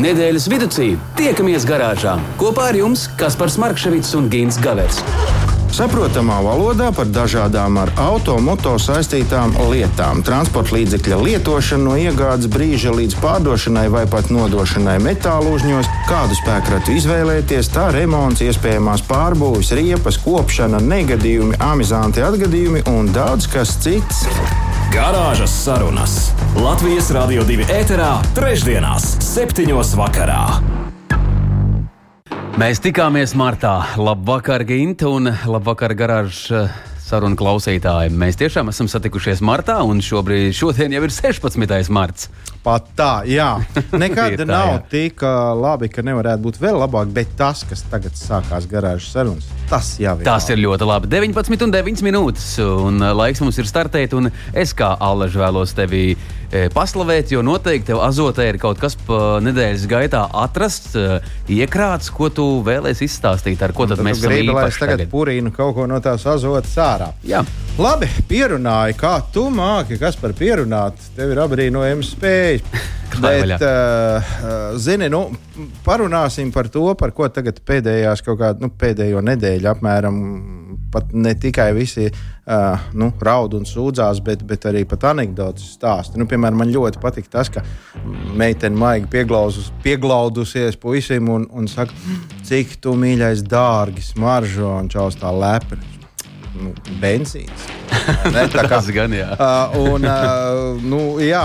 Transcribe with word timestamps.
Nedēļas 0.00 0.46
vidū 0.48 0.66
tiekamies 1.18 1.66
garāžā 1.68 2.14
kopā 2.40 2.70
ar 2.70 2.76
jums 2.78 3.02
Kaspars 3.20 3.58
Markevits 3.60 4.14
un 4.16 4.30
Gins 4.32 4.56
Gavers. 4.62 5.02
Saprotamā 5.76 6.38
valodā 6.40 6.86
par 6.96 7.10
dažādām 7.12 7.76
ar 7.82 7.92
automoto 8.00 8.72
saistītām 8.80 9.52
lietām, 9.68 10.22
transporta 10.24 10.78
līdzekļa 10.78 11.18
lietošanu 11.26 11.90
no 11.90 11.98
iegādes 12.00 12.48
brīža 12.54 12.94
līdz 12.96 13.18
pārdošanai 13.20 13.84
vai 13.92 14.06
pat 14.08 14.32
nodošanai 14.32 14.96
metālu 15.04 15.52
uzņos, 15.58 15.92
kādu 16.08 16.38
spēkratu 16.40 16.96
izvēlēties, 16.96 17.70
tā 17.76 17.90
remonts, 17.92 18.40
iespējamās 18.46 19.04
pārbūves, 19.10 19.74
riepas, 19.76 20.16
kopšana, 20.24 20.80
negadījumi, 20.80 21.60
amizanti 21.60 22.24
atgadījumi 22.24 22.86
un 22.96 23.12
daudz 23.12 23.52
kas 23.52 23.76
cits. 23.84 24.24
Garāžas 24.90 25.52
sarunas 25.54 26.14
Latvijas 26.58 27.12
Rādio 27.14 27.44
2 27.46 27.68
ēterā, 27.70 28.08
trešdienās, 28.34 29.04
septiņos 29.22 29.92
vakarā. 29.94 30.40
Mēs 32.58 32.82
tikāmies 32.82 33.36
martā. 33.38 33.76
Labvakar, 33.94 34.64
Ginte, 34.66 35.06
un 35.06 35.30
labvakar, 35.46 35.94
garāžas 35.94 36.74
sarunu 37.10 37.38
klausītāji. 37.38 38.12
Mēs 38.14 38.38
tiešām 38.40 38.70
esam 38.72 38.88
satikušies 38.90 39.42
martā, 39.44 39.80
un 39.86 40.02
šobrīd, 40.04 40.52
šodien 40.56 40.94
jau 40.94 41.02
ir 41.06 41.14
16. 41.14 41.90
marts. 41.92 42.28
Pat 42.64 42.90
tā, 42.96 43.10
jā. 43.28 43.48
Nekad 44.02 44.36
tā, 44.42 44.46
nav 44.48 44.72
jā. 44.74 44.80
tik 44.92 45.24
labi, 45.60 45.88
ka 45.92 46.04
nevarētu 46.06 46.44
būt 46.44 46.60
vēl 46.62 46.80
labāk, 46.82 47.12
bet 47.16 47.32
tas, 47.38 47.64
kas 47.68 47.82
tagad 47.90 48.18
sākās 48.18 48.68
garāžas 48.70 49.10
sarunas, 49.14 49.48
tas 49.70 49.94
jau 50.00 50.18
ir. 50.20 50.26
Tas 50.28 50.46
labi. 50.46 50.56
ir 50.56 50.64
ļoti 50.66 50.90
labi. 50.90 51.12
19 51.14 51.66
un 51.66 51.74
9 51.78 52.04
minūtes, 52.06 52.50
un 52.64 53.00
laiks 53.22 53.42
mums 53.44 53.58
ir 53.60 53.70
startēt, 53.70 54.14
un 54.18 54.30
es 54.52 54.76
kā 54.76 54.92
Allaž 55.00 55.40
vēlos 55.40 55.74
tevi 55.76 56.14
paslavēt, 56.74 57.30
jo 57.34 57.42
noteikti 57.46 57.92
tev 57.92 58.02
azotē 58.02 58.48
ir 58.50 58.58
kaut 58.62 58.80
kas 58.82 58.96
nedēļas 59.44 59.86
gaitā 59.90 60.24
atrasts, 60.42 60.96
e, 60.98 61.20
iekrāts, 61.60 62.10
ko 62.14 62.30
tu 62.34 62.46
vēlēsies 62.66 63.06
izstāstīt. 63.06 63.62
Ar 63.62 63.74
ko 63.76 63.86
tad, 63.86 64.00
tad 64.00 64.08
mēs 64.08 64.22
gribam? 64.22 64.56
Lai 64.58 64.68
es 64.68 64.78
tagad, 64.80 64.98
tagad 64.98 65.12
purīnu 65.12 65.54
kaut 65.54 65.76
ko 65.78 65.86
no 65.90 66.00
tās 66.02 66.26
azotas 66.26 66.74
ārā. 66.82 67.12
Jā. 67.26 67.44
Labi, 67.80 68.10
pierunāji, 68.28 68.96
kā 69.00 69.16
tu 69.32 69.46
māki, 69.54 69.98
kas 70.00 70.18
par 70.20 70.34
pierunāt. 70.36 70.98
Tev 71.16 71.34
ir 71.34 71.44
apbrīnojams 71.46 72.14
spējas. 72.16 72.66
Bet, 73.20 73.56
uh, 73.58 74.76
zini, 74.78 75.08
nu, 75.10 75.24
parunāsim 75.84 76.52
par 76.54 76.68
to, 76.70 76.84
par 76.98 77.10
ko 77.16 77.26
tagad 77.32 77.58
pēdējās 77.66 78.22
kaut 78.22 78.38
kādā 78.38 78.62
nu, 78.62 78.70
pēdējo 78.70 79.22
nedēļu 79.26 79.70
apmēram 79.72 80.20
pat 80.92 81.12
ne 81.12 81.34
tikai 81.38 81.70
visi 81.76 82.08
uh, 82.08 82.88
nu, 82.98 83.10
raud 83.22 83.54
un 83.58 83.66
sūdzās, 83.68 84.22
bet, 84.24 84.42
bet 84.46 84.66
arī 84.70 84.84
pat 84.88 85.10
anekdotas 85.12 85.68
stāsta. 85.76 86.18
Nu, 86.20 86.26
piemēram, 86.30 86.60
man 86.62 86.72
ļoti 86.74 87.00
patīk 87.02 87.30
tas, 87.32 87.50
ka 87.52 87.64
meitene 88.38 88.78
maigi 88.78 89.10
pieglaudusies 89.84 90.78
puisim 90.80 91.30
un, 91.32 91.46
un 91.50 91.70
saka, 91.70 91.94
cik 92.46 92.78
tu 92.82 92.96
mīļais, 92.98 93.44
dārgi, 93.48 94.04
smaržo 94.12 94.74
un 94.80 94.90
čaus 94.92 95.18
tā 95.20 95.32
lepni. 95.34 95.98
Nu, 96.60 96.74
benzīns. 97.00 97.68
Ne, 98.34 98.46
tā 98.50 98.64
kā, 98.64 98.78
tas 98.78 98.88
gan 98.94 99.12
jā. 99.14 99.26
Uh, 99.36 99.74
un, 99.92 100.04
uh, 100.08 100.80
nu, 100.82 101.00
jā, 101.22 101.44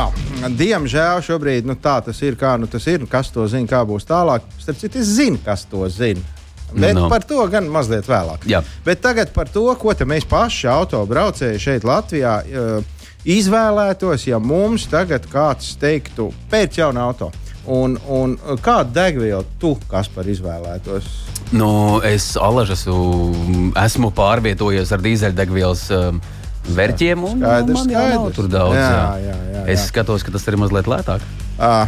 diemžēl 0.58 1.22
šobrīd 1.26 1.68
nu, 1.68 1.76
tā 1.82 1.98
tas 2.06 2.22
ir. 2.26 2.38
Kā 2.40 2.56
nu, 2.62 2.70
tas 2.72 2.86
ir, 2.90 3.04
kas 3.10 3.30
to 3.34 3.46
zina, 3.52 3.70
kā 3.70 3.84
būs 3.86 4.08
tālāk. 4.08 4.46
Starp 4.62 4.80
citu, 4.80 5.02
es 5.04 5.12
zinu, 5.20 5.42
kas 5.46 5.68
to 5.70 5.84
zina. 5.92 6.24
Bet 6.74 6.98
no. 6.98 7.06
par 7.12 7.24
to 7.28 7.46
gan 7.52 7.70
mazliet 7.72 8.08
vēlāk. 8.10 8.48
Jā. 8.50 8.64
Bet 8.86 9.04
tagad 9.04 9.32
par 9.36 9.48
to, 9.52 9.68
ko 9.80 9.94
mēs 10.08 10.26
paši 10.28 10.68
autobraucēji 10.72 11.62
šeit 11.62 11.86
Latvijā 11.88 12.40
uh, 12.42 12.96
izvēlētos, 13.26 14.28
ja 14.30 14.40
mums 14.42 14.88
tagad 14.92 15.26
kāds 15.32 15.76
teiktu, 15.82 16.32
pēc 16.52 16.82
jauna 16.82 17.10
auto. 17.10 17.32
Un, 17.66 17.96
un 18.12 18.36
kādu 18.62 18.94
degvielu 18.94 19.46
tu, 19.62 19.74
kas 19.90 20.10
par 20.14 20.28
izvēlētos? 20.30 21.08
Nu, 21.56 22.00
es 22.06 22.36
alažas, 22.38 22.86
esmu 22.86 24.12
pārvietojies 24.14 24.94
ar 24.94 25.06
dīzeļdegvielas. 25.06 25.86
Um, 25.96 26.22
Vērķiem 26.66 27.22
un 27.22 27.42
skaidrs, 27.44 27.84
skaidrs. 27.86 28.30
tur 28.34 28.48
daudz. 28.50 28.74
Jā, 28.74 28.94
jā, 29.22 29.34
jā, 29.34 29.34
jā. 29.54 29.60
Es 29.76 29.84
skatos, 29.92 30.24
ka 30.26 30.34
tas 30.34 30.48
ir 30.50 30.58
mazliet 30.58 30.88
lētāk. 30.90 31.26
Uh, 31.62 31.86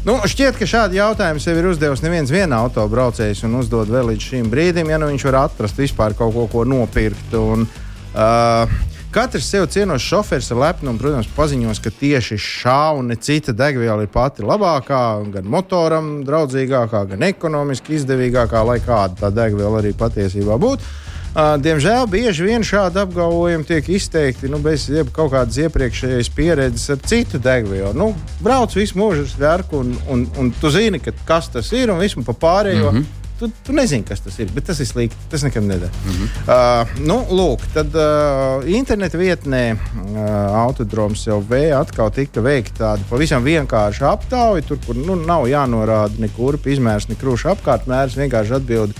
Nu, 0.00 0.14
šķiet, 0.24 0.56
ka 0.56 0.64
šādi 0.64 0.96
jautājumi 0.96 1.42
sev 1.44 1.58
ir 1.60 1.66
uzdevis 1.68 2.00
neviens 2.00 2.30
viens 2.32 2.56
autobraucējs 2.56 3.42
un 3.44 3.58
uzdod 3.58 3.90
vēl 3.92 4.14
līdz 4.14 4.28
šim 4.30 4.46
brīdim, 4.48 4.88
ja 4.88 4.96
nu 4.96 5.10
viņš 5.10 5.26
var 5.28 5.42
atrast 5.42 5.76
vispār 5.76 6.14
kaut 6.16 6.32
ko, 6.32 6.46
ko 6.48 6.62
nopirkt. 6.64 7.34
Un, 7.36 7.66
uh, 8.14 8.78
Katrs 9.12 9.50
sev 9.50 9.66
cienošs 9.74 10.06
šofērs 10.06 10.48
ar 10.54 10.60
lepnumu, 10.62 11.00
protams, 11.02 11.28
paziņos, 11.36 11.82
ka 11.84 11.92
tieši 12.00 12.36
šā 12.40 12.78
un 12.96 13.10
ne 13.10 13.18
cita 13.20 13.52
degviela 13.52 14.06
ir 14.06 14.12
pati 14.14 14.46
labākā, 14.46 15.02
gan 15.34 15.48
motoram 15.50 16.12
draudzīgākā, 16.24 17.02
gan 17.10 17.26
ekonomiski 17.26 17.98
izdevīgākā, 17.98 18.62
lai 18.64 18.78
kāda 18.80 19.26
tā 19.26 19.32
degviela 19.34 19.82
arī 19.82 19.92
patiesībā 19.98 20.56
būtu. 20.62 20.94
Diemžēl 21.34 22.08
bieži 22.10 22.42
vien 22.48 22.64
šādi 22.66 22.98
apgalvojumi 23.04 23.66
tiek 23.68 23.86
izteikti 23.94 24.50
nu, 24.50 24.58
bez 24.62 24.88
kaut 25.14 25.30
kādas 25.30 25.60
iepriekšējas 25.62 26.30
pieredzes 26.34 26.90
ar 26.90 26.98
citu 27.06 27.38
degvielu. 27.38 27.94
Nu, 27.94 28.10
brauc 28.42 28.74
visu 28.74 28.98
mūžu 28.98 29.28
uz 29.28 29.36
vērku, 29.38 29.78
un, 29.78 29.94
un, 30.10 30.26
un 30.42 30.50
tu 30.58 30.72
zini, 30.74 30.98
ka, 30.98 31.14
kas 31.28 31.52
tas 31.54 31.70
ir, 31.76 31.92
un 31.92 32.02
visu 32.02 32.24
pa 32.26 32.34
pārējo. 32.34 32.90
Mm 32.90 32.98
-hmm. 32.98 33.16
Tu, 33.40 33.48
tu 33.64 33.72
nezini, 33.72 34.04
kas 34.04 34.20
tas 34.20 34.34
ir, 34.38 34.50
bet 34.52 34.66
tas 34.68 34.80
ir 34.80 34.86
slikti. 34.86 35.16
Tas 35.30 35.42
nekam 35.42 35.64
neder. 35.66 35.88
Mm 35.88 36.10
-hmm. 36.10 36.26
uh, 36.44 37.06
nu, 37.06 37.24
lūk, 37.30 37.60
tad 37.74 37.86
uh, 37.94 38.68
interneta 38.68 39.18
vietnē 39.18 39.72
uh, 39.72 40.56
Autodroms 40.66 41.26
jau 41.26 41.44
vēja 41.50 41.80
atkal 41.80 42.10
tika 42.10 42.40
veikta 42.40 42.84
tāda 42.84 43.00
pavisam 43.10 43.44
vienkārša 43.44 44.10
aptauja, 44.12 44.62
tur, 44.62 44.78
kur 44.86 44.96
nu, 44.96 45.16
nav 45.16 45.46
jānorāda 45.48 46.18
nekur 46.18 46.58
izmērs, 46.66 47.08
ne 47.08 47.14
krūša 47.14 47.50
apkārtmērs, 47.54 48.16
vienkārši 48.16 48.54
atbildi 48.54 48.94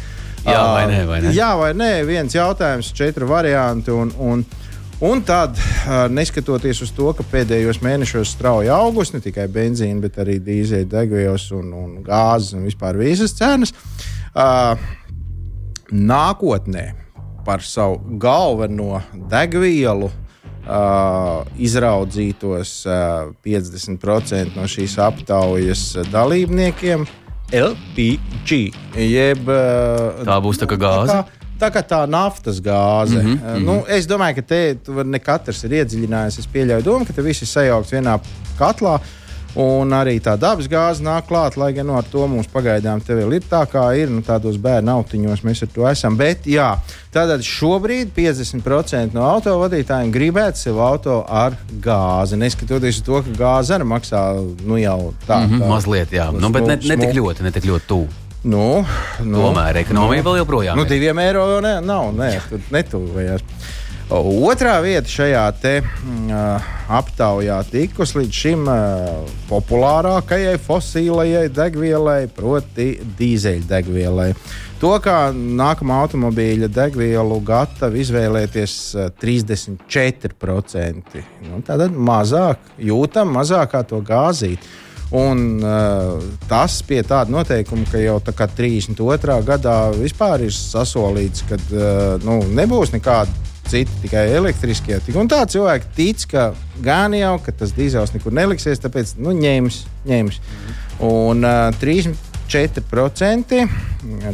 Jā, 0.47 0.61
vai 0.73 0.85
nē, 0.89 1.01
vai 1.09 1.21
nē? 1.25 1.33
Jā, 1.37 1.51
vai 1.59 1.71
nē, 1.77 1.91
viens 2.09 2.35
jautājums, 2.35 2.93
četri 2.97 3.29
varianti. 3.29 3.93
Un, 3.93 4.13
un, 4.19 4.45
un 5.05 5.23
tad, 5.27 5.59
neskatoties 6.13 6.81
uz 6.87 6.95
to, 6.97 7.11
ka 7.17 7.27
pēdējos 7.33 7.83
mēnešos 7.85 8.33
strauji 8.37 8.73
augus 8.73 9.13
ne 9.15 9.21
tikai 9.25 9.49
benzīna, 9.53 10.01
bet 10.07 10.21
arī 10.23 10.39
dīzeļdegvielas 10.47 11.51
un, 11.59 11.75
un 11.77 11.93
gāzes 12.07 12.57
un 12.57 12.65
vispār 12.69 12.99
visas 13.01 13.37
cenas, 13.37 13.75
uh, 14.33 14.75
nākotnē 15.91 16.91
par 17.45 17.65
savu 17.67 18.19
galveno 18.21 19.03
degvielu 19.31 20.11
Uh, 20.61 21.41
izraudzītos 21.57 22.85
uh, 22.85 23.31
50% 23.43 24.53
no 24.55 24.67
šīs 24.69 24.99
aptaujas 25.01 25.81
dalībniekiem 26.13 27.07
LPG. 27.53 28.59
Jeb, 28.97 29.47
uh, 29.49 30.25
tā 30.27 30.41
būs 30.43 30.61
tā 30.61 30.69
kā 30.71 30.79
gāze. 30.81 31.15
Tā, 31.15 31.47
tā 31.61 31.71
kā 31.75 31.85
tā 31.95 32.03
naftas 32.11 32.61
gāze. 32.65 33.23
Mm 33.23 33.39
-hmm, 33.39 33.65
nu, 33.65 33.85
es 33.89 34.07
domāju, 34.07 34.35
ka 34.35 34.43
te 34.43 34.77
ne 35.05 35.19
katrs 35.19 35.65
ir 35.65 35.71
iedziļinājies. 35.71 36.39
Es 36.39 36.49
pieļauju 36.53 36.83
domu, 36.83 37.07
ka 37.07 37.13
te 37.13 37.23
viss 37.23 37.43
ir 37.43 37.49
sajaukts 37.49 37.93
vienā 37.93 38.19
katlā. 38.59 38.95
Uh, 38.95 39.20
Un 39.59 39.91
arī 39.91 40.21
tā 40.23 40.37
dabas 40.39 40.69
gāze 40.71 41.03
nāk 41.03 41.27
klāt, 41.27 41.57
lai 41.59 41.73
gan 41.75 41.89
no 41.91 41.97
ar 41.99 42.07
to 42.07 42.23
mums 42.31 42.47
pagaidām 42.53 43.01
ir 43.03 43.43
tā, 43.51 43.65
kā 43.67 43.83
ir. 43.99 44.11
Nu, 44.11 44.23
tādos 44.23 44.57
bērnu 44.63 44.93
autiņos 44.95 45.43
mēs 45.43 45.65
ar 45.67 45.71
to 45.75 45.87
esam. 45.91 46.17
Bet, 46.17 46.47
jā, 46.47 46.77
tātad 47.11 47.43
šobrīd 47.43 48.13
50% 48.15 49.17
no 49.17 49.27
autovadītājiem 49.27 50.13
gribētu 50.15 50.59
sev 50.59 50.79
auto 50.79 51.25
ar 51.27 51.59
gāzi. 51.83 52.39
Neskatoties 52.39 53.03
uz 53.03 53.07
to, 53.07 53.23
ka 53.27 53.37
gāze 53.43 53.75
arī 53.75 53.89
maksā 53.91 54.23
nu, 54.39 54.79
jau 54.79 55.15
tā. 55.27 55.43
Mm 55.43 55.51
-hmm, 55.51 55.61
tā 55.61 55.69
mazliet, 55.69 56.13
jā, 56.13 56.31
nu, 56.33 56.51
bet 56.51 56.67
ne, 56.67 56.77
ne 56.77 56.97
tik 56.97 57.15
ļoti, 57.15 57.43
ne 57.43 57.51
tik 57.51 57.65
ļoti 57.65 57.87
tuvu. 57.87 58.09
Nu, 58.43 58.85
nu, 59.21 59.37
Tomēr 59.37 59.77
ekonomija 59.77 60.23
nu, 60.23 60.31
vēl 60.31 60.39
joprojām. 60.39 60.79
Nu, 60.79 60.85
diviem 60.89 61.19
eiro 61.19 61.45
jau 61.51 61.61
ne, 61.61 61.81
nav. 61.81 62.15
Nē, 62.17 62.41
tur 62.49 62.61
netuvojās. 62.71 63.43
Otrā 64.11 64.81
vieta 64.83 65.07
šajā 65.07 65.43
te, 65.63 65.71
uh, 65.87 66.65
aptaujā 66.91 67.61
tikus 67.71 68.17
līdz 68.19 68.35
šim 68.35 68.65
uh, 68.67 69.23
populārākajai 69.47 70.57
fosilajai 70.59 71.45
degvielai, 71.55 72.25
proti, 72.35 72.99
dīzeļdegvielai. 73.21 74.33
To, 74.83 74.91
kā 75.05 75.31
nākamā 75.31 76.01
automobīļa 76.09 76.67
degvielu 76.75 77.37
gatavi 77.47 78.03
izvēlēties 78.03 78.75
uh, 78.99 79.13
34%. 79.23 81.23
Nu, 81.47 81.61
tad 81.69 81.85
mazāk 81.95 82.59
jūtam, 82.83 83.31
mazākā 83.39 83.85
to 83.87 84.01
gāzīt. 84.03 84.67
Un, 85.15 85.63
uh, 85.63 86.19
tas 86.51 86.81
pie 86.87 87.05
tāda 87.07 87.31
noteikuma, 87.31 87.87
ka 87.93 88.03
jau 88.03 88.19
tā 88.27 88.35
kā 88.35 88.51
32. 88.59 89.39
gadā 89.47 89.77
vispār 89.95 90.49
ir 90.49 90.55
sasolīts, 90.55 91.47
ka 91.47 91.61
uh, 91.63 92.19
nu, 92.27 92.41
nebūs 92.59 92.91
nekāda 92.97 93.50
citi 93.71 94.03
tikai 94.05 94.27
elektriskie. 94.35 94.99
Un 95.19 95.31
tā 95.31 95.41
cilvēki 95.51 95.93
tic, 95.97 96.27
ka 96.31 96.51
gan 96.83 97.15
jau 97.17 97.37
ka 97.45 97.55
tas 97.63 97.75
dīzels 97.77 98.15
nekur 98.17 98.35
neliksies, 98.37 98.83
tāpēc 98.83 99.15
nu, 99.23 99.35
ņems, 99.37 99.77
ņems. 100.11 100.41
Un 101.07 101.47
uh, 101.47 101.71
34% 101.81 103.61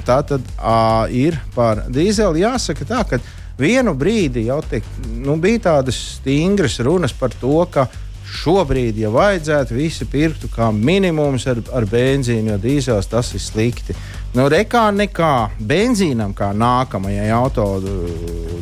tā 0.06 0.18
tad 0.30 0.40
uh, 0.56 1.04
ir 1.12 1.38
par 1.54 1.84
dīzeli. 1.92 2.44
Jāsaka 2.46 2.88
tā, 2.88 3.04
ka 3.10 3.20
vienu 3.60 3.94
brīdi 3.96 4.46
jau 4.48 4.60
te, 4.64 4.82
nu, 5.20 5.36
bija 5.40 5.58
tādas 5.70 6.00
stingras 6.16 6.80
runas 6.84 7.14
par 7.16 7.34
to, 7.40 7.60
ka 7.72 7.88
šobrīd, 8.26 8.98
ja 8.98 9.10
vajadzētu, 9.14 9.76
visi 9.76 10.06
pirktu 10.10 10.50
kā 10.50 10.72
minimums 10.74 11.46
ar, 11.50 11.60
ar 11.76 11.86
benzīnu, 11.88 12.52
jo 12.54 12.58
dīzels 12.62 13.10
tas 13.10 13.32
ir 13.36 13.42
slikti. 13.42 13.96
Nu, 14.36 14.50
rekā 14.52 14.90
nekā 14.92 15.48
benzīnam, 15.64 16.34
kā 16.36 16.50
nākamajai 16.52 17.30
auto 17.32 17.64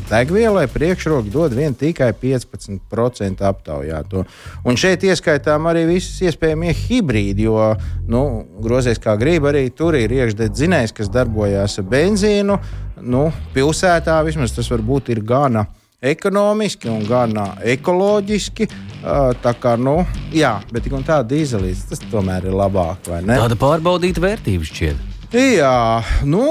degvielai, 0.07 0.69
priekšroku 0.71 1.33
dod 1.35 1.55
vien 1.57 1.75
tikai 1.75 2.13
15% 2.15 3.43
aptaujāto. 3.43 4.23
Un 4.63 4.77
šeit 4.79 5.03
ieskaitām 5.03 5.67
arī 5.67 5.83
visas 5.89 6.21
iespējamie 6.29 6.71
hibrīdi, 6.79 7.49
jo 7.49 7.73
nu, 8.07 8.21
grozies 8.63 9.03
kā 9.03 9.17
grib, 9.19 9.49
arī 9.51 9.65
tur 9.75 9.99
ir 9.99 10.15
iekšdedzinējs, 10.15 10.95
kas 10.95 11.11
darbojas 11.11 11.81
ar 11.83 11.89
benzīnu. 11.91 12.59
Nu, 13.03 13.25
pilsētā 13.57 14.21
vismaz 14.29 14.55
tas 14.55 14.71
varbūt 14.71 15.11
ir 15.11 15.25
gana 15.27 15.65
ekonomiski 16.05 16.93
un 16.93 17.03
gan 17.09 17.35
ekoloģiski. 17.75 18.69
Tā 19.43 19.55
kā, 19.59 19.75
nu, 19.81 19.97
jā, 20.31 20.55
bet 20.71 20.87
tik 20.87 20.95
un 20.95 21.03
tā 21.03 21.19
dīzelīts 21.27 21.89
tas 21.91 22.07
tomēr 22.13 22.47
ir 22.47 22.55
labāk. 22.63 23.11
Tāda 23.11 23.59
pārbaudīta 23.59 24.23
vērtība 24.23 24.71
šķiet. 24.71 25.14
Jā, 25.35 25.99
nu, 26.31 26.47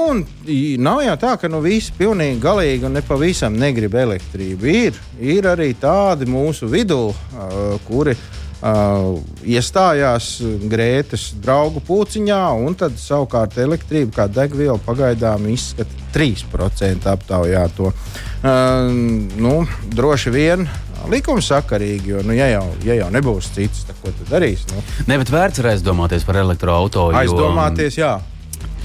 nav 0.84 0.98
jau 1.06 1.16
tā, 1.16 1.34
ka 1.40 1.48
nu, 1.48 1.62
visi 1.64 1.92
pilnīgi 1.96 2.36
galīgi 2.42 2.84
un 2.84 2.98
nepavisam 2.98 3.54
negrib 3.56 3.94
elektrību. 3.96 4.68
Ir, 4.68 4.98
ir 5.24 5.48
arī 5.48 5.70
tādi 5.80 6.28
mūsu 6.28 6.68
vidū, 6.68 6.98
uh, 7.08 7.54
kuri 7.86 8.12
uh, 8.12 9.14
iestājās 9.40 10.34
Grētas 10.68 11.30
draugu 11.40 11.80
pūciņā, 11.86 12.42
un 12.60 12.76
tad 12.76 12.98
savukārt 13.00 13.56
elektrība 13.64 14.18
kā 14.18 14.28
degviela 14.28 14.76
pagaidām 14.84 15.48
izskata 15.54 16.04
3% 16.12 17.08
aptaujā 17.14 17.64
to. 17.78 17.88
Uh, 18.44 18.92
nu, 19.40 19.62
droši 19.96 20.34
vien 20.34 20.68
likumsakarīgi, 21.08 22.12
jo, 22.12 22.20
nu, 22.24 22.36
ja 22.36 22.50
jau, 22.52 22.66
ja 22.84 23.00
jau 23.00 23.08
nebūs 23.16 23.48
cits, 23.56 23.86
tad 23.88 23.96
ko 24.04 24.12
tu 24.12 24.28
darīsi? 24.28 24.68
Nu? 24.76 24.84
Ne, 25.08 25.18
bet 25.20 25.32
vērts 25.32 25.64
ir 25.64 25.72
aizdomāties 25.72 26.28
par 26.28 26.42
elektroautorātu. 26.44 27.24
Aizdomāties, 27.24 27.96
jo... 27.96 28.04
jā. 28.04 28.33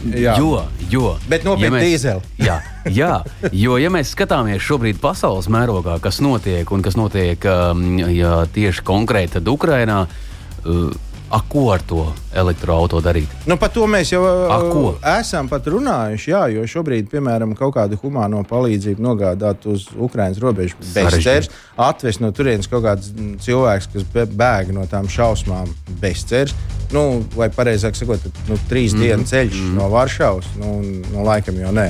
Jā. 0.07 0.36
Jo, 0.40 0.63
jo, 0.90 1.10
Bet 1.30 1.44
nopietni 1.44 1.81
ja 1.81 1.84
dīzeļi. 1.84 2.30
jā, 2.48 2.56
jā, 2.88 3.12
jo, 3.51 3.75
ja 3.81 3.92
mēs 3.92 4.13
skatāmies 4.16 4.63
šobrīd 4.63 5.01
pasaules 5.01 5.50
mērogā, 5.51 5.98
kas 6.04 6.22
notiek 6.24 6.72
un 6.72 6.84
kas 6.86 6.96
notiek 7.00 7.44
um, 7.51 8.00
ja 8.13 8.46
tieši 8.48 8.86
konkrēti 8.88 9.44
Ukrajinā, 9.44 10.06
uh, 10.07 11.08
A, 11.29 11.41
ko 11.45 11.67
ar 11.73 11.83
to 11.85 12.07
elektroautorātu 12.33 13.05
darīt? 13.05 13.33
Nu, 13.49 13.57
par 13.61 13.69
to 13.73 13.85
mēs 13.89 14.09
jau 14.15 14.23
ko? 14.71 14.95
esam 15.11 15.49
runājuši. 15.49 16.31
Jā, 16.31 16.41
jo 16.53 16.65
šobrīd, 16.65 17.09
piemēram, 17.11 17.53
kaut 17.57 17.75
kādu 17.77 17.99
humāno 18.01 18.41
palīdzību 18.49 19.03
nogādāt 19.05 19.67
uz 19.69 19.85
Ukraiņas 19.93 20.41
robežu 20.41 20.79
bezcerības, 20.81 21.51
atvest 21.77 22.23
no 22.23 22.33
turienes 22.33 22.69
kaut 22.71 22.87
kāds 22.87 23.13
cilvēks, 23.45 23.91
kas 23.93 24.09
bēg 24.33 24.73
no 24.73 24.87
tām 24.89 25.09
šausmām 25.11 25.69
bezcerības 26.01 26.57
nu, 26.93 27.23
vai 27.35 27.49
pareizāk 27.53 27.97
sakot, 27.97 28.23
nu, 28.49 28.57
trīs 28.69 28.95
mm 28.95 29.03
dienu 29.03 29.27
ceļš 29.29 29.57
mm 29.59 29.75
no 29.77 29.89
Varšavas. 29.93 30.53
Nu, 30.59 30.79
no 31.13 31.25
laikam 31.27 31.59
jau 31.61 31.73
nē. 31.75 31.89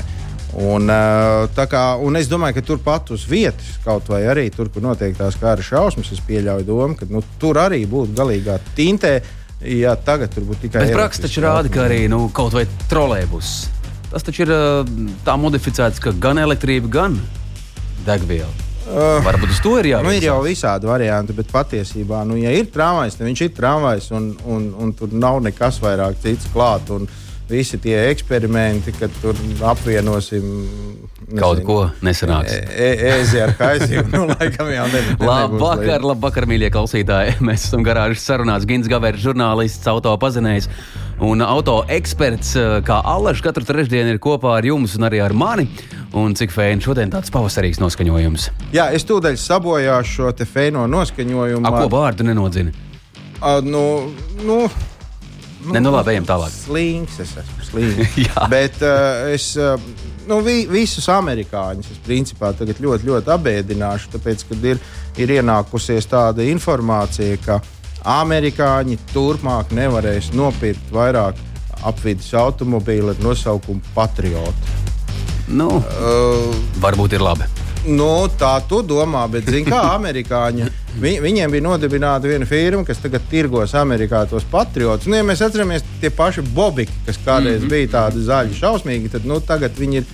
Un, 0.58 0.90
kā, 1.70 1.82
un 2.02 2.18
es 2.18 2.26
domāju, 2.30 2.56
ka 2.58 2.64
turpat 2.66 3.12
uz 3.14 3.22
vietas, 3.30 3.76
kaut 3.84 4.08
vai 4.10 4.24
arī 4.26 4.48
tur, 4.50 4.70
kur 4.72 4.82
notiek 4.82 5.14
tās 5.14 5.36
kara 5.38 5.62
šausmas, 5.62 6.10
es 6.10 6.22
pieļauju 6.26 6.66
domu, 6.66 6.96
ka 6.98 7.06
nu, 7.10 7.22
tur 7.38 7.60
arī 7.62 7.84
būtu 7.90 8.16
galīgā 8.18 8.58
tintē. 8.74 9.20
Ja 9.60 9.92
tagad 9.94 10.32
tur 10.32 10.46
būtu 10.48 10.64
tikai. 10.64 10.86
Bet 10.88 10.96
praksa 10.96 11.26
taču 11.26 11.44
rāda, 11.44 11.68
ka 11.70 11.84
arī 11.84 12.06
nu, 12.10 12.24
kaut 12.34 12.56
vai 12.56 12.64
trolēbus. 12.90 13.52
Tas 14.10 14.24
taču 14.26 14.46
ir 14.46 14.54
tā 15.26 15.36
modificēts, 15.38 16.00
ka 16.02 16.14
gan 16.16 16.40
elektrība, 16.42 16.90
gan 16.90 17.20
degviela. 18.06 18.50
Uh, 18.90 19.20
Varbūt 19.22 19.52
uz 19.52 19.60
to 19.62 19.76
ir 19.78 19.90
jābūt. 19.92 20.08
Nu, 20.08 20.12
ir 20.16 20.24
jau 20.24 20.38
visādi 20.42 20.88
varianti, 20.88 21.34
bet 21.36 21.50
patiesībā, 21.52 22.24
nu, 22.26 22.34
ja 22.40 22.50
ir 22.56 22.72
tramvajs, 22.74 23.20
tad 23.20 23.28
viņš 23.28 23.42
ir 23.44 23.52
tramvajs, 23.54 24.08
un, 24.16 24.30
un, 24.50 24.64
un 24.82 24.94
tur 24.98 25.12
nav 25.14 25.38
nekas 25.44 25.78
vairāk 25.84 26.16
cits 26.24 26.48
klāt. 26.50 26.90
Visi 27.50 27.80
tie 27.82 27.96
eksperimenti, 28.12 28.92
kad 28.94 29.10
tur 29.22 29.38
apvienosim 29.66 30.44
nezinu, 31.30 31.40
kaut 31.40 31.62
ko 31.66 31.78
nesanāks. 32.06 32.52
Ēzi 32.70 33.38
e, 33.38 33.40
e 33.40 33.42
ar 33.42 33.54
haiziem, 33.58 34.10
nu, 34.12 34.26
laikam 34.30 34.70
jau 34.70 34.86
nebūs. 34.92 35.26
Labvakar, 35.26 36.04
labvakar, 36.12 36.46
mīļie 36.50 36.70
klausītāji. 36.74 37.38
Mēs 37.48 37.66
esam 37.68 37.82
garāžas 37.86 38.22
sarunās. 38.26 38.66
Gins 38.70 38.90
Gavērs, 38.90 39.22
žurnālists, 39.24 39.88
auto 39.90 40.12
pazinējs 40.22 40.70
un 41.26 41.42
auto 41.44 41.80
eksperts, 41.90 42.54
kā 42.86 43.00
Allaž, 43.04 43.42
katru 43.44 43.66
trešdienu 43.68 44.14
ir 44.14 44.20
kopā 44.22 44.54
ar 44.58 44.68
jums 44.70 44.94
un 44.98 45.08
arī 45.10 45.20
ar 45.24 45.34
mani. 45.36 45.66
Un 46.16 46.34
cik 46.34 46.50
fēni 46.54 46.82
šodien 46.82 47.10
tāds 47.12 47.30
pavasarīgs 47.30 47.78
noskaņojums? 47.82 48.46
Jā, 48.74 48.88
es 48.96 49.06
tūdaļ 49.06 49.36
sabojāšu 49.38 50.16
šo 50.16 50.30
te 50.34 50.46
fēno 50.48 50.86
noskaņojumu. 50.90 51.66
A, 51.66 51.74
ko 51.76 51.90
vārdu 51.92 52.26
nenodzina? 52.26 52.74
A, 53.40 53.60
nu, 53.62 53.84
nu, 54.42 54.64
nu, 55.64 55.74
ne, 55.76 55.82
nu 55.84 55.92
labi, 55.94 56.14
ejam 56.14 56.28
tālāk. 56.28 56.54
Slings, 56.54 57.18
es 57.22 57.34
esmu 57.42 57.66
slings. 57.68 58.16
Bet 58.54 58.80
uh, 58.84 59.28
es. 59.34 59.52
Uh, 59.58 60.08
Nu, 60.30 60.36
vi, 60.46 60.60
visus 60.70 61.08
amerikāņus 61.10 61.88
es 61.90 62.00
principā 62.04 62.52
ļoti, 62.54 63.06
ļoti 63.08 63.32
apbēdināšu, 63.34 64.12
tāpēc, 64.12 64.44
ka 64.46 64.58
ir, 64.68 64.78
ir 65.18 65.32
ienākusies 65.40 66.06
tāda 66.06 66.44
informācija, 66.46 67.38
ka 67.42 67.56
amerikāņi 68.20 68.98
turpmāk 69.10 69.72
nevarēs 69.74 70.30
nopirkt 70.36 70.92
vairāk 70.94 71.40
apvidus 71.88 72.30
automobīlu 72.36 73.14
ar 73.14 73.24
nosaukumu 73.24 73.82
Patriot. 73.96 74.70
Nu, 75.48 75.80
uh, 75.80 76.54
varbūt 76.84 77.18
ir 77.18 77.26
labi. 77.26 77.59
Nu, 77.88 78.28
tā 78.36 78.58
tu 78.68 78.82
domā, 78.84 79.22
bet 79.32 79.48
zini, 79.48 79.64
kā 79.70 79.80
amerikāņi. 79.98 80.68
Vi, 81.00 81.14
viņiem 81.22 81.52
bija 81.54 81.64
nodibināta 81.64 82.28
viena 82.28 82.48
firma, 82.48 82.84
kas 82.84 83.00
tagad 83.00 83.24
tirgos 83.30 83.72
Amerikā 83.78 84.24
tos 84.28 84.44
patriotus. 84.50 85.08
Nu, 85.08 85.16
ja 85.16 85.24
mēs 85.24 85.40
atceramies 85.46 85.86
tie 86.02 86.10
paši 86.12 86.44
bobiki, 86.54 86.92
kas 87.06 87.20
kādreiz 87.24 87.60
mm 87.62 87.66
-hmm. 87.66 87.70
bija 87.70 87.92
tādi 87.94 88.24
zaļi, 88.26 88.58
šausmīgi, 88.58 89.12
tad 89.14 89.24
nu, 89.24 89.40
tagad 89.40 89.78
viņi 89.78 90.02
ir 90.02 90.04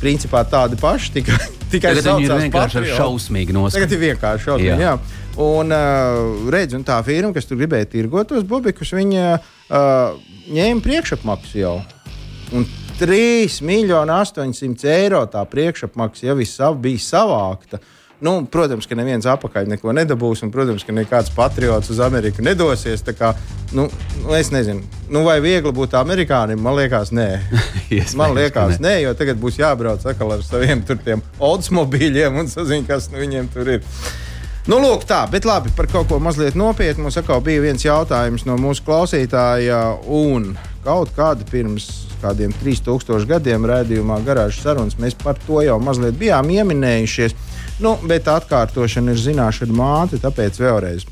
principā 0.00 0.44
tādi 0.44 0.76
paši. 0.80 1.12
Tikai, 1.18 1.38
tikai 1.72 1.94
tagad 1.94 2.10
viņi 2.10 2.26
ir 2.26 2.34
vienkārši 2.42 2.80
patrioti. 2.82 2.96
šausmīgi 3.00 3.56
noskaņoti. 3.56 3.80
Tagad 3.80 3.92
ir 3.92 4.02
vienkārši 4.04 4.44
šausmīgi. 4.44 4.68
Jā. 4.68 4.78
Jā. 4.80 4.98
Un 5.36 5.72
uh, 5.72 6.50
redz, 6.52 6.74
un 6.74 6.84
tā 6.84 6.96
firma, 7.04 7.32
kas 7.32 7.48
tur 7.48 7.58
gribēja 7.60 7.88
tirgot 7.92 8.28
tos 8.28 8.44
bobikus, 8.44 8.92
viņa 8.92 9.36
uh, 9.36 10.16
ņēma 10.52 10.80
priekšapmaksu 10.84 11.58
jau. 11.60 11.76
Un 12.52 12.66
3 13.00 13.62
miljoni 13.62 14.12
800 14.12 14.88
eiro 14.88 15.20
tā 15.28 15.42
priekšapmaksa 15.44 16.30
jau 16.30 16.36
sav, 16.48 16.78
bija 16.80 17.02
savākta. 17.04 17.80
Nu, 18.24 18.38
protams, 18.48 18.86
ka 18.88 18.96
neviens 18.96 19.26
apakaļ 19.28 19.66
neko 19.68 19.92
nedabūs, 19.92 20.40
un, 20.46 20.50
protams, 20.52 20.86
ka 20.88 20.94
nekāds 20.96 21.28
patriots 21.36 21.90
uz 21.92 22.00
Ameriku 22.00 22.40
nedosies. 22.40 23.04
Kā, 23.18 23.34
nu, 23.76 23.84
nu, 24.22 24.32
es 24.38 24.48
nezinu, 24.48 24.80
nu, 25.12 25.26
vai 25.26 25.36
viegli 25.44 25.74
būt 25.76 25.98
amerikānim. 26.00 26.62
Man 26.64 26.78
liekas, 26.78 27.12
nē. 27.12 27.28
man 28.20 28.32
liekas, 28.38 28.80
nē, 28.80 28.94
jo 29.02 29.12
tagad 29.18 29.36
būs 29.44 29.60
jābrauc 29.60 30.08
ar 30.08 30.46
saviem 30.48 30.80
oldsmobīļiem 31.36 32.40
un 32.40 32.48
saziņot, 32.48 32.88
kas 32.88 33.10
nu, 33.12 33.20
viņiem 33.20 33.52
tur 33.52 33.74
ir. 33.76 33.84
Nu, 34.66 34.80
lūk, 34.80 35.04
tā, 35.04 35.26
bet 35.30 35.44
labi, 35.44 35.68
par 35.76 35.92
kaut 35.92 36.08
ko 36.08 36.16
mazliet 36.16 36.56
nopietnu. 36.56 37.04
Mums 37.04 37.20
atkal 37.20 37.44
bija 37.44 37.60
viens 37.68 37.84
jautājums 37.84 38.48
no 38.48 38.56
mūsu 38.56 38.88
klausītāja, 38.88 39.84
un 40.08 40.54
kaut 40.88 41.12
kāda 41.12 41.44
pirms 41.52 42.05
kādiem 42.22 42.54
3000 42.62 43.28
gadiem 43.30 43.66
rādījumā 43.68 44.20
garāžas 44.26 44.62
sarunas 44.64 44.98
mēs 45.00 45.16
par 45.22 45.38
to 45.46 45.62
jau 45.64 45.76
mazliet 45.82 46.18
bijām 46.20 46.50
ieminējušies. 46.54 47.36
Nu, 47.84 47.96
bet 48.08 48.28
atkārtošana 48.32 49.12
ir 49.12 49.20
zināšana 49.20 49.76
māte, 49.76 50.20
tāpēc 50.22 50.60
vēlreiz. 50.62 51.04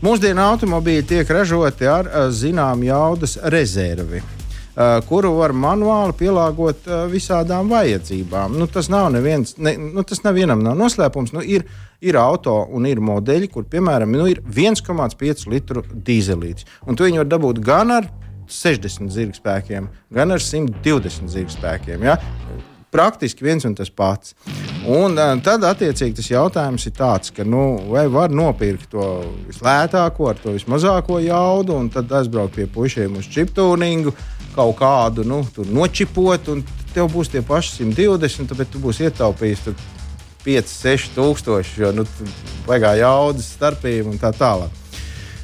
Mūsdienu 0.00 0.40
automobīļi 0.40 1.06
tiek 1.08 1.30
ražoti 1.32 1.88
ar 1.88 2.06
zināmu 2.32 2.86
jaudas 2.88 3.36
rezervi. 3.52 4.22
Uh, 4.70 5.00
kuru 5.04 5.34
var 5.34 5.52
manuāli 5.52 6.14
pielāgot 6.16 6.86
uh, 6.86 7.02
visādām 7.10 7.68
vajadzībām. 7.68 8.54
Nu, 8.56 8.68
tas 8.70 8.86
nav 8.88 9.10
neviens, 9.12 9.56
ne, 9.58 9.74
nu, 9.76 10.04
tas 10.06 10.22
nav 10.24 10.38
vienam 10.38 10.62
nav 10.64 10.78
noslēpums. 10.78 11.34
Nu, 11.34 11.42
ir, 11.42 11.66
ir 12.00 12.16
auto 12.16 12.54
un 12.70 12.86
ir 12.88 13.02
modeļi, 13.04 13.50
kur, 13.52 13.66
piemēram, 13.68 14.14
nu, 14.14 14.28
ir 14.30 14.40
1,5 14.46 15.50
litru 15.52 15.82
dīzelīts. 15.90 16.68
Un 16.86 16.96
to 16.96 17.04
viņi 17.08 17.20
var 17.20 17.28
dabūt 17.34 17.60
gan 17.66 17.92
ar 17.98 18.08
60 18.54 19.12
zirgspēkiem, 19.14 19.86
gan 20.14 20.34
ar 20.34 20.42
120 20.42 21.30
zirgspēkiem. 21.30 22.04
Ja? 22.08 22.18
praktiski 22.90 23.44
viens 23.44 23.64
un 23.64 23.74
tas 23.74 23.90
pats. 23.90 24.34
Un 24.88 25.14
uh, 25.18 25.34
tad, 25.44 25.64
attiecīgi, 25.68 26.16
tas 26.18 26.30
jautājums 26.30 26.86
ir 26.88 26.94
tāds, 26.96 27.32
ka, 27.34 27.44
nu, 27.46 27.62
vai 27.92 28.06
var 28.10 28.32
nopirkt 28.32 28.90
to 28.94 29.06
vislētāko, 29.46 30.30
ar 30.30 30.40
to 30.40 30.54
vismazāko 30.56 31.20
jaudu, 31.22 31.76
un 31.76 31.90
tad 31.92 32.10
aizbraukt 32.20 32.56
pie 32.56 32.66
pušiem 32.70 33.18
uz 33.20 33.28
čiptūningu, 33.30 34.14
kaut 34.56 34.76
kādu 34.80 35.26
nu, 35.28 35.42
nočipot, 35.70 36.50
un 36.54 36.64
tev 36.94 37.10
būs 37.12 37.30
tie 37.30 37.44
paši 37.46 37.84
120, 37.84 38.56
bet 38.58 38.72
tu 38.72 38.82
būsi 38.82 39.06
ietaupījis 39.06 39.68
5, 40.40 40.74
6 40.74 41.14
tūkstoši, 41.18 41.80
jo 41.84 41.94
nu, 41.94 42.08
vajag 42.66 43.04
jaudas 43.04 43.52
starpību 43.58 44.16
un 44.16 44.22
tā 44.22 44.32
tālāk. 44.34 44.79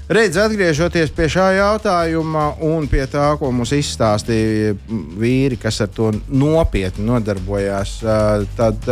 Redz, 0.07 0.37
atgriežoties 0.39 1.11
pie 1.11 1.27
šā 1.27 1.49
jautājuma 1.57 2.45
un 2.63 2.85
pie 2.87 3.03
tā, 3.11 3.25
ko 3.41 3.49
mums 3.51 3.73
izstāstīja 3.75 4.77
vīri, 5.19 5.59
kas 5.59 5.81
ar 5.83 5.91
to 5.91 6.13
nopietni 6.31 7.09
nodarbojās, 7.09 7.97
tad 8.55 8.87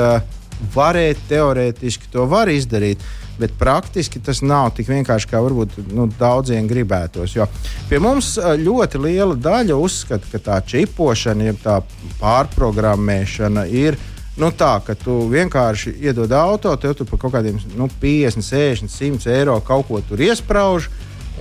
varēt 0.75 1.21
teorētiski 1.31 2.11
to 2.11 2.27
var 2.31 2.51
izdarīt. 2.51 2.99
bet 3.39 3.51
praktiski 3.59 4.21
tas 4.23 4.43
nav 4.47 4.69
tik 4.77 4.89
vienkārši, 4.89 5.27
kā 5.31 5.41
varbūt 5.43 5.79
nu, 5.91 6.07
daudziem 6.19 6.69
gribētos. 6.71 7.35
Jo 7.35 7.49
pie 7.91 7.99
mums 7.99 8.37
ļoti 8.39 9.01
liela 9.03 9.35
daļa 9.35 9.75
uzskata, 9.75 10.29
ka 10.31 10.39
tā 10.39 10.61
čipošana, 10.63 11.51
jeb 11.51 11.59
tā 11.65 11.81
pārprogrammēšana 12.21 13.67
ir 13.75 13.99
nu, 14.41 14.51
tā, 14.51 14.77
ka 14.85 14.97
tu 14.99 15.25
vienkārši 15.31 15.95
iedod 16.03 16.33
auto, 16.35 16.75
tev 16.81 16.97
tur 16.99 17.09
par 17.11 17.21
kaut 17.23 17.35
kādiem 17.37 17.59
nu, 17.79 17.89
50, 18.03 18.43
60, 18.43 18.91
100 18.91 19.35
eiro 19.35 19.59
kaut 19.65 19.89
ko 19.89 20.03
tur 20.05 20.23
iesprāž. 20.23 20.91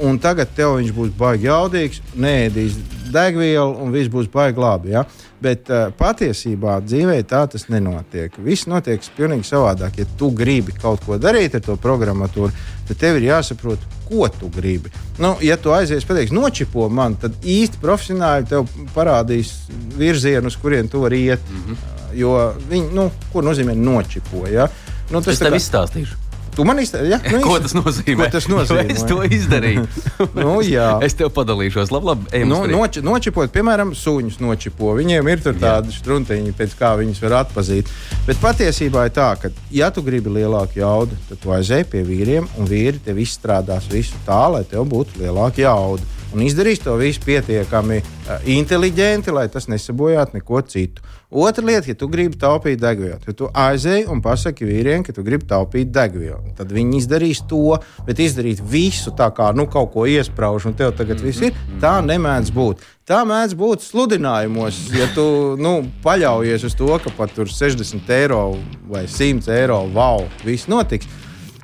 Un 0.02 0.18
tagad 0.18 0.50
tev 0.58 0.80
viņš 0.80 0.94
būs 0.96 1.12
baigi 1.14 1.46
jaudīgs, 1.46 2.00
neēdīs 2.18 2.80
degvielu 3.14 3.76
un 3.78 3.92
viss 3.94 4.10
būs 4.10 4.26
baigi 4.34 4.62
labi. 4.62 4.96
Ja? 4.96 5.04
Bet 5.44 5.70
uh, 5.72 5.90
patiesībā 5.98 6.78
dzīvē 6.86 7.18
tā 7.28 7.42
tas 7.52 7.66
nenotiek. 7.72 8.36
Viss 8.46 8.68
notiek 8.72 9.04
pilnīgi 9.18 9.50
savādāk. 9.50 10.00
Ja 10.00 10.06
tu 10.20 10.30
gribi 10.36 10.76
kaut 10.78 11.04
ko 11.04 11.18
darīt 11.20 11.58
ar 11.58 11.66
to 11.66 11.76
programmatūru, 11.84 12.54
tad 12.88 13.02
tev 13.02 13.20
ir 13.20 13.28
jāsaprot, 13.32 13.84
ko 14.08 14.30
tu 14.32 14.50
gribi. 14.54 14.94
Nu, 15.20 15.36
ja 15.44 15.58
tu 15.60 15.74
aizies 15.76 16.08
pateiks, 16.08 16.32
nočipo 16.36 16.88
man, 16.90 17.18
tad 17.20 17.36
īsti 17.44 17.82
profesionāli 17.84 18.48
tev 18.54 18.72
parādīs 18.96 19.54
virzienu, 20.00 20.48
uz 20.48 20.60
kurien 20.62 20.88
tu 20.88 21.04
vari 21.04 21.26
iet. 21.26 21.52
Mm 21.52 21.64
-hmm. 21.68 21.92
Jo 22.14 22.54
viņi, 22.70 22.94
nu, 22.94 23.12
ko 23.34 23.42
nozīmē 23.42 23.76
nočipo? 23.76 24.48
Ja? 24.48 24.68
Nu, 25.12 25.22
tas 25.22 25.34
es 25.34 25.40
tev 25.40 25.52
kā... 25.52 25.58
izstāstīšu. 25.58 26.23
Tu 26.56 26.64
man 26.64 26.80
izteici, 26.80 27.10
ja? 27.10 27.20
nu, 27.32 27.40
ko 27.42 27.58
tas 27.62 27.74
nozīmē? 27.74 28.28
Ko 28.28 28.30
tas 28.36 28.48
nozīmē? 28.52 28.84
Jo 28.86 28.94
es 28.94 29.06
to 29.10 29.20
izdarīju. 29.26 29.86
nu, 30.44 30.56
jā. 30.66 30.90
es 31.06 31.18
tev 31.18 31.32
padalīšos. 31.34 31.94
Labi, 31.94 32.10
labi. 32.12 32.44
Nu, 32.50 32.62
noči, 32.70 33.02
nočipot, 33.06 33.50
piemēram, 33.54 33.96
suņus 33.98 34.40
nočipo. 34.44 34.94
Viņiem 35.00 35.32
ir 35.34 35.44
tādi 35.48 35.96
struntiņi, 35.96 36.56
pēc 36.58 36.78
kā 36.80 36.94
viņus 37.02 37.22
var 37.26 37.40
atpazīt. 37.44 37.90
Bet 38.28 38.42
patiesībā 38.44 39.08
ir 39.10 39.16
tā, 39.16 39.32
ka, 39.42 39.54
ja 39.74 39.90
tu 39.94 40.06
gribi 40.06 40.34
lielāku 40.38 40.82
jaudu, 40.84 41.18
tad 41.30 41.42
tu 41.42 41.54
aizēji 41.56 41.90
pie 41.90 42.04
vīriem, 42.08 42.50
un 42.60 42.70
vīri 42.70 43.02
tev 43.04 43.22
izstrādās 43.24 43.90
visu 43.92 44.20
tā, 44.28 44.46
lai 44.54 44.64
tev 44.70 44.86
būtu 44.94 45.24
lielāka 45.24 45.66
jauda. 45.66 46.06
Un 46.34 46.42
izdarīs 46.42 46.82
to 46.82 46.96
visu 46.98 47.22
pietiekami 47.26 48.00
uh, 48.02 48.46
inteliģenti, 48.50 49.34
lai 49.34 49.46
tas 49.54 49.70
nesabojātu 49.70 50.40
neko 50.40 50.62
citu. 50.66 51.04
Otra 51.34 51.66
lieta, 51.66 51.90
ja 51.90 51.98
tu 51.98 52.06
gribi 52.10 52.38
taupīt 52.38 52.78
degvielu, 52.82 53.18
tad 53.24 53.38
tu 53.38 53.48
aizēji 53.58 54.06
un 54.10 54.20
pasaki 54.22 54.68
vīriem, 54.70 55.02
ka 55.06 55.14
tu 55.14 55.24
gribi 55.26 55.48
taupīt 55.50 55.90
degvielu. 55.94 56.54
Tad 56.58 56.70
viņi 56.74 57.00
izdarīs 57.00 57.42
to, 57.50 57.80
bet 58.06 58.22
izdarīt 58.22 58.62
visu 58.70 59.14
tā 59.18 59.32
kā 59.34 59.50
nu, 59.58 59.66
kaut 59.66 59.90
ko 59.96 60.06
iesprāž, 60.10 60.68
un 60.70 60.78
tev 60.78 60.94
tagad 60.98 61.22
viss 61.26 61.42
ir. 61.42 61.58
Tā 61.82 61.96
nemēdz 62.06 62.54
būt. 62.54 62.86
Tā 63.10 63.24
mēdz 63.28 63.58
būt 63.60 63.82
sludinājumos, 63.84 64.78
ja 64.94 65.10
tu 65.16 65.26
nu, 65.60 65.80
paļaujies 66.06 66.70
uz 66.70 66.78
to, 66.78 66.88
ka 67.02 67.14
pat 67.18 67.34
60 67.42 68.14
eiro 68.16 68.44
vai 68.90 69.08
100 69.10 69.50
eiro 69.58 69.82
wow, 69.92 70.22
viss 70.46 70.70
notiks. 70.72 71.10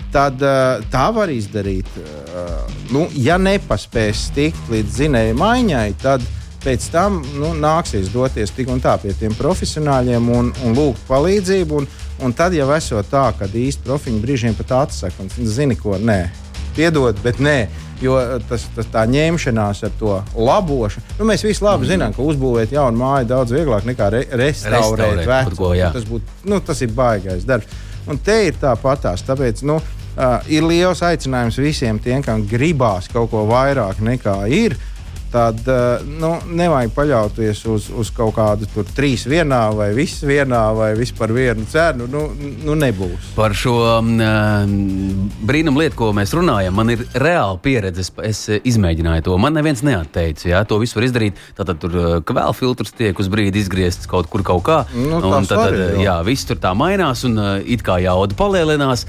Tad 0.09 0.41
uh, 0.41 0.81
tā 0.89 1.05
var 1.13 1.29
izdarīt. 1.29 1.89
Uh, 2.01 2.65
nu, 2.93 3.05
ja 3.13 3.37
nepaspēs 3.37 4.29
tikt 4.33 4.71
līdz 4.73 4.95
zinēju 5.03 5.35
maiņai, 5.37 5.87
tad 6.01 6.25
pēc 6.63 6.87
tam 6.91 7.19
nu, 7.37 7.53
nāksies 7.57 8.09
doties 8.13 8.51
tik 8.55 8.71
un 8.73 8.81
tā 8.83 8.95
pie 9.01 9.13
tiem 9.17 9.35
profesionāļiem 9.37 10.31
un, 10.33 10.49
un 10.65 10.77
lūgt 10.77 11.05
palīdzību. 11.09 11.81
Un, 11.81 11.89
un 12.25 12.33
tad 12.35 12.55
jau 12.57 12.67
esot 12.75 13.11
tā, 13.11 13.29
ka 13.37 13.47
īsti 13.47 13.85
profiņi 13.85 14.23
brīžiem 14.23 14.57
pat 14.57 14.73
atsaka 14.83 15.23
un 15.23 15.29
zini, 15.29 15.77
ko 15.79 15.99
nē, 16.01 16.23
piedod, 16.77 17.21
bet 17.25 17.43
nē. 17.43 17.59
Jo 17.99 18.15
tas, 18.47 18.63
tas 18.71 18.87
tā 18.87 19.01
ņemšanās 19.11 19.81
ar 19.83 19.95
to 19.99 20.13
labošanu, 20.31 21.17
nu, 21.17 21.25
mēs 21.27 21.41
visi 21.43 21.65
labi 21.65 21.83
mm. 21.83 21.89
zinām, 21.89 22.13
ka 22.15 22.23
uzbūvēt 22.23 22.71
jaunu 22.71 22.95
māju 22.95 23.27
daudz 23.27 23.51
vieglāk 23.51 23.83
nekā 23.89 24.07
re, 24.13 24.21
restaurēt 24.39 25.25
vecu. 25.27 25.73
Tas, 25.97 26.05
būt, 26.07 26.31
nu, 26.47 26.61
tas 26.63 26.79
ir 26.85 26.93
baigais 26.95 27.43
darbs. 27.47 27.67
Un 28.09 28.17
te 28.23 28.37
ir 28.47 28.55
tāpatās. 28.57 29.25
Tāpēc 29.27 29.65
nu, 29.67 29.81
uh, 30.19 30.37
ir 30.51 30.67
liels 30.67 31.01
aicinājums 31.05 31.57
visiem 31.63 31.99
tiem, 32.03 32.21
kam 32.25 32.43
gribās 32.49 33.07
kaut 33.11 33.31
ko 33.31 33.47
vairāk 33.49 34.03
nekā 34.03 34.41
ir. 34.51 34.75
Uh, 34.75 34.99
tad 35.31 35.67
eh, 35.67 36.05
nu, 36.19 36.31
nevajag 36.57 36.93
paļauties 36.95 37.61
uz, 37.69 37.87
uz 37.93 38.09
kaut 38.15 38.33
kādu 38.37 38.67
tur 38.73 38.87
trīs 38.95 39.25
vienā 39.29 39.61
vai 39.77 39.91
viss 39.97 40.23
vienā 40.25 40.61
vai 40.77 40.89
vispār 40.97 41.33
vienu 41.35 41.65
cenu. 41.69 42.07
Nu, 42.09 42.25
nu 42.65 42.75
nebūs. 42.77 43.33
Par 43.37 43.53
šo 43.57 43.75
uh, 43.99 44.73
brīnumu 45.49 45.83
lietu, 45.83 45.97
ko 45.99 46.11
mēs 46.17 46.33
runājam, 46.37 46.75
man 46.75 46.93
ir 46.95 47.05
reāla 47.13 47.59
pieredze. 47.61 48.07
Es, 48.25 48.45
izmēģināju 48.49 49.27
to. 49.29 49.37
Man 49.41 49.55
neviens 49.57 49.83
neatteica. 49.85 50.49
Jā, 50.49 50.63
to 50.67 50.79
visu 50.81 50.99
var 50.99 51.09
izdarīt. 51.09 51.39
Tad 51.57 51.75
tur 51.81 51.95
uh, 51.95 52.11
kvēl 52.25 52.55
filtrs 52.57 52.95
tiek 52.97 53.17
uz 53.19 53.29
brīdi 53.31 53.61
izgriezts 53.61 54.09
kaut 54.09 54.29
kur 54.31 54.45
kaut 54.45 54.65
kā. 54.67 54.81
Nu, 54.95 55.21
un 55.21 55.47
tad, 55.47 55.69
tad 55.69 55.77
jā. 55.77 55.89
jā, 56.07 56.19
viss 56.27 56.49
tur 56.49 56.59
tā 56.61 56.73
mainās 56.77 57.25
un 57.29 57.37
uh, 57.37 57.55
it 57.63 57.85
kā 57.85 58.01
jauda 58.03 58.37
palielinās. 58.39 59.05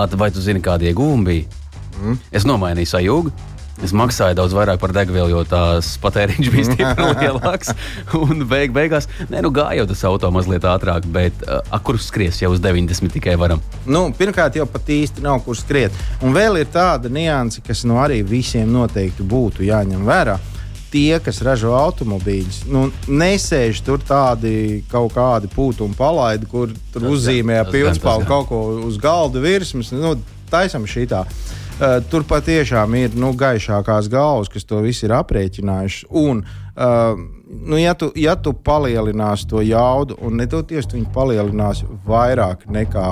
At, 0.00 0.16
vai 0.16 0.30
tu 0.32 0.42
zini, 0.42 0.62
kādi 0.64 0.90
iegūmi 0.90 1.26
bija? 1.26 1.62
Mm. 2.00 2.20
Es 2.32 2.46
nomainīju 2.48 2.88
sajūgu. 2.94 3.32
Es 3.80 3.94
maksāju 3.96 4.36
daudz 4.36 4.52
vairāk 4.52 4.80
par 4.80 4.92
degvielu, 4.92 5.30
jo 5.32 5.40
tās 5.48 5.94
patēriņš 6.02 6.48
bija 6.52 6.66
stipri 6.68 7.06
lielāks. 7.22 7.72
Un 8.18 8.44
beig, 8.48 8.74
beigās, 8.76 9.08
nē, 9.32 9.40
nu 9.46 9.52
gāja 9.56 9.80
jau 9.80 9.86
tas 9.88 10.04
auto 10.10 10.30
mazliet 10.34 10.66
ātrāk, 10.68 11.08
bet 11.12 11.44
uh, 11.46 11.80
kur 11.84 11.96
skries 12.00 12.42
jau 12.42 12.52
uz 12.52 12.60
90 12.60 13.14
tikai 13.16 13.38
varam? 13.40 13.62
Nu, 13.88 14.10
pirmkārt, 14.16 14.58
jau 14.60 14.68
pat 14.68 14.92
īsti 14.92 15.24
nav 15.24 15.40
kur 15.46 15.56
skriet. 15.56 15.96
Un 16.20 16.36
vēl 16.36 16.60
ir 16.60 16.68
tāda 16.72 17.08
nianse, 17.12 17.64
kas 17.64 17.86
nu 17.88 17.96
arī 18.02 18.20
visiem 18.26 18.68
noteikti 18.68 19.24
būtu 19.24 19.64
jāņem 19.70 20.04
vērā. 20.04 20.36
Tie, 20.90 21.20
kas 21.22 21.38
ražo 21.46 21.70
automobīļus, 21.78 22.64
nu, 22.72 22.88
nesēž 23.06 23.78
tur 23.86 24.02
tādi 24.02 24.82
kaut 24.90 25.14
kādi 25.14 25.50
pūtumi 25.52 25.94
palaidi, 25.94 26.48
kur 26.50 26.72
tur 26.90 27.06
uzzīmē 27.12 27.60
pildspalvu 27.70 28.26
kaut 28.26 28.48
ko 28.50 28.60
uz 28.88 28.98
galda 28.98 29.42
virsmas. 29.44 29.92
Nu, 29.94 30.16
taisam 30.50 30.88
šī 30.90 31.06
tā. 31.10 31.24
Uh, 31.80 31.96
tur 32.12 32.26
patiešām 32.28 32.92
ir 32.98 33.14
nu, 33.16 33.30
gaišākās 33.38 34.10
galvas, 34.12 34.50
kas 34.52 34.66
to 34.68 34.82
visu 34.84 35.06
ir 35.06 35.14
aprēķinājuši. 35.16 36.10
Un, 36.20 36.42
uh, 36.74 37.14
nu, 37.48 37.78
ja, 37.80 37.94
tu, 37.96 38.10
ja 38.20 38.34
tu 38.36 38.52
palielināsi 38.52 39.48
to 39.48 39.62
jaudu, 39.64 40.18
un 40.20 40.36
netoties 40.42 40.90
tu 40.90 40.98
viņu 40.98 41.08
palielinās 41.14 41.80
vairāk 42.04 42.66
nekā 42.68 43.06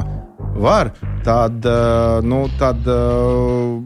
var, 0.60 0.92
tad, 1.24 1.64
uh, 1.64 2.18
nu, 2.26 2.42
tad 2.60 2.84
uh, 2.92 3.78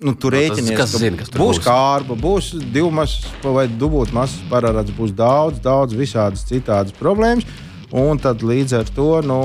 nu, 0.00 0.14
tur 0.18 0.36
rēķinies, 0.36 0.74
kas 0.76 0.96
zina, 1.00 1.20
kas 1.20 1.32
būs, 1.32 1.40
būs 1.40 1.62
kārba, 1.64 2.16
būs 2.18 2.52
divu 2.74 2.90
masas 2.94 3.28
vai 3.44 3.66
dubult 3.68 4.12
masas 4.16 4.42
parāds, 4.50 4.92
būs 4.96 5.14
daudz, 5.16 5.60
daudz 5.64 5.96
visādas 5.96 6.46
citādas 6.48 6.96
problēmas. 6.96 7.46
Un 7.96 8.18
tad 8.18 8.42
līdz 8.42 8.80
ar 8.80 8.88
to 8.96 9.10
nu, 9.24 9.40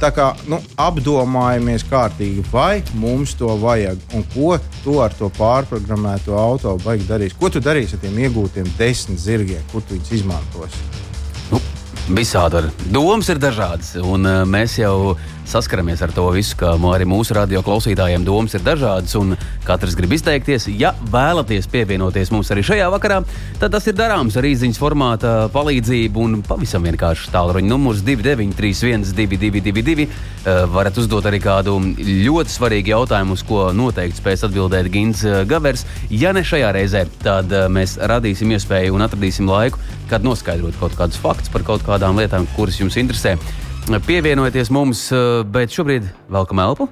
kā 0.00 0.30
nu, 0.48 0.58
apdomājamies 0.80 1.84
kārtīgi, 1.88 2.44
vai 2.52 2.82
mums 2.96 3.34
to 3.38 3.52
vajag 3.60 4.00
un 4.16 4.24
ko 4.32 4.56
tu 4.82 4.98
ar 5.04 5.14
to 5.16 5.28
pārprogrammēto 5.36 6.36
auto 6.36 6.76
baigi 6.84 7.08
darīsi. 7.08 7.36
Ko 7.38 7.52
tu 7.52 7.60
darīsi 7.60 7.96
ar 7.96 8.04
tiem 8.04 8.18
iegūtiem 8.26 8.72
desmit 8.78 9.20
zirgiem, 9.20 9.62
kur 9.72 9.84
tu 9.84 9.96
viņus 9.96 10.12
izmantosi? 10.20 10.84
Nu, 11.52 11.60
visādi 12.16 12.60
var. 12.60 12.70
Domas 12.92 13.28
ir 13.32 13.40
dažādas, 13.42 13.94
un 14.00 14.26
uh, 14.26 14.42
mēs 14.48 14.80
jau 14.80 15.16
saskaramies 15.46 16.02
ar 16.02 16.12
to 16.14 16.26
visu, 16.34 16.56
ka 16.58 16.74
arī 16.92 17.06
mūsu 17.08 17.34
radio 17.36 17.62
klausītājiem 17.66 18.24
domas 18.26 18.56
ir 18.56 18.64
dažādas, 18.66 19.14
un 19.18 19.36
katrs 19.66 19.96
grib 19.98 20.14
izteikties. 20.16 20.68
Ja 20.74 20.92
vēlaties 21.12 21.68
pievienoties 21.70 22.32
mums 22.34 22.50
arī 22.54 22.64
šajā 22.66 22.88
vakarā, 22.92 23.22
tad 23.60 23.74
tas 23.74 23.86
ir 23.86 23.96
darāms 23.98 24.36
ar 24.36 24.46
īsiņas 24.48 24.80
formāta 24.80 25.34
palīdzību 25.54 26.24
un 26.24 26.40
pavisam 26.46 26.86
vienkārši 26.86 27.30
tālruņa 27.34 27.70
numurs 27.70 28.02
2931, 28.06 29.12
222. 29.16 30.08
Varat 30.70 30.98
uzdot 31.00 31.26
arī 31.26 31.40
kādu 31.42 31.78
ļoti 31.98 32.52
svarīgu 32.52 32.92
jautājumu, 32.92 33.34
uz 33.34 33.42
ko 33.46 33.68
noteikti 33.74 34.20
spēs 34.20 34.46
atbildēt 34.46 34.90
Gins 34.94 35.24
eh, 35.26 35.42
Gavers. 35.48 35.82
Ja 36.10 36.32
ne 36.36 36.44
šajā 36.46 36.70
reizē, 36.76 37.04
tad 37.22 37.50
eh, 37.50 37.66
mēs 37.72 37.96
radīsim 37.98 38.54
iespēju 38.54 38.94
un 38.94 39.06
atradīsim 39.06 39.50
laiku, 39.50 39.82
kad 40.10 40.26
noskaidrot 40.26 40.78
kaut 40.80 40.94
kādus 40.98 41.18
faktus 41.22 41.50
par 41.52 41.66
kaut 41.66 41.86
kādām 41.86 42.18
lietām, 42.20 42.46
kuras 42.54 42.78
jums 42.78 42.98
interesē 43.00 43.34
pievienojieties 43.86 44.70
mums, 44.70 45.12
eh, 45.12 45.42
bet 45.44 45.70
šobrīd 45.70 46.08
velkam 46.28 46.58
elpu. 46.58 46.88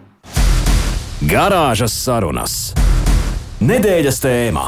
Garāžas 1.25 1.95
sarunas. 1.95 2.75
Nedēļas 3.61 4.19
tēmā. 4.23 4.67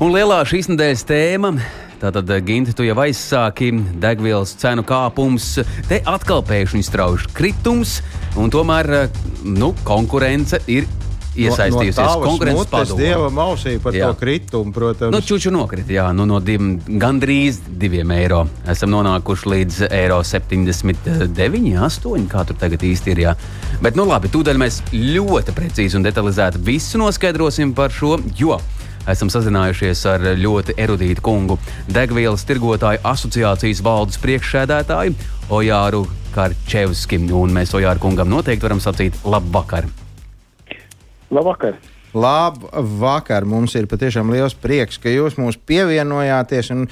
Un 0.00 0.12
lielā 0.12 0.44
šīs 0.46 0.70
nedēļas 0.70 1.04
tēma 1.04 1.52
Tātad, 1.98 2.30
eh, 2.30 2.40
Ginti, 2.46 2.72
tu 2.74 2.84
jau 2.86 2.94
aizsāki 3.02 3.72
degvielas 3.98 4.52
cenu 4.54 4.84
kāpums, 4.86 5.64
te 5.88 5.98
atkal 6.06 6.44
pēkšņi 6.46 6.84
strauji 6.86 7.26
kritums, 7.34 7.96
un 8.38 8.52
tomēr 8.54 8.90
eh, 8.94 9.08
nu, 9.42 9.72
konkurence 9.82 10.60
ir 10.70 10.86
iesaistījusies 11.44 12.00
no, 12.02 12.14
no 12.14 12.24
konkurences 12.26 12.70
padomē. 12.72 13.02
Dieva 13.02 13.28
mausī 13.34 13.74
par 13.82 13.96
jā. 13.96 14.08
to 14.08 14.18
kritumu, 14.20 14.74
protams. 14.74 15.14
Nu, 15.14 15.20
čuču 15.24 15.52
nokrita, 15.54 15.92
jā, 15.94 16.06
nu, 16.16 16.26
no 16.28 16.40
div, 16.44 16.64
gandrīz 17.00 17.60
diviem 17.80 18.12
eiro. 18.16 18.44
Esam 18.68 18.92
nonākuši 18.94 19.52
līdz 19.54 19.80
eiro 19.88 20.20
79, 20.26 21.76
8, 21.88 22.26
kā 22.32 22.46
tur 22.48 22.58
tagad 22.60 22.84
īsti 22.88 23.14
ir. 23.14 23.22
Jā. 23.28 23.36
Bet, 23.84 23.98
nu 23.98 24.06
labi, 24.08 24.30
tūdaļ 24.32 24.60
mēs 24.60 24.82
ļoti 24.94 25.54
precīzi 25.56 25.98
un 25.98 26.06
detalizēti 26.06 26.62
visu 26.66 27.00
noskaidrosim 27.00 27.74
par 27.78 27.94
šo, 27.94 28.16
jo 28.38 28.58
esam 29.08 29.30
sazinājušies 29.32 30.02
ar 30.10 30.26
ļoti 30.36 30.76
erudītu 30.80 31.24
kungu, 31.24 31.58
degvielas 31.88 32.44
tirgotāju 32.48 33.00
asociācijas 33.08 33.80
valdes 33.84 34.20
priekšsēdētāju 34.24 35.16
Ojāru 35.54 36.04
Karčevski. 36.34 37.22
Un 37.32 37.56
mēs 37.56 37.72
to 37.72 37.80
Jārkungam 37.82 38.28
noteikti 38.28 38.68
varam 38.68 38.84
sacīt 38.84 39.16
labvakar. 39.24 39.88
Labvakar! 41.30 41.76
Labvakar! 42.16 43.44
Mums 43.44 43.74
ir 43.76 43.86
patiešām 43.88 44.32
liels 44.32 44.56
prieks, 44.56 44.96
ka 45.00 45.12
jūs 45.12 45.36
mums 45.36 45.58
pievienojāties. 45.68 46.70
Un, 46.72 46.86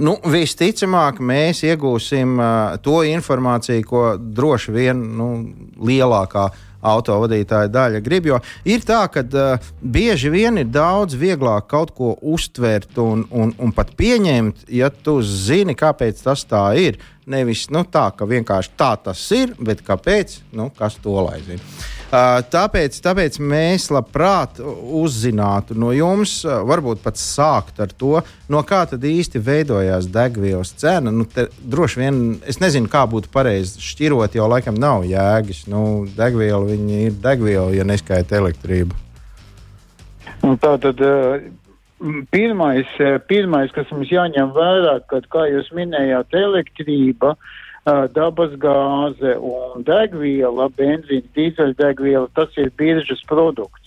nu, 0.00 0.16
visticamāk, 0.32 1.20
mēs 1.20 1.60
iegūsim 1.68 2.38
uh, 2.40 2.78
to 2.80 3.02
informāciju, 3.04 3.84
ko 3.84 4.04
droši 4.16 4.72
vien 4.72 5.02
nu, 5.18 5.28
lielākā 5.76 6.48
autovadītāja 6.82 7.68
daļa 7.70 8.00
grib. 8.02 8.30
Jo 8.32 8.40
ir 8.64 8.80
tā, 8.88 9.04
ka 9.12 9.22
uh, 9.28 9.70
bieži 9.84 10.32
vien 10.32 10.56
ir 10.62 10.72
daudz 10.72 11.18
vieglāk 11.20 11.68
kaut 11.68 11.92
ko 11.92 12.16
uztvert 12.22 12.96
un, 12.98 13.26
un, 13.28 13.52
un 13.60 13.76
pat 13.76 13.92
pieņemt, 13.98 14.64
ja 14.72 14.88
tu 14.88 15.20
zini, 15.20 15.76
kāpēc 15.76 16.24
tas 16.24 16.48
tā 16.48 16.70
ir. 16.80 16.96
Nevis 17.28 17.68
nu, 17.70 17.84
tā, 17.84 18.08
ka 18.16 18.24
vienkārši 18.26 18.72
tā 18.72 18.94
tas 19.04 19.20
ir, 19.36 19.52
bet 19.60 19.84
kāpēc, 19.84 20.40
nu, 20.56 20.72
kas 20.80 20.96
to 21.04 21.20
lai 21.20 21.42
zina. 21.44 21.60
Tāpēc, 22.12 22.98
tāpēc 23.00 23.38
mēs 23.40 23.86
labprāt 23.88 24.58
uzzinātu 24.60 25.72
no 25.80 25.94
jums, 25.96 26.42
varbūt 26.44 27.00
pat 27.00 27.16
sākt 27.16 27.80
ar 27.80 27.94
to, 27.96 28.18
no 28.52 28.60
kā 28.68 28.82
tad 28.90 29.06
īsti 29.08 29.40
veidojās 29.40 30.10
degvielas 30.12 30.74
cena. 30.76 31.08
Nu, 31.08 31.24
te, 31.24 31.46
droši 31.64 32.02
vien 32.02 32.18
es 32.44 32.60
nezinu, 32.60 32.90
kā 32.92 33.06
būtu 33.08 33.32
pareizi 33.32 33.80
šķirot, 33.80 34.36
jo 34.36 34.50
laikam 34.52 34.76
nav 34.76 35.06
jēgas. 35.08 35.64
Nu, 35.72 36.04
degviela 36.18 36.76
ir 36.76 37.16
degviela, 37.16 37.72
ja 37.72 37.88
neskaita 37.88 38.36
elektrību. 38.42 39.00
Nu, 40.42 40.58
tā 40.60 40.74
tad 40.84 41.00
pirmais, 42.34 42.92
pirmais, 43.30 43.72
kas 43.72 43.88
mums 43.94 44.12
jāņem 44.12 44.52
vērā, 44.52 44.98
kad, 45.08 45.32
kā 45.32 45.48
jūs 45.48 45.72
minējāt, 45.72 46.36
elektrība 46.44 47.32
uh, 47.38 47.50
dabas 47.84 48.52
gāze 48.62 49.36
un 49.42 49.82
degviela, 49.82 50.68
benzīna, 50.76 51.26
dīzeļdegviela, 51.34 52.28
tas 52.34 52.54
ir 52.56 52.70
biržas 52.78 53.22
produkts. 53.26 53.82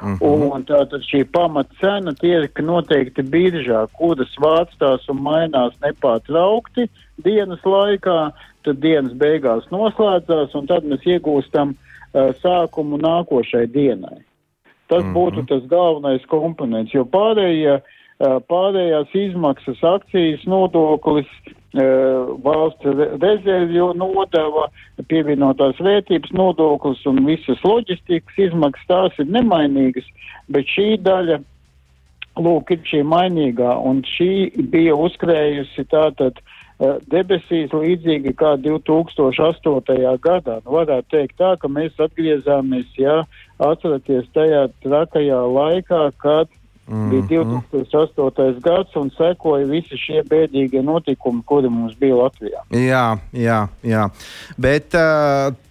Uh 0.00 0.08
mhm. 0.08 0.16
-huh. 0.20 0.54
Un 0.54 0.64
tātad 0.64 1.02
šī 1.04 1.24
pamatcena 1.32 2.12
tiek 2.12 2.58
noteikti 2.58 3.22
biržā, 3.22 3.86
kuras 3.92 4.32
vāctās 4.40 5.08
un 5.08 5.20
mainās 5.22 5.74
nepārtraukti 5.84 6.88
dienas 7.24 7.60
laikā, 7.64 8.32
tad 8.64 8.80
dienas 8.80 9.12
beigās 9.12 9.68
noslēdzās, 9.70 10.54
un 10.54 10.66
tad 10.66 10.84
mēs 10.84 11.04
iegūstam 11.04 11.74
uh, 11.74 12.32
sākumu 12.42 12.96
nākošai 12.96 13.66
dienai. 13.66 14.24
Tas 14.88 15.02
uh 15.02 15.06
mhm. 15.06 15.16
-huh. 15.16 15.18
būtu 15.18 15.46
tas 15.46 15.62
galvenais 15.68 16.26
komponents, 16.26 16.94
jo 16.94 17.04
pārējie, 17.04 17.80
uh, 17.80 18.40
pārējās 18.48 19.14
izmaksas, 19.14 19.84
akcijas 19.84 20.44
nodoklis, 20.46 21.28
valsts 21.72 22.84
rezervju 23.22 23.92
nodeva, 23.94 24.66
pievienotās 25.06 25.78
vērtības 25.78 26.32
nodoklis 26.34 27.04
un 27.06 27.22
visas 27.26 27.62
loģistikas 27.62 28.38
izmaksas 28.48 28.86
tās 28.90 29.18
ir 29.22 29.30
nemainīgas, 29.30 30.06
bet 30.50 30.66
šī 30.66 30.98
daļa, 31.06 31.38
lūk, 32.40 32.70
ir 32.74 32.82
šī 32.90 33.04
mainīgā, 33.06 33.76
un 33.86 34.02
šī 34.02 34.64
bija 34.70 34.96
uzkrējusi 34.98 35.86
tātad 35.90 36.40
debesīs 37.12 37.72
līdzīgi 37.76 38.32
kā 38.40 38.54
2008. 38.56 40.16
gadā. 40.24 40.60
Nu, 40.64 40.72
varētu 40.78 41.12
teikt 41.12 41.36
tā, 41.38 41.54
ka 41.60 41.68
mēs 41.68 41.92
atgriezāmies, 42.00 42.88
jā, 42.96 43.20
atceraties 43.60 44.26
tajā 44.34 44.66
trakajā 44.82 45.42
laikā, 45.54 46.06
kad 46.18 46.48
Mm, 46.90 47.10
bija 47.10 47.44
2008. 47.44 48.42
Mm. 48.42 48.60
gads 48.60 48.96
un 48.96 49.10
sekoja 49.14 49.66
visi 49.70 49.94
šie 49.94 50.24
bēdīgie 50.26 50.82
notikumi, 50.82 51.44
kuri 51.46 51.70
mums 51.70 51.94
bija 51.98 52.16
Latvijā. 52.18 52.64
Jā, 52.74 53.04
jā, 53.30 53.60
jā. 53.86 54.08
bet 54.58 54.96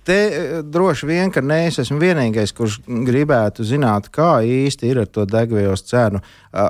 te 0.08 0.18
droši 0.64 1.10
vien, 1.10 1.34
ka 1.36 1.44
ne 1.44 1.66
es 1.68 1.82
esmu 1.84 2.00
vienīgais, 2.00 2.56
kurš 2.56 2.80
gribētu 2.88 3.68
zināt, 3.68 4.08
kā 4.16 4.40
īsti 4.48 4.88
ir 4.88 5.02
ar 5.04 5.12
to 5.12 5.28
degvielas 5.28 5.84
cenu. 5.92 6.24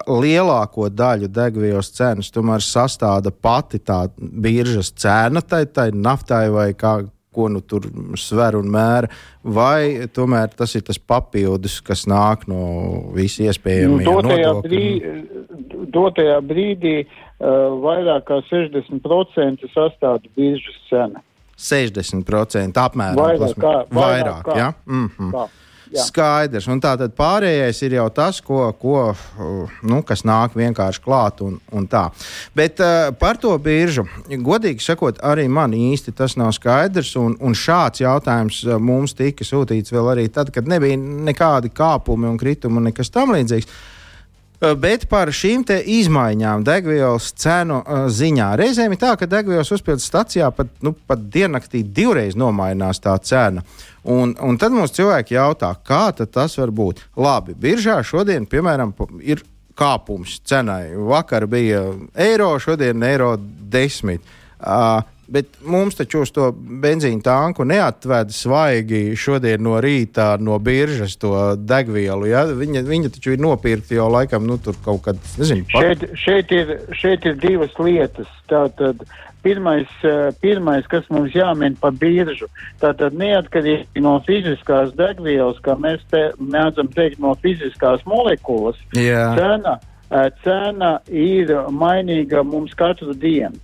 Lielāko 0.10 0.90
daļu 0.90 1.30
degvielas 1.30 1.94
cenas 1.94 2.34
tomēr 2.34 2.66
sastāda 2.66 3.30
pati 3.30 3.80
tā 3.86 4.08
biržas 4.18 4.90
cena, 4.98 5.46
tai, 5.46 5.68
tai 5.70 5.92
naftai 5.94 6.48
vai 6.50 6.72
kā 6.74 6.98
ko 7.34 7.48
nu 7.52 7.62
tur 7.62 7.86
sver 8.18 8.58
un 8.58 8.70
mēra, 8.74 9.10
vai 9.44 10.10
tomēr 10.14 10.50
tas 10.58 10.74
ir 10.76 10.84
tas 10.88 10.98
papildus, 10.98 11.80
kas 11.86 12.08
nāk 12.10 12.48
no 12.50 12.62
visiem 13.16 13.52
iespējamiem 13.52 14.02
nu, 14.02 14.18
dotajā, 14.18 14.54
brī, 14.66 14.84
dotajā 15.94 16.40
brīdī 16.50 16.96
uh, 17.06 17.78
vairāk 17.86 18.28
kā 18.30 18.42
60% 18.50 19.74
sastāv 19.76 20.26
biržas 20.38 20.80
cena. 20.90 21.24
60% 21.60 22.80
apmēram. 22.80 23.20
Vairāk, 23.20 23.58
kā, 23.60 23.74
vairāk, 23.84 23.98
vairāk 24.00 24.46
kā. 24.48 24.58
Ja? 24.58 24.74
Mm 24.88 25.10
-hmm. 25.18 25.32
kā. 25.36 25.48
Jā. 25.90 26.04
Skaidrs. 26.06 26.68
Un 26.70 26.78
tā 26.84 26.92
tad 27.00 27.16
pārējais 27.18 27.80
ir 27.88 27.96
jau 27.98 28.06
tas, 28.14 28.38
ko, 28.46 28.62
ko, 28.78 29.08
nu, 29.90 30.02
kas 30.06 30.22
nāk 30.28 30.54
vienkārši 30.58 31.02
klāt 31.02 31.42
un, 31.42 31.56
un 31.74 31.88
tā. 31.90 32.04
Bet 32.58 32.82
uh, 32.84 33.10
par 33.18 33.40
to 33.42 33.56
biržu, 33.64 34.06
godīgi 34.30 34.86
sakot, 34.86 35.22
arī 35.26 35.48
man 35.50 35.74
īsti 35.74 36.14
tas 36.14 36.38
nav 36.38 36.54
skaidrs. 36.58 37.16
Un, 37.18 37.34
un 37.42 37.58
šāds 37.58 38.04
jautājums 38.04 38.62
uh, 38.68 38.78
mums 38.78 39.18
tika 39.18 39.48
sūtīts 39.48 39.96
vēl 39.96 40.12
arī 40.14 40.28
tad, 40.34 40.54
kad 40.54 40.70
nebija 40.70 41.00
nekādi 41.00 41.74
kāpumi 41.74 42.30
un 42.30 42.38
kritumi 42.38 42.78
un 42.78 42.92
nekas 42.92 43.10
tam 43.14 43.34
līdzīgs. 43.34 43.98
Uh, 44.60 44.74
bet 44.76 45.06
par 45.08 45.30
šīm 45.32 45.62
izmaiņām 45.70 46.66
degvielas 46.68 47.30
cenu 47.40 47.78
uh, 47.80 48.08
ziņā. 48.12 48.50
Reizēm 48.60 48.92
ir 48.92 49.00
tā, 49.00 49.14
ka 49.16 49.28
degvielas 49.30 49.72
uzpildes 49.72 50.08
stacijā 50.10 50.50
pat, 50.52 50.68
nu, 50.84 50.92
pat 51.08 51.22
diennaktī 51.32 51.80
divreiz 51.84 52.36
nomainās 52.36 53.00
tā 53.00 53.14
cena. 53.24 53.64
Un, 54.04 54.34
un 54.44 54.58
tad 54.60 54.76
mums 54.76 54.92
cilvēki 54.96 55.38
jautā, 55.38 55.72
kā 55.88 56.10
tas 56.20 56.58
var 56.60 56.74
būt. 56.76 57.00
Labi, 57.16 57.56
biržā 57.56 58.02
šodien, 58.04 58.48
piemēram, 58.52 58.92
ir 59.24 59.46
kāpums 59.80 60.42
cenai. 60.44 60.92
Vakar 61.08 61.48
bija 61.48 61.86
eiro, 62.20 62.52
šodien 62.60 63.04
eiro 63.08 63.38
desmit. 63.40 64.28
Uh, 64.60 65.00
Bet 65.30 65.60
mums 65.62 65.96
taču 66.00 66.24
uz 66.26 66.32
to 66.34 66.50
benzīna 66.58 67.22
tanku 67.22 67.66
neatveda 67.68 68.34
svaigi 68.34 69.16
šodien 69.20 69.62
no 69.62 69.78
rīta 69.82 70.32
no 70.42 70.58
biržas 70.60 71.16
to 71.22 71.34
degvielu. 71.56 72.26
Ja? 72.32 72.44
Viņa, 72.50 72.82
viņa 72.88 73.14
taču 73.14 73.36
ir 73.36 73.44
nopirkta 73.44 73.94
jau 74.00 74.10
laikam 74.10 74.48
nu, 74.50 74.58
tur 74.58 74.78
kaut 74.86 75.04
kad. 75.06 75.22
Nezinu, 75.38 75.68
šeit, 75.70 76.08
šeit, 76.18 76.54
ir, 76.56 76.76
šeit 76.98 77.30
ir 77.30 77.38
divas 77.42 77.78
lietas. 77.78 78.32
Tātad, 78.50 79.06
pirmais, 79.44 79.88
eh, 80.04 80.32
pirmais, 80.42 80.88
kas 80.88 81.06
mums 81.10 81.34
jāmin 81.36 81.78
par 81.80 81.92
biržu, 81.92 82.50
tātad 82.82 83.14
neatkarīgi 83.14 84.02
no 84.04 84.18
fiziskās 84.26 84.92
degvielas, 84.98 85.62
kā 85.64 85.78
mēs 85.80 86.04
te 86.12 86.32
mēdzam 86.42 86.90
teikt, 86.96 87.22
no 87.22 87.36
fiziskās 87.44 88.04
molekulas, 88.10 88.82
Jā. 88.98 89.36
cena, 89.38 89.80
eh, 90.12 90.30
cena 90.44 91.00
ir 91.08 91.54
mainīga 91.70 92.44
mums 92.44 92.74
katru 92.74 93.14
dienu. 93.14 93.60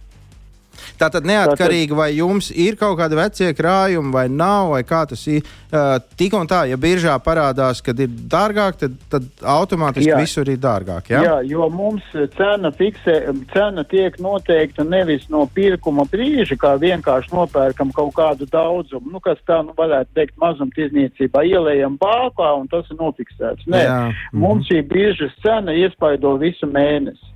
Tātad 0.99 1.27
neatkarīgi 1.27 1.95
vai 1.97 2.09
jums 2.15 2.51
ir 2.51 2.77
kaut 2.79 2.97
kādi 2.99 3.17
vecie 3.19 3.51
krājumi 3.57 4.13
vai 4.13 4.25
nav, 4.31 4.71
vai 4.75 4.83
kā 4.87 5.03
tas 5.09 5.21
ir. 5.31 5.43
Uh, 5.75 5.97
tik 6.15 6.33
un 6.37 6.47
tā, 6.47 6.61
ja 6.69 6.77
biržā 6.79 7.17
parādās, 7.19 7.81
kad 7.83 7.99
ir 7.99 8.11
dārgāk, 8.31 8.77
tad, 8.79 8.95
tad 9.11 9.25
automātiski 9.41 10.11
jā. 10.13 10.19
visur 10.21 10.47
ir 10.47 10.59
dārgāk. 10.63 11.09
Ja? 11.11 11.23
Jā, 11.25 11.35
jo 11.49 11.67
mums 11.73 12.05
cena, 12.37 12.71
fiksē, 12.75 13.17
cena 13.51 13.83
tiek 13.91 14.15
noteikta 14.23 14.85
nevis 14.87 15.27
no 15.33 15.43
pirkuma 15.51 16.07
brīža, 16.11 16.55
kā 16.61 16.75
vienkārši 16.79 17.33
nopērkam 17.33 17.91
kaut 17.95 18.15
kādu 18.15 18.47
daudzumu, 18.51 19.11
nu, 19.17 19.23
kas 19.23 19.41
tā 19.49 19.59
nu, 19.67 19.75
varētu 19.75 20.15
teikt 20.15 20.39
mazumtirdzniecībā, 20.41 21.43
ielējam 21.51 21.99
bākā 21.99 22.53
un 22.61 22.71
tas 22.71 22.87
ir 22.87 23.01
nofiksēts. 23.01 23.67
Nē, 23.67 23.83
jā. 23.83 24.01
mums 24.31 24.71
šī 24.71 24.79
biržas 24.87 25.35
cena 25.43 25.75
iespaido 25.75 26.37
visu 26.39 26.71
mēnesi. 26.71 27.33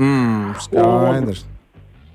Mm, 0.00 0.54
skaidrs. 0.64 1.44
Un, 1.44 1.59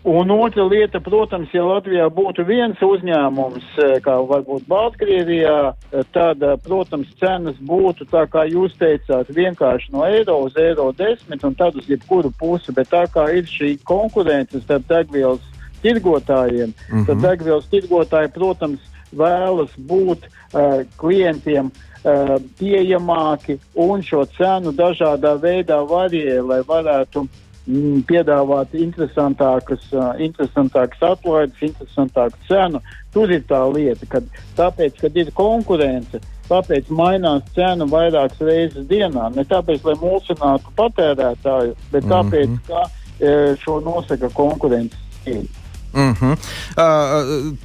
Un 0.05 0.29
otra 0.29 0.63
lieta, 0.63 0.99
protams, 1.01 1.49
ja 1.49 1.63
Latvijā 1.65 2.05
būtu 2.13 2.43
viens 2.45 2.77
uzņēmums, 2.77 3.63
eh, 3.81 3.95
kā 4.05 4.19
varbūt 4.29 4.67
Baltkrievijā, 4.69 5.73
eh, 5.73 6.03
tad, 6.13 6.43
eh, 6.43 6.57
protams, 6.61 7.07
cenas 7.17 7.55
būtu 7.57 8.05
tā, 8.11 8.27
kā 8.29 8.45
jūs 8.45 8.77
teicāt, 8.77 9.25
vienkārši 9.33 9.89
no 9.91 10.05
eiro 10.05 10.43
uz 10.45 10.53
eiro 10.57 10.91
desmit 10.91 11.43
un 11.43 11.55
tad 11.55 11.75
uz 11.75 11.87
jebkuru 11.89 12.29
pusi, 12.37 12.71
bet 12.71 12.89
tā 12.89 13.07
kā 13.09 13.33
ir 13.33 13.49
šī 13.49 13.79
konkurence 13.83 14.61
starp 14.61 14.85
degvielas 14.87 15.41
tirgotājiem, 15.81 16.69
mm 16.69 16.73
-hmm. 16.91 17.05
tad 17.07 17.15
mhm. 17.17 17.25
degvielas 17.25 17.65
tirgotāji, 17.65 18.33
protams, 18.33 18.79
vēlas 19.15 19.71
būt 19.77 20.21
uh, 20.53 20.83
klientiem 20.97 21.71
uh, 21.71 22.37
pieejamāki 22.59 23.59
un 23.75 24.01
šo 24.01 24.25
cenu 24.25 24.71
dažādā 24.71 25.39
veidā 25.39 25.87
variē, 25.87 26.47
lai 26.47 26.61
varētu 26.61 27.21
uh, 27.21 27.44
piedāvāt 27.65 28.75
interesantākas, 28.77 29.81
uh, 29.93 30.13
interesantākas 30.21 31.01
atlaides, 31.01 31.61
interesantāku 31.65 32.37
cenu. 32.47 32.81
Tur 33.13 33.31
ir 33.31 33.43
tā 33.49 33.61
lieta, 33.73 34.05
ka 34.09 34.21
tāpēc, 34.57 34.99
kad 35.01 35.17
ir 35.17 35.31
konkurence, 35.33 36.21
tāpēc 36.49 36.91
mainās 36.93 37.45
cena 37.55 37.87
vairākas 37.89 38.41
reizes 38.45 38.85
dienā. 38.89 39.31
Ne 39.35 39.45
tāpēc, 39.49 39.81
lai 39.87 39.95
mulsinātu 40.01 40.73
patērētāju, 40.77 41.75
bet 41.91 42.09
tāpēc, 42.11 42.49
mm 42.49 42.59
-hmm. 42.59 42.67
ka 42.67 43.25
e, 43.25 43.55
šo 43.63 43.79
nosaka 43.81 44.29
konkurences 44.29 44.99
cīņa. 45.25 45.63
Mm 45.95 46.13
-hmm. 46.13 46.37
uh, 46.77 47.57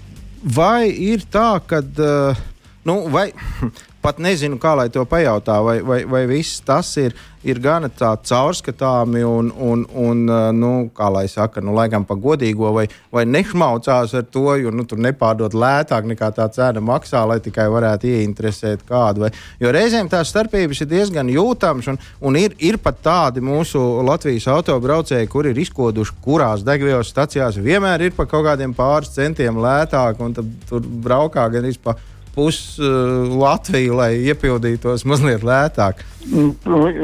vai 0.57 0.89
ir 0.89 1.27
tā, 1.31 1.61
ka. 1.67 1.79
Uh, 1.79 2.37
nu, 2.85 3.09
vai, 3.09 3.33
pat 4.03 4.21
nezinu, 4.23 4.59
kā 4.61 4.75
lai 4.79 4.89
to 4.93 5.05
pajautā, 5.09 5.61
vai, 5.65 5.81
vai, 5.85 6.01
vai 6.09 6.23
viss 6.29 6.63
tas 6.65 6.89
ir, 7.01 7.15
ir 7.45 7.61
gana 7.61 7.89
caurskatāmi 7.91 9.23
un, 9.25 9.51
un, 9.53 9.85
un 9.97 10.23
nu, 10.57 10.73
kā 10.97 11.09
lai 11.13 11.27
saka, 11.29 11.63
nu, 11.65 11.73
laikam 11.77 12.05
pa 12.09 12.17
godīgo, 12.21 12.73
vai, 12.77 12.87
vai 13.13 13.25
nešmaucās 13.29 14.15
ar 14.17 14.27
to, 14.33 14.47
jo 14.61 14.73
nu, 14.73 14.85
tur 14.89 15.01
nepārdod 15.05 15.57
lētāk 15.57 16.09
nekā 16.13 16.31
tā 16.37 16.49
cena 16.53 16.83
maksā, 16.85 17.23
lai 17.29 17.41
tikai 17.45 17.69
varētu 17.73 18.11
ieinteresēt 18.11 18.85
kādu. 18.89 19.27
Vai, 19.27 19.33
jo 19.61 19.73
reizēm 19.77 20.11
tās 20.13 20.33
starpības 20.33 20.85
ir 20.85 20.91
diezgan 20.93 21.33
jūtamas, 21.33 21.91
un, 21.93 22.01
un 22.25 22.41
ir, 22.41 22.57
ir 22.59 22.81
pat 22.81 23.03
tādi 23.05 23.45
mūsu 23.45 23.81
Latvijas 24.07 24.49
autobraucēji, 24.53 25.33
kuri 25.33 25.53
ir 25.55 25.65
izkoduši, 25.65 26.17
kurās 26.25 26.65
degvielas 26.67 27.13
stacijās 27.13 27.61
vienmēr 27.61 28.09
ir 28.09 28.17
pa 28.17 28.29
kaut 28.29 28.49
kādiem 28.49 28.77
pāris 28.77 29.13
centiem 29.17 29.61
lētāk, 29.61 30.21
un 30.25 30.37
tur 30.37 30.89
braukā 31.05 31.49
gan 31.53 31.69
izpār 31.69 32.01
pusi 32.35 32.83
uh, 32.83 33.29
Latviju, 33.41 33.97
lai 33.99 34.13
iepildītos 34.31 35.05
mazliet 35.09 35.45
lētāk. 35.47 36.05
Mm, 36.31 36.55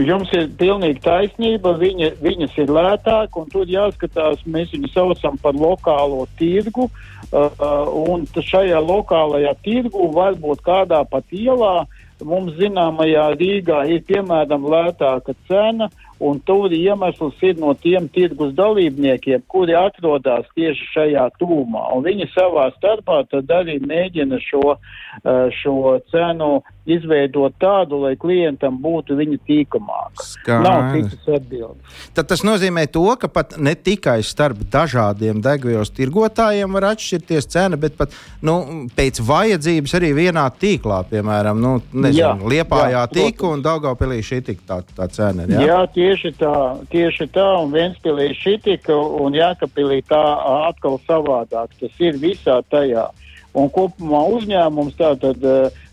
jums 0.06 0.32
ir 0.36 0.48
pilnīgi 0.60 1.02
taisnība, 1.04 1.74
viņa, 1.80 2.12
viņas 2.22 2.56
ir 2.62 2.72
lētāk, 2.76 3.36
un 3.40 3.50
tur 3.52 3.68
jāskatās, 3.70 4.44
mēs 4.46 4.72
viņu 4.74 4.92
saucam 4.94 5.38
par 5.42 5.56
lokālo 5.58 6.24
tirgu, 6.38 6.88
uh, 6.88 7.66
un 8.06 8.26
šajā 8.36 8.80
lokālajā 8.82 9.56
tirgu 9.66 10.10
varbūt 10.16 10.64
kādā 10.66 11.02
pat 11.10 11.24
ielā 11.34 11.86
mums 12.24 12.54
zināmajā 12.56 13.28
Rīgā 13.36 13.82
ir 13.92 14.04
piemēram 14.08 14.64
lētāka 14.72 15.34
cena, 15.48 15.90
uh, 15.90 16.05
Un 16.18 16.38
tur 16.48 16.72
iemesls 16.72 17.42
ir 17.44 17.58
no 17.60 17.74
tiem 17.76 18.08
tirgus 18.08 18.54
dalībniekiem, 18.56 19.42
kuri 19.52 19.74
atrodas 19.76 20.46
tieši 20.56 20.88
šajā 20.94 21.26
tūmā. 21.40 21.84
Viņi 22.06 22.30
savā 22.32 22.70
starpā 22.78 23.24
arī 23.58 23.76
mēģina 23.84 24.40
šo, 24.40 24.76
eh, 24.76 25.50
šo 25.52 26.00
cenu 26.10 26.62
izveidot 26.86 27.54
tādu, 27.60 27.98
lai 28.04 28.14
klientam 28.16 28.78
būtu 28.82 29.16
viņa 29.18 29.38
tīkamāks. 29.48 30.36
Nav 30.46 30.94
citas 30.94 31.28
atbildes. 31.40 31.98
Tad 32.14 32.28
tas 32.30 32.44
nozīmē 32.46 32.86
to, 32.94 33.04
ka 33.20 33.28
pat 33.28 33.56
ne 33.58 33.74
tikai 33.74 34.20
starp 34.26 34.62
dažādiem 34.70 35.42
degvielas 35.42 35.90
tirgotājiem 35.96 36.78
var 36.78 36.92
atšķirties 36.92 37.50
cena, 37.50 37.76
bet 37.80 37.98
pat 37.98 38.14
nu, 38.46 38.86
pēc 38.96 39.20
vajadzības 39.26 39.96
arī 39.98 40.12
vienā 40.16 40.46
tīklā, 40.62 41.02
piemēram, 41.10 41.60
nu, 41.60 41.74
nezinu, 41.92 42.22
jā, 42.22 42.32
Liepājā 42.54 43.02
jā, 43.02 43.04
tika 43.10 43.50
un 43.50 43.64
Daugavpilī 43.66 44.20
šī 44.24 44.40
tik 44.46 44.62
tā, 44.68 44.80
tā 44.96 45.10
cena. 45.10 45.48
Jā? 45.50 45.66
jā, 45.66 45.80
tieši 46.06 46.32
tā, 46.38 46.54
tieši 46.92 47.26
tā, 47.34 47.46
un 47.62 47.72
Ventspilī 47.74 48.30
šī 48.38 48.56
tika 48.62 48.94
un 48.94 49.34
Jākapilī 49.34 50.02
tā 50.06 50.22
atkal 50.68 51.00
savādāk. 51.06 51.74
Tas 51.80 51.98
ir 52.02 52.20
visā 52.22 52.60
tajā. 52.70 53.08
Un 53.56 53.70
kopumā 53.72 54.22
uzņēmums 54.36 54.96
tātad 54.98 55.42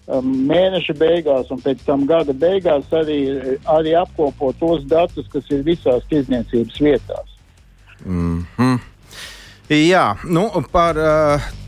mēneša 0.07 0.95
beigās 0.99 1.51
un 1.53 1.61
pēc 1.63 1.85
tam 1.87 2.05
gada 2.05 2.35
beigās 2.35 2.89
arī, 2.91 3.19
arī 3.71 3.95
apkopo 3.95 4.51
tos 4.59 4.83
datus, 4.91 5.29
kas 5.31 5.47
ir 5.49 5.63
visās 5.63 6.03
tirdzniecības 6.11 6.81
vietās. 6.83 7.37
Mm 8.05 8.45
-hmm. 8.57 8.79
Jā, 9.69 10.15
nu, 10.23 10.49
par, 10.71 10.95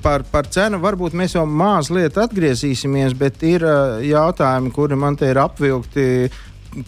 par, 0.04 0.24
par 0.32 0.48
cenu 0.52 0.78
varbūt 0.84 1.14
mēs 1.16 1.36
jau 1.36 1.46
mazliet 1.46 2.18
atgriezīsimies, 2.18 3.16
bet 3.18 3.44
ir 3.44 3.64
jautājumi, 4.04 4.72
kuri 4.72 4.96
man 4.96 5.16
te 5.16 5.30
ir 5.32 5.38
apvilkti 5.38 6.30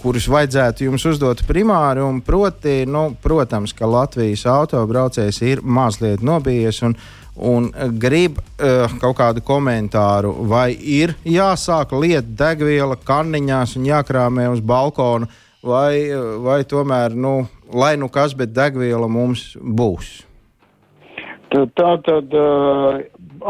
kurus 0.02 0.28
vajadzētu 0.32 0.88
jums 0.88 1.06
uzdot 1.10 1.44
primāri. 1.48 2.04
Proti, 2.26 2.82
nu, 2.90 3.10
protams, 3.24 3.74
ka 3.78 3.90
Latvijas 3.90 4.46
autobraucējs 4.52 5.42
ir 5.48 5.64
mazliet 5.64 6.24
nobijies. 6.26 6.82
Un, 6.86 6.98
un 7.38 7.70
grib 8.02 8.40
uh, 8.42 8.86
kaut 9.02 9.18
kādu 9.20 9.44
komentāru, 9.46 10.34
vai 10.50 10.72
ir 10.74 11.16
jāsāk 11.26 11.94
liet 11.98 12.34
degviela 12.38 12.98
kanniņās 12.98 13.78
un 13.78 13.90
jākrāmē 13.90 14.48
uz 14.54 14.64
balkona, 14.66 15.30
vai, 15.64 16.08
vai 16.44 16.64
tomēr, 16.66 17.16
nu, 17.16 17.44
lai 17.74 17.96
nu 17.98 18.10
kas, 18.10 18.34
bet 18.38 18.56
degviela 18.56 19.10
mums 19.12 19.52
būs. 19.62 20.16
Tā 21.48 21.92
tad 22.04 22.34
uh, 22.36 22.98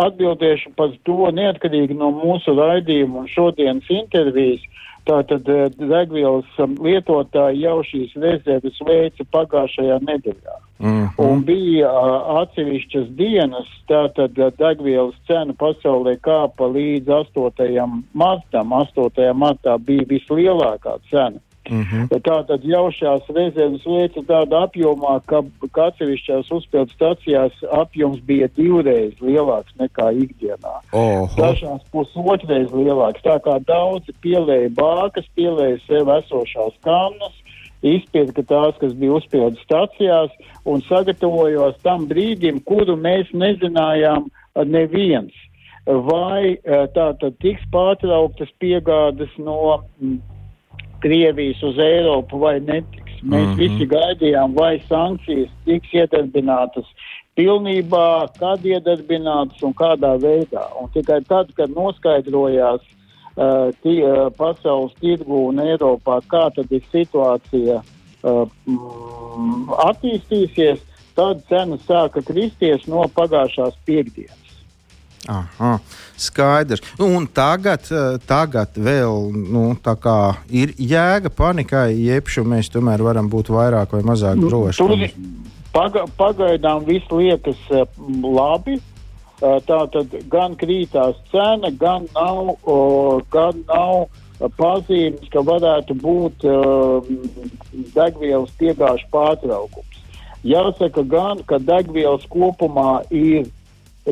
atbildēšu 0.05 0.73
par 0.77 0.93
to 1.07 1.29
neatkarīgi 1.33 1.95
no 1.97 2.11
mūsu 2.13 2.53
raidījuma 2.57 3.23
un 3.23 3.31
šodienas 3.31 3.87
intervijas. 3.93 4.61
Tātad 5.07 5.47
uh, 5.47 5.67
degvielas 5.79 6.59
um, 6.63 6.75
lietotāji 6.83 7.63
jau 7.63 7.77
šīs 7.87 8.15
rezerves 8.19 8.79
veica 8.87 9.25
pagājušajā 9.31 9.99
nedēļā. 10.03 10.57
Mm 10.79 11.07
-hmm. 11.07 11.25
Un 11.25 11.43
bija 11.45 11.89
atsevišķas 12.41 13.07
dienas, 13.17 13.69
tātad 13.89 14.35
degvielas 14.59 15.15
cena 15.27 15.53
pasaulē 15.53 16.17
kāpa 16.21 16.67
līdz 16.69 17.07
8. 17.07 18.01
martam. 18.13 18.73
8. 18.73 19.33
martā 19.33 19.77
bija 19.79 20.05
vislielākā 20.05 20.99
cena. 21.09 21.39
Mm 21.69 21.83
-hmm. 21.83 22.21
Tātad 22.23 22.63
jau 22.63 22.91
šās 22.91 23.23
rezerves 23.35 23.85
veica 23.85 24.21
tādā 24.27 24.63
apjomā, 24.67 25.19
ka, 25.25 25.41
ka 25.71 25.87
atsevišķās 25.89 26.51
uzpildu 26.51 26.91
stacijās 26.93 27.53
apjoms 27.71 28.19
bija 28.19 28.47
divreiz 28.55 29.13
lielāks 29.21 29.73
nekā 29.79 30.11
ikdienā. 30.23 30.75
Oho. 30.93 31.27
Dažās 31.37 31.81
pusotreiz 31.91 32.69
lielāks. 32.71 33.23
Tā 33.23 33.39
kā 33.39 33.59
daudzi 33.67 34.13
pielēja 34.21 34.69
bākas, 34.69 35.25
pielēja 35.35 35.79
sev 35.87 36.09
esošās 36.09 36.73
kannas, 36.81 37.35
izpirka 37.81 38.43
tās, 38.43 38.77
kas 38.81 38.93
bija 38.93 39.17
uzpildu 39.19 39.57
stacijās, 39.63 40.31
un 40.65 40.81
sagatavojos 40.81 41.75
tam 41.83 42.07
brīdim, 42.07 42.63
kuru 42.63 42.95
mēs 42.95 43.29
nezinājām 43.33 44.29
neviens. 44.65 45.33
Vai 45.85 46.57
tā 46.65 47.13
tad 47.19 47.37
tiks 47.39 47.63
pārtrauktas 47.71 48.49
piegādes 48.59 49.31
no 49.37 49.83
Krievijas 51.03 51.63
uz 51.63 51.77
Eiropu 51.79 52.39
vai 52.39 52.59
netiks. 52.59 53.21
Mēs 53.23 53.45
mm 53.45 53.53
-hmm. 53.53 53.57
visi 53.57 53.85
gaidījām, 53.89 54.53
vai 54.55 54.81
sankcijas 54.89 55.49
tiks 55.65 55.93
iedarbinātas 55.93 56.85
pilnībā, 57.37 58.27
kad 58.39 58.65
iedarbinātas 58.65 59.61
un 59.63 59.73
kādā 59.77 60.15
veidā. 60.21 60.65
Un 60.81 60.89
tikai 60.93 61.21
tad, 61.29 61.53
kad 61.57 61.69
noskaidrojās 61.69 62.81
uh, 62.81 63.69
tī, 63.83 64.01
uh, 64.01 64.27
pasaules 64.37 64.93
tirgu 65.01 65.47
un 65.51 65.61
Eiropā, 65.61 66.21
kā 66.31 66.47
tad 66.55 66.71
ir 66.71 66.83
situācija 66.91 67.81
uh, 67.81 68.49
attīstīsies, 69.89 70.81
tad 71.17 71.45
cenas 71.49 71.85
sāka 71.89 72.21
kristies 72.25 72.87
no 72.87 73.05
pagājušās 73.15 73.77
piekdienas. 73.85 74.46
Aha, 75.27 75.79
skaidrs. 76.15 76.81
Nu, 76.97 77.05
un 77.05 77.27
tagad, 77.27 77.83
eh, 77.91 78.15
tagad 78.25 78.77
vēl 78.79 79.31
nu, 79.35 79.63
ir 80.49 80.71
jēga 80.79 81.31
panikai, 81.35 81.91
jeb 81.99 82.31
šo 82.31 82.45
mēs 82.47 82.71
tomēr 82.71 83.03
varam 83.03 83.27
būt 83.29 83.51
vairāk 83.51 83.91
vai 83.91 84.05
mazāk 84.07 84.39
nu, 84.39 84.47
droši. 84.47 85.11
Paga, 85.75 86.05
pagaidām 86.17 86.85
viss 86.87 87.11
liekas 87.11 87.59
uh, 87.69 87.83
labi. 88.23 88.79
Uh, 89.37 89.59
tā 89.67 89.83
tad 89.93 90.15
gan 90.31 90.55
krītās 90.57 91.19
cena, 91.29 91.69
gan 91.69 92.07
nav, 92.15 92.55
uh, 92.63 93.19
gan 93.29 93.59
nav 93.67 94.07
pazīmes, 94.57 95.27
ka 95.33 95.41
varētu 95.41 95.95
būt 95.97 96.43
degvielas 97.93 98.51
piegāžu 98.57 99.05
pārtraukums. 99.11 100.01
Jāsaka 100.45 101.01
gan, 101.03 101.41
ka 101.49 101.57
degvielas 101.57 102.25
kopumā 102.29 103.01
ir 103.09 103.49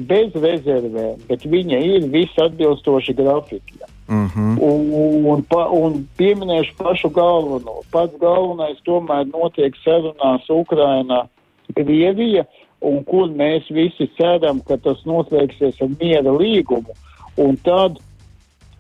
bez 0.02 0.34
rezervēm, 0.36 1.20
bet 1.30 1.46
viņa 1.46 1.80
ir 1.80 2.08
visatbilstoši 2.12 3.14
grafikiem. 3.14 3.88
Mm 4.08 4.28
-hmm. 4.28 4.58
un, 4.62 5.26
un, 5.26 5.44
pa, 5.50 5.68
un 5.70 6.08
pieminēšu 6.18 6.76
pašu 6.78 7.10
galveno. 7.10 7.82
Pats 7.92 8.14
galvenais 8.20 8.78
tomēr 8.86 9.26
notiek 9.26 9.76
sarunās 9.84 10.50
Ukrainā, 10.50 11.26
Krievija, 11.74 12.46
un 12.82 13.04
kur 13.04 13.30
mēs 13.30 13.72
visi 13.74 14.10
ceram, 14.18 14.62
ka 14.62 14.78
tas 14.78 15.02
noslēgsies 15.06 15.82
ar 15.82 15.90
miera 16.00 16.32
līgumu. 16.32 16.94
Un 17.38 17.58
tad 17.58 17.98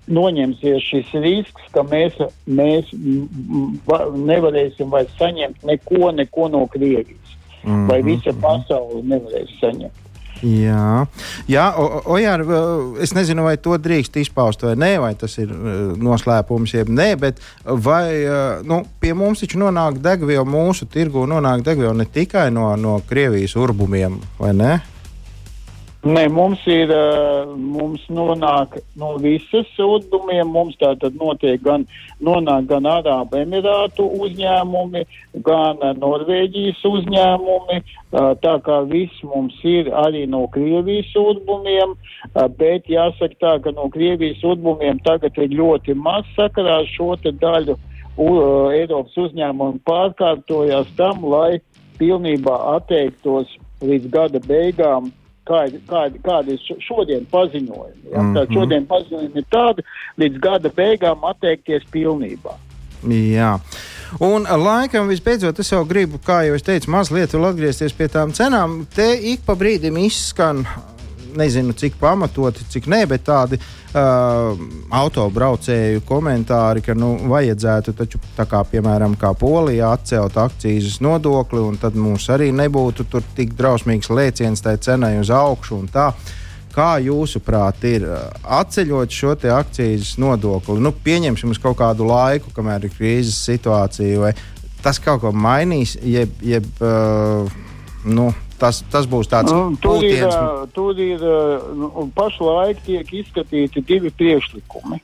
noņemsies 0.07 0.83
šis 0.83 1.13
risks, 1.13 1.61
ka 1.71 1.81
mēs, 1.83 2.13
mēs 2.45 2.85
nevarēsim 4.15 4.89
vairs 4.89 5.17
saņemt 5.17 5.63
neko, 5.63 6.11
neko 6.11 6.47
no 6.47 6.67
Krievijas. 6.67 7.37
Mm 7.63 7.71
-hmm. 7.71 7.89
Vai 7.89 8.01
visa 8.01 8.31
mhm. 8.31 8.41
pasaule 8.41 9.01
nevarēs 9.01 9.59
saņemt. 9.59 10.04
Jā, 10.43 11.05
Jā 11.47 11.65
Ojār, 12.11 12.43
es 13.03 13.13
nezinu, 13.15 13.45
vai 13.47 13.55
to 13.61 13.77
drīkst 13.79 14.19
izpaust 14.19 14.65
vai 14.65 14.73
nē, 14.79 14.91
vai 15.03 15.13
tas 15.19 15.37
ir 15.41 15.51
noslēpums, 16.01 16.75
jeb 16.75 16.91
nē, 16.91 17.09
bet 17.21 17.39
vai 17.63 18.07
nu, 18.67 18.81
pie 18.99 19.13
mums 19.17 19.43
taču 19.43 19.61
nonāk 19.61 20.01
degviela, 20.03 20.47
mūsu 20.47 20.89
tirgu 20.91 21.27
nonāk 21.29 21.63
degviela 21.65 21.95
ne 21.95 22.09
tikai 22.09 22.49
no, 22.53 22.73
no 22.79 22.99
Krievijas 23.07 23.55
urbumiem, 23.59 24.19
vai 24.39 24.51
ne? 24.57 24.75
Nē, 26.05 26.27
mums 26.29 26.61
ir, 26.69 26.91
mums 27.57 28.03
nonāk 28.13 28.75
no 29.01 29.15
visas 29.23 29.65
sūdumiem, 29.73 30.51
mums 30.53 30.75
tātad 30.77 31.15
notiek 31.17 31.63
gan, 31.65 31.87
nonāk 32.21 32.67
gan 32.69 32.85
Arābu 32.85 33.39
Emirātu 33.39 34.05
uzņēmumi, 34.21 35.01
gan 35.47 35.81
Norvēģijas 36.03 36.83
uzņēmumi, 36.91 37.79
tā 38.45 38.53
kā 38.69 38.77
viss 38.93 39.25
mums 39.25 39.57
ir 39.65 39.89
arī 40.03 40.27
no 40.29 40.43
Krievijas 40.53 41.09
sūdumiem, 41.15 41.97
bet 42.61 42.85
jāsaka 42.85 43.41
tā, 43.41 43.57
ka 43.65 43.73
no 43.73 43.89
Krievijas 43.89 44.37
sūdumiem 44.45 45.01
tagad 45.09 45.41
ir 45.41 45.57
ļoti 45.57 45.97
maz 45.97 46.29
sakarā 46.37 46.83
šo 46.93 47.15
te 47.25 47.33
daļu 47.33 47.79
Eiropas 48.77 49.17
uzņēmumu 49.25 49.81
pārkārtojās 49.89 50.93
tam, 51.01 51.25
lai 51.33 51.63
pilnībā 51.97 52.61
atteiktos 52.77 53.57
līdz 53.81 54.11
gada 54.13 54.45
beigām 54.45 55.09
kādi, 55.45 55.81
kādi, 55.89 56.21
kādi 56.25 56.55
ir 56.55 56.83
šodien 56.83 57.25
paziņojumi. 57.31 58.11
Ja? 58.11 58.21
Mm 58.21 58.35
-hmm. 58.35 58.53
Šodien 58.53 58.87
paziņojumi 58.87 59.37
ir 59.37 59.45
tādi, 59.51 59.85
līdz 60.17 60.39
gada 60.39 60.69
beigām 60.69 61.23
atteikties 61.23 61.83
pilnībā. 61.91 62.55
Jā. 63.09 63.59
Un 64.19 64.43
laikam 64.43 65.07
visbeidzot, 65.07 65.59
es 65.59 65.71
jau 65.71 65.85
gribu, 65.85 66.17
kā 66.17 66.45
jau 66.47 66.55
es 66.55 66.63
teicu, 66.63 66.91
mazliet 66.91 67.33
atgriezties 67.35 67.93
pie 67.93 68.07
tām 68.07 68.31
cenām. 68.31 68.85
Te 68.95 69.13
ik 69.13 69.45
pa 69.45 69.53
brīdim 69.53 69.97
izskan 69.97 70.65
nezinu, 71.37 71.73
cik 71.77 71.97
pamatoti, 71.99 72.65
cik 72.69 72.87
nē, 72.91 73.01
bet 73.09 73.25
tādi 73.27 73.59
uh, 73.59 74.55
autobraucēju 74.95 76.03
komentāri, 76.07 76.83
ka 76.85 76.95
nu, 76.97 77.15
vajadzētu 77.31 77.95
taču, 77.97 78.21
kā, 78.37 78.63
piemēram, 78.71 79.17
kā 79.19 79.33
Polijā 79.39 79.91
atcelt 79.95 80.37
akcijas 80.41 80.99
nodokli, 81.03 81.61
un 81.61 81.77
tad 81.81 81.97
mums 81.99 82.29
arī 82.33 82.51
nebūtu 82.55 83.07
tik 83.35 83.53
drausmīgs 83.57 84.11
lēciens 84.11 84.63
tai 84.65 84.77
cenai 84.81 85.15
uz 85.21 85.31
augšu. 85.33 85.83
Kā 86.75 86.97
jūsuprāt, 86.99 87.85
ir 87.87 88.03
atceļot 88.43 89.13
šo 89.15 89.37
akcijas 89.55 90.17
nodokli? 90.19 90.81
Nu, 90.83 90.91
pieņemsim 90.91 91.53
uz 91.53 91.61
kaut 91.63 91.77
kādu 91.79 92.07
laiku, 92.09 92.51
kamēr 92.55 92.89
ir 92.89 92.91
krīzes 92.97 93.37
situācija, 93.47 94.19
vai 94.19 94.33
tas 94.83 94.99
kaut 94.99 95.23
ko 95.23 95.31
mainīs, 95.31 95.95
jeb, 96.03 96.35
jeb 96.43 96.67
uh, 96.83 97.47
nu, 98.05 98.27
Tas, 98.59 98.79
tas 98.91 99.07
būs 99.11 99.27
tāds 99.27 99.51
nu, 99.51 99.75
tur 99.83 100.03
ir, 100.05 100.29
tur 100.75 100.99
ir 101.01 101.23
nu, 101.75 101.89
pašlaik 102.15 102.79
tiek 102.85 103.09
izskatīti 103.21 103.83
divi 103.83 104.11
priekšlikumi. 104.15 105.01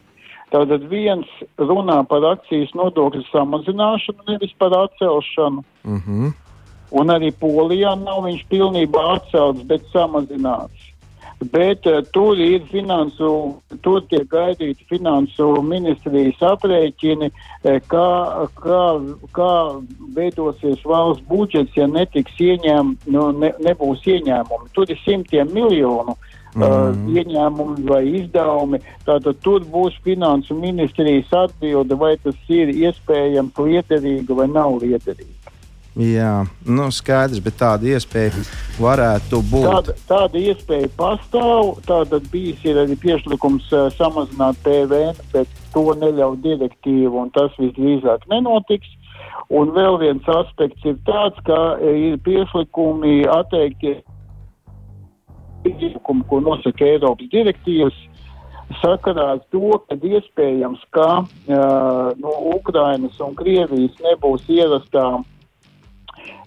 Tātad 0.52 0.86
viens 0.92 1.28
runā 1.60 2.02
par 2.08 2.26
akcijas 2.34 2.72
nodokļu 2.76 3.24
samazināšanu, 3.30 4.28
nevis 4.28 4.56
par 4.60 4.76
atcelšanu. 4.86 5.64
Uh 5.84 5.92
mhm. 5.92 6.24
-huh. 6.28 6.38
Un 6.92 7.08
arī 7.08 7.32
Polijā 7.32 7.96
nav 7.96 8.26
viņš 8.26 8.42
pilnībā 8.52 9.02
atcelts, 9.16 9.64
bet 9.64 9.82
samazināts 9.94 10.91
bet 11.52 11.86
uh, 11.90 12.02
tur 12.14 12.40
ir 12.40 12.62
finansu, 12.72 13.30
tur 13.82 14.04
tiek 14.10 14.28
gaidīti 14.32 14.86
finansu 14.90 15.48
ministrijas 15.66 16.42
aprēķini, 16.52 17.32
uh, 17.32 17.80
kā, 17.92 18.10
kā, 18.62 18.82
kā 19.38 19.54
veidosies 20.18 20.84
valsts 20.86 21.26
budžets, 21.30 21.78
ja 21.78 21.88
netiks 21.90 22.38
ieņēm, 22.38 22.96
nu, 23.16 23.26
ne, 23.42 23.54
nebūs 23.66 24.06
ieņēmumi. 24.06 24.72
Tur 24.78 24.94
ir 24.94 25.02
simtiem 25.06 25.52
miljonu. 25.56 26.18
Mm. 26.52 26.64
Uh, 26.68 27.14
ieņēmumi 27.16 27.86
vai 27.88 28.02
izdevumi. 28.20 28.82
Tātad 29.08 29.38
tur 29.40 29.64
būs 29.72 29.96
finansu 30.04 30.58
ministrijas 30.60 31.32
atbilde, 31.46 31.96
vai 31.96 32.18
tas 32.20 32.36
ir 32.52 32.74
iespējams 32.76 33.56
liederīgi 33.56 34.36
vai 34.36 34.50
nav 34.52 34.82
liederīgi. 34.84 35.41
Jā, 36.00 36.46
nu 36.64 36.86
skaidrs, 36.96 37.42
bet 37.44 37.58
tāda 37.60 37.90
iespēja 37.92 38.46
varētu 38.80 39.42
būt. 39.50 39.66
Tāda, 39.68 39.96
tāda 40.08 40.40
iespēja 40.40 40.88
pastāv. 40.96 41.74
Tātad 41.84 42.30
bijis 42.32 42.64
arī 42.64 42.96
priekšlikums 43.02 43.68
uh, 43.76 43.90
samazināt 43.98 44.62
PVN, 44.64 45.20
bet 45.34 45.52
to 45.74 45.84
neļauj 46.00 46.38
direktīva, 46.46 47.26
un 47.26 47.34
tas 47.36 47.52
visdrīzāk 47.60 48.24
nenotiks. 48.32 48.88
Un 49.52 49.74
vēl 49.76 49.98
viens 50.00 50.30
aspekts 50.32 50.88
ir 50.88 50.96
tāds, 51.04 51.36
ka 51.44 51.60
ir 51.84 52.16
priekšlikumi 52.24 53.26
atteikties 53.28 54.00
priekšlikumu, 55.66 56.24
ko 56.30 56.40
nosaka 56.40 56.88
Eiropas 56.88 57.28
direktīvas, 57.36 58.00
sakarā 58.80 59.28
ar 59.36 59.44
to, 59.52 59.76
ka 59.90 60.00
iespējams, 60.00 60.88
ka 60.96 61.10
uh, 61.20 62.16
no 62.16 62.38
Ukrainas 62.56 63.20
un 63.20 63.36
Krievijas 63.36 64.00
nebūs 64.08 64.48
ierastām 64.48 65.28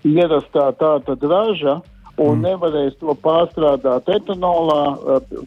ierastā 0.05 0.71
tāda 0.79 1.17
raža 1.21 1.81
un 2.17 2.39
mm. 2.39 2.45
nevarēs 2.47 2.95
to 3.01 3.15
pārstrādāt 3.25 4.09
etanolā, 4.13 4.81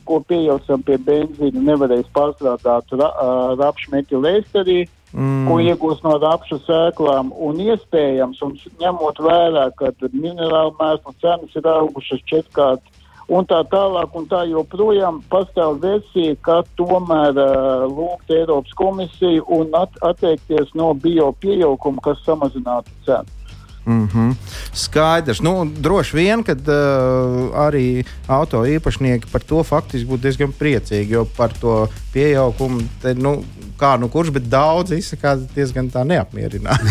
ko 0.07 0.19
pieejam 0.27 0.83
pie 0.87 0.97
benzīna, 0.99 1.63
nevarēs 1.71 2.09
pārstrādāt 2.15 2.91
ra, 2.99 3.07
eh, 3.07 3.55
rapšu 3.61 3.93
metilēsterī, 3.93 4.81
mm. 5.13 5.47
ko 5.47 5.59
iegūs 5.63 6.03
no 6.03 6.17
rapšu 6.23 6.59
sēklām, 6.65 7.31
un 7.31 7.63
iespējams, 7.69 8.43
un 8.43 8.57
ņemot 8.81 9.23
vērā, 9.23 9.69
ka 9.79 9.93
minerālu 10.11 10.75
mēslu 10.81 11.15
cenas 11.23 11.55
ir 11.55 11.71
augušas 11.71 12.25
četrkārt, 12.27 12.83
un 13.27 13.47
tā 13.47 13.61
tālāk, 13.71 14.11
un 14.15 14.27
tā 14.27 14.43
joprojām 14.47 15.21
pastāv 15.31 15.79
versija, 15.83 16.35
ka 16.43 16.61
tomēr 16.79 17.35
uh, 17.35 17.87
lūgt 17.91 18.31
Eiropas 18.31 18.75
komisiju 18.79 19.43
un 19.51 19.75
at 19.75 19.99
atteikties 20.03 20.71
no 20.79 20.93
bio 20.93 21.33
pieauguma, 21.43 22.03
kas 22.03 22.23
samazinātu 22.27 22.95
cenu. 23.07 23.35
Mm 23.87 24.07
-hmm. 24.07 24.35
Skaidrs. 24.73 25.41
Nu, 25.41 25.65
droši 25.79 26.15
vien, 26.15 26.43
ka 26.43 26.51
uh, 26.51 26.59
arī 27.55 28.05
auto 28.27 28.65
īpašnieki 28.65 29.31
par 29.31 29.41
to 29.41 29.63
faktiski 29.63 30.09
būtu 30.09 30.21
diezgan 30.21 30.51
priecīgi, 30.59 31.13
jo 31.13 31.25
par 31.37 31.53
to 31.61 31.87
pieaugumu, 32.13 32.81
te, 33.01 33.13
nu, 33.13 33.43
kā 33.79 33.99
nu 33.99 34.09
kurš, 34.09 34.29
bet 34.35 34.49
daudz 34.49 34.91
izsakās 34.91 35.39
diezgan 35.55 35.89
tā 35.89 36.03
neapmierināti. 36.03 36.89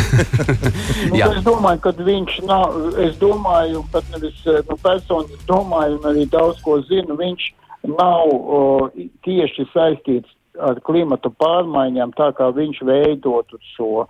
nu, 1.10 1.16
es 1.16 1.44
domāju, 1.44 1.80
ka 1.80 1.90
viņš 1.90 2.40
nav, 2.46 2.96
es 2.98 3.16
domāju, 3.20 3.84
pat 3.92 4.04
nevis 4.14 4.40
nu, 4.46 4.76
personīgi 4.82 5.42
domāju, 5.46 5.98
un 5.98 6.10
arī 6.12 6.24
daudz 6.30 6.62
ko 6.62 6.80
zinu, 6.80 7.16
viņš 7.16 7.52
nav 7.82 8.24
o, 8.32 8.90
tieši 9.26 9.68
saistīts 9.74 10.30
ar 10.60 10.80
klimatu 10.80 11.30
pārmaiņām, 11.30 12.14
tā 12.16 12.30
kā 12.36 12.48
viņš 12.56 12.80
veidotu 12.88 13.58
šo 13.76 14.06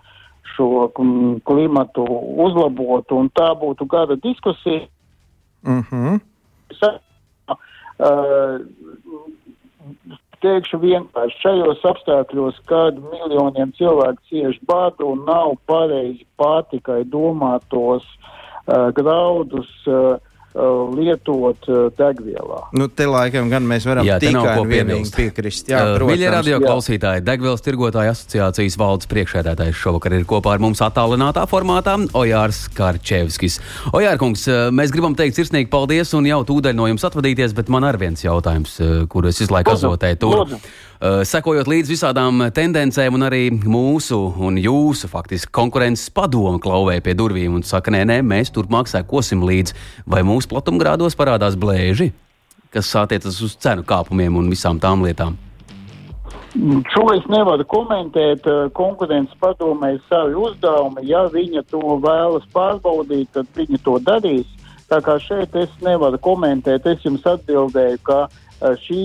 šo 0.55 0.91
klimatu 1.45 2.05
uzlabotu, 2.47 3.17
un 3.17 3.31
tā 3.35 3.51
būtu 3.59 3.87
gada 3.91 4.17
diskusija. 4.17 4.87
Mm 5.67 5.83
-hmm. 5.91 6.21
uh, 7.99 8.61
teikšu 10.41 10.79
vienkārši 10.79 11.41
šajos 11.43 11.85
apstākļos, 11.85 12.61
kad 12.65 12.95
miljoniem 13.13 13.73
cilvēku 13.73 14.23
cieš 14.29 14.61
badu 14.67 15.07
un 15.07 15.25
nav 15.25 15.57
pareizi 15.67 16.27
pārtikai 16.39 17.05
domātos 17.05 18.05
uh, 18.05 18.91
graudus, 18.95 19.71
Uh, 19.87 20.17
lietot 20.97 21.69
uh, 21.69 21.87
degvielā. 21.97 22.61
Nu, 22.77 22.89
te 22.89 23.07
laikam 23.09 23.51
gan 23.53 23.67
mēs 23.69 23.87
varam 23.89 24.07
jā, 24.07 24.19
tikai 24.23 24.57
un 24.61 24.71
vienīgi 24.71 25.13
piekrist. 25.15 25.71
Jā, 25.71 25.83
uh, 25.97 26.05
Mīļie 26.09 26.31
radio 26.33 26.61
klausītāji, 26.63 27.25
Degvielas 27.27 27.65
tirgotāja 27.65 28.15
asociācijas 28.15 28.79
valdes 28.81 29.11
priekšēdētājs 29.11 29.77
šovakar 29.81 30.17
ir 30.17 30.27
kopā 30.29 30.57
ar 30.57 30.65
mums 30.65 30.83
attālinātā 30.85 31.45
formātā 31.51 31.99
Ojārs 32.17 32.67
Karčevskis. 32.77 33.61
Ojārkungs, 33.97 34.47
uh, 34.51 34.67
mēs 34.75 34.95
gribam 34.95 35.17
teikt 35.19 35.41
sirsnīgi 35.41 35.71
paldies 35.73 36.15
un 36.17 36.29
jau 36.29 36.41
tūdaļ 36.49 36.77
no 36.79 36.89
jums 36.91 37.07
atvadīties, 37.09 37.57
bet 37.57 37.73
man 37.73 37.87
ar 37.89 38.01
viens 38.01 38.25
jautājums, 38.25 38.79
kuru 39.13 39.33
es 39.33 39.43
visu 39.43 39.53
laiku 39.55 39.77
azotēju. 39.77 40.61
Uh, 40.97 41.21
sekojot 41.29 41.69
līdz 41.69 41.91
visādām 41.93 42.39
tendencēm, 42.57 43.19
un 43.19 43.27
arī 43.27 43.51
mūsu 43.53 44.17
un 44.41 44.57
jūsu 44.57 45.11
faktiski 45.13 45.53
konkurences 45.53 46.09
padomu 46.09 46.57
klauvē 46.63 47.03
pie 47.05 47.13
durvīm 47.13 47.59
un 47.59 47.65
saka, 47.69 47.93
nē, 47.93 48.07
nē, 48.09 48.23
mēs 48.25 48.49
turpmāk 48.55 48.89
sekosim 48.89 49.45
līdzi, 49.45 49.77
vai 50.09 50.23
mūsu 50.25 50.49
platumgrādos 50.55 51.19
parādās 51.19 51.59
blēži, 51.61 52.15
kas 52.73 52.95
attiecas 52.97 53.43
uz 53.45 53.59
cenu 53.61 53.85
kāpumiem 53.85 54.41
un 54.41 54.49
visām 54.49 54.81
tām 54.81 55.05
lietām. 55.05 55.37
Šo 56.95 57.05
es 57.13 57.29
nevaru 57.29 57.67
komentēt. 57.69 58.49
Uh, 58.49 58.71
konkurences 58.73 59.37
padomē 59.43 59.99
ir 59.99 60.03
savi 60.09 60.33
uzdevumi. 60.41 61.05
Ja 61.11 61.27
viņa 61.29 61.67
to 61.69 61.83
vēlas 62.01 62.49
pārbaudīt, 62.57 63.29
tad 63.37 63.51
viņa 63.59 63.83
to 63.85 63.99
darīs. 64.01 64.49
Tā 64.87 65.01
kā 65.03 65.17
šeit 65.19 65.55
es 65.59 65.71
nevaru 65.83 66.19
komentēt, 66.23 66.87
es 66.87 67.03
jums 67.05 67.25
atbildēju, 67.27 68.03
ka 68.07 68.27
Eh, 68.57 68.73
šī 68.81 69.01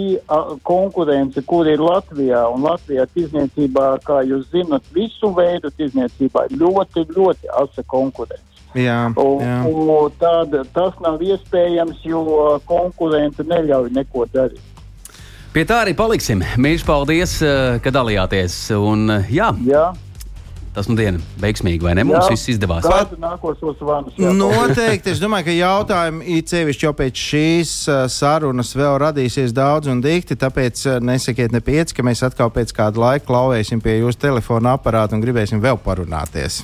konkurence, 0.63 1.41
kur 1.43 1.67
ir 1.67 1.81
Latvijā, 1.83 2.45
un 2.53 2.63
Latvijā 2.63 3.03
tirzniecībā, 3.11 3.87
kā 4.07 4.21
jūs 4.23 4.45
zinat, 4.53 4.85
visu 4.95 5.27
veidu 5.35 5.67
tirzniecībā 5.75 6.45
ir 6.47 6.61
ļoti, 6.61 7.03
ļoti 7.11 7.51
asa 7.59 7.83
konkurence. 7.91 8.47
Jā, 8.71 9.11
jā. 9.11 9.11
Un, 9.19 9.43
un 9.67 10.13
tāda, 10.21 10.63
tas 10.71 10.95
nav 11.03 11.19
iespējams, 11.19 11.99
jo 12.07 12.21
konkurence 12.63 13.43
neļauj 13.43 13.91
neko 13.91 14.29
darīt. 14.31 14.63
Pie 15.51 15.65
tā 15.67 15.81
arī 15.83 15.97
paliksim. 15.99 16.45
Mīļš, 16.55 16.87
paldies, 16.87 17.35
eh, 17.43 17.81
ka 17.83 17.91
dalījāties. 17.91 18.55
Un, 18.79 19.09
jā. 19.27 19.51
Jā. 19.67 19.89
Tas 20.75 20.87
nu 20.89 20.95
diena 20.95 21.19
veiksmīgi, 21.41 21.83
vai 21.83 21.93
ne? 21.97 22.05
Mums 22.07 22.25
Jā. 22.25 22.33
viss 22.33 22.51
izdevās. 22.53 22.85
Kādu 22.87 23.17
nākošos 23.21 23.81
vanus? 23.85 24.15
jā, 24.19 24.31
Noteikti. 24.35 25.11
Es 25.13 25.21
domāju, 25.21 25.49
ka 25.49 25.55
jautājumi 25.57 26.37
it 26.37 26.51
sevišķi 26.53 26.87
jau 26.87 26.93
pēc 26.97 27.23
šīs 27.27 27.73
uh, 27.91 28.03
sarunas 28.11 28.71
vēl 28.77 28.97
radīsies 29.03 29.55
daudz 29.57 29.91
un 29.91 30.03
dikti. 30.03 30.37
Tāpēc 30.39 30.85
uh, 30.87 30.99
nesakiet 31.03 31.51
ne 31.55 31.61
pieci, 31.65 31.95
ka 31.97 32.05
mēs 32.07 32.23
atkal 32.27 32.51
pēc 32.55 32.71
kāda 32.77 33.03
laika 33.03 33.27
klauvēsim 33.27 33.81
pie 33.83 33.99
jūsu 33.99 34.21
telefona 34.27 34.77
aparāta 34.79 35.17
un 35.17 35.23
gribēsim 35.25 35.61
vēl 35.63 35.79
parunāties. 35.83 36.61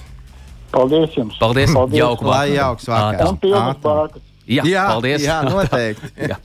Paldies 0.72 1.14
jums! 1.16 1.38
Paldies! 1.40 1.72
Jauku 1.96 2.28
Lai 2.28 2.50
vakaru. 2.50 2.58
jauks 2.58 2.88
vakars. 2.92 4.24
Jā, 4.48 4.64
jā, 4.64 4.84
paldies! 4.88 5.24
Jā, 5.28 5.42
noteikti. 5.44 6.12
Jā. 6.32 6.38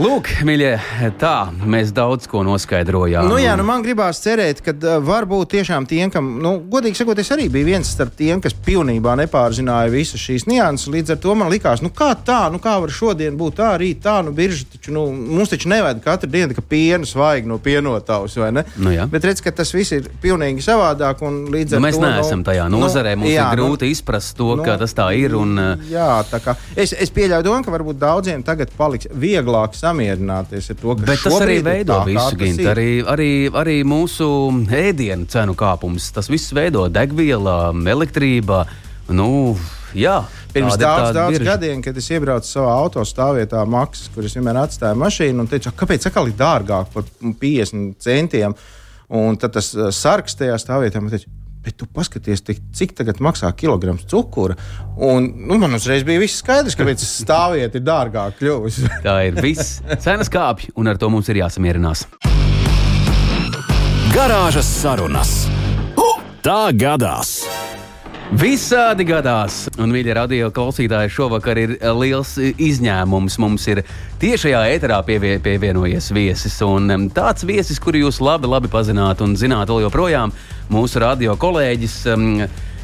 Lūk, 0.00 0.30
mīļie, 0.48 0.70
tā 1.20 1.50
mēs 1.68 1.90
daudz 1.92 2.24
ko 2.30 2.40
noskaidrojām. 2.46 3.26
Nu, 3.28 3.36
jā, 3.36 3.52
nu 3.58 3.66
man 3.68 3.82
gribās 3.84 4.16
cerēt, 4.24 4.62
ka 4.64 4.72
varbūt 5.04 5.50
tiešām 5.52 5.84
tiem, 5.90 6.08
kam, 6.14 6.30
nu, 6.40 6.54
godīgi 6.72 6.96
sakot, 7.02 7.18
es 7.20 7.28
arī 7.34 7.50
biju 7.52 7.68
viens 7.68 7.90
starp 7.92 8.14
tiem, 8.16 8.40
kas 8.40 8.54
pilnībā 8.64 9.12
nepārzināja 9.20 9.90
visas 9.92 10.22
šīs 10.24 10.46
nianses. 10.48 10.88
Līdz 10.94 11.12
ar 11.12 11.18
to 11.20 11.34
man 11.36 11.50
likās, 11.52 11.82
nu, 11.84 11.90
kā 11.92 12.14
tā, 12.16 12.38
nu, 12.54 12.56
kā 12.64 12.78
var 12.80 12.94
šodien 12.96 13.36
būt 13.36 13.58
tā, 13.58 13.74
rīt 13.82 14.00
tā, 14.06 14.14
nu, 14.24 14.32
birža 14.36 14.70
taču, 14.72 14.94
nu, 14.96 15.02
mums 15.12 15.52
taču 15.52 15.68
nevajag 15.68 16.00
katru 16.06 16.32
dienu, 16.32 16.56
ka 16.56 16.64
pienu 16.64 17.04
svaig 17.10 17.44
no 17.50 17.60
pienotavas, 17.60 18.38
vai 18.40 18.48
ne? 18.56 18.64
Nu, 18.80 18.94
jā. 18.96 19.04
Bet 19.12 19.28
redz, 19.28 19.44
ka 19.44 19.52
tas 19.60 19.74
viss 19.76 19.92
ir 19.98 20.08
pilnīgi 20.24 20.64
savādāk, 20.64 21.20
un 21.28 21.42
līdz 21.52 21.76
Nu, 21.76 21.82
ar 21.82 21.86
mēs 21.90 22.00
to. 22.00 22.06
neesam 22.06 22.46
tajā 22.48 22.70
nozarē. 22.72 23.14
Mums 23.20 23.34
jā, 23.34 23.50
ir 23.52 23.60
grūti 23.60 23.92
izprast 23.92 24.32
to, 24.40 24.54
nu, 24.56 24.64
ka 24.64 24.78
tas 24.80 24.96
tā 24.96 25.10
ir. 25.20 25.36
Un, 25.36 25.60
Jā, 25.92 26.08
tā 26.32 26.40
kā 26.40 26.56
es, 26.72 26.96
es 26.96 27.12
pieļauju 27.12 27.44
domu, 27.50 27.60
ka 27.68 27.76
varbūt 27.76 28.00
daudziem 28.00 28.40
tagad 28.48 28.72
paliks 28.80 29.10
vieglāk 29.12 29.76
samierināties 29.90 30.70
ar 30.72 30.80
to, 30.80 30.96
ka 30.96 31.08
Bet 31.10 31.24
tas 31.26 31.36
arī 31.42 31.60
veido 31.66 32.00
tā, 32.00 32.08
visu 32.08 32.62
ir. 32.62 32.70
Arī, 32.72 32.88
arī, 33.04 33.30
arī 33.62 33.76
mūsu 33.84 34.30
ēdienu 34.80 35.28
cenu 35.30 35.56
kāpums. 35.58 36.10
Tas 36.16 36.30
viss 36.32 36.54
veido 36.56 36.86
degviela, 36.92 37.74
elektrība. 37.94 38.64
Nu, 39.10 39.56
jā, 39.98 40.20
Pirms 40.52 40.76
daudz, 40.78 41.14
daudz 41.14 41.38
birža. 41.38 41.52
gadiem, 41.52 41.82
kad 41.82 41.96
es 41.98 42.08
iebraucu 42.10 42.48
savā 42.48 42.72
autostāvvietā, 42.84 43.62
maksas, 43.70 44.10
kur 44.14 44.26
es 44.26 44.34
vienmēr 44.34 44.58
atstāju 44.64 44.98
mašīnu, 44.98 45.44
un 45.44 45.50
teicu, 45.50 45.72
kāpēc 45.78 46.08
atkal 46.10 46.30
ir 46.30 46.36
dārgāk 46.38 46.90
par 46.94 47.06
50 47.22 47.98
centiem. 48.02 48.56
Un 49.20 49.38
tad 49.42 49.54
tas 49.56 49.72
uh, 49.74 49.88
sarks 49.94 50.38
tajā 50.38 50.54
stāvvietā 50.62 51.02
man 51.02 51.10
teica, 51.10 51.30
bet 51.64 51.76
tu 51.80 51.86
paskaties, 51.86 52.42
cik 52.76 52.94
tagad 52.98 53.20
maksā 53.22 53.50
kilograms 53.56 54.06
cukura. 54.10 54.56
Un 54.96 55.28
nu, 55.46 55.58
man 55.60 55.76
uzreiz 55.76 56.04
bija 56.08 56.22
viss 56.22 56.40
skaidrs, 56.42 56.76
kāpēc 56.78 57.04
stāvvieta 57.22 57.80
ir 57.80 57.86
dārgāk 57.86 58.40
kļuvusi. 58.40 58.88
Tā 59.06 59.20
ir 59.28 59.40
viss. 59.42 59.80
Cenas 60.00 60.32
kāpj, 60.32 60.72
un 60.80 60.92
ar 60.92 61.00
to 61.00 61.12
mums 61.12 61.30
ir 61.32 61.42
jāsamierinās. 61.42 62.06
Garāžas 64.10 64.68
sarunas. 64.80 65.34
Tā 66.40 66.70
gadās! 66.72 67.42
Visādi 68.30 69.02
gadās, 69.08 69.64
un 69.82 69.90
mīļie 69.90 70.14
radio 70.14 70.48
klausītāji, 70.54 71.10
šovakar 71.10 71.58
ir 71.58 71.72
liels 71.98 72.36
izņēmums. 72.38 73.36
Mums 73.42 73.64
ir 73.72 73.80
tiešajā 74.22 74.60
ēterā 74.76 75.00
pievie, 75.02 75.32
pievienojies 75.42 76.12
viesis, 76.14 76.60
un 76.62 77.08
tāds 77.10 77.42
viesis, 77.42 77.82
kuru 77.82 78.04
jūs 78.04 78.20
labi, 78.22 78.46
labi 78.46 78.70
pazināt 78.70 79.24
un 79.26 79.34
zināt 79.34 79.72
vēl 79.72 79.82
joprojām, 79.88 80.30
mūsu 80.70 81.02
radio 81.02 81.34
kolēģis. 81.34 81.96
em, 82.14 82.28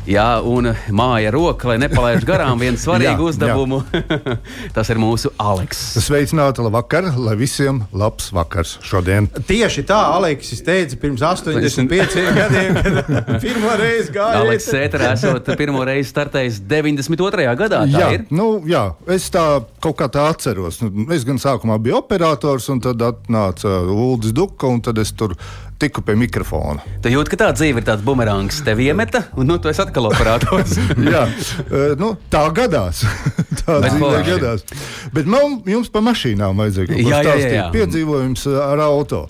Jā, 0.07 0.38
un 0.47 0.69
māja 0.95 1.33
roka, 1.35 1.66
lai 1.73 1.77
nepalaiž 1.83 2.23
garām 2.29 2.61
vienu 2.62 2.79
svarīgu 2.83 3.25
Jā, 3.27 3.31
uzdevumu. 3.33 3.81
Tas 4.77 4.90
ir 4.92 5.01
mūsu 5.03 5.33
Aleks. 5.42 5.81
Sveicināti, 6.05 6.62
labvakar, 6.62 7.09
lai 7.19 7.35
visiem 7.40 7.81
labs 7.97 8.29
vakars 8.35 8.77
šodien. 8.87 9.27
Tieši 9.49 9.83
tā 9.88 9.99
Aleksis 10.14 10.62
teica 10.66 10.99
pirms 11.03 11.25
85 11.27 12.16
gadiem, 12.38 12.79
kad 12.79 13.33
pirmo 13.42 13.75
reizi 13.81 14.14
gāja. 14.14 14.45
Aleks 14.45 14.69
Sēterā 14.71 15.11
esot 15.16 15.51
pirmo 15.59 15.83
reizi 15.88 16.12
startējis 16.12 16.61
92. 16.71 17.49
gadā. 17.59 17.83
Tā 17.90 17.90
Jā, 18.07 18.12
ir. 18.21 18.27
nu, 18.31 18.49
jā, 18.71 18.85
es 19.11 19.27
tā 19.35 19.45
kaut 19.83 19.99
kā 19.99 20.07
tā 20.12 20.29
atceros. 20.31 20.81
Nu, 20.85 21.09
Es 21.16 21.23
gan 21.27 21.38
sākumā 21.40 21.79
biju 21.81 21.97
operators, 22.01 22.66
un 22.73 22.81
tad 22.85 23.01
atnāca 23.03 23.71
Ulas 23.90 24.33
Duka, 24.37 24.69
un 24.69 24.83
tad 24.85 24.99
es 25.03 25.11
tur 25.16 25.33
tiku 25.79 26.01
pie 26.03 26.15
mikrofona. 26.17 26.81
Tu 27.05 27.11
jūti, 27.12 27.33
ka 27.35 27.39
tā 27.45 27.49
dzīve 27.57 27.83
ir 27.83 27.87
tāds 27.87 28.05
bumerāns, 28.07 28.62
tev 28.65 28.81
iemeta, 28.81 29.25
un 29.37 29.47
nu, 29.51 29.59
tu 29.61 29.69
esi 29.69 29.83
atkal 29.85 30.09
operators. 30.09 30.77
Jā, 31.15 31.27
eh, 31.67 31.95
nu, 32.01 32.15
tā 32.33 32.45
gadās. 32.57 33.03
tā 33.61 33.79
Bet 33.83 33.91
dzīvē 33.93 34.01
forši. 34.01 34.31
gadās. 34.31 34.65
Bet 35.12 35.29
man, 35.29 35.59
jums 35.69 35.91
par 35.93 36.05
mašīnām 36.07 36.57
vajadzēja 36.62 36.91
kaut 36.93 37.03
ko 37.03 37.23
stāstīt. 37.23 37.59
Piedzīvojums 37.77 38.47
eh, 38.49 38.61
ar 38.65 38.85
auto. 38.87 39.25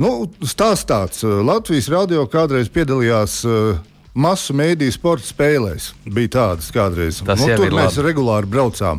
Nu, 0.00 0.12
stāsts 0.44 0.88
tāds. 0.88 1.24
eh, 1.24 1.40
Latvijas 1.44 1.88
radio 1.92 2.26
kādreiz 2.28 2.68
piedalījās. 2.72 3.40
eh, 3.48 3.86
Masu 4.20 4.52
mēdīju 4.58 4.90
sporta 4.96 5.22
spēlēs 5.22 5.92
bija 6.10 6.28
tādas 6.34 6.72
kādreiz. 6.74 7.20
Tas 7.24 7.38
nu, 7.38 7.46
tur 7.54 7.70
mēs 7.70 7.94
labi. 7.94 8.08
regulāri 8.08 8.48
braucām. 8.50 8.98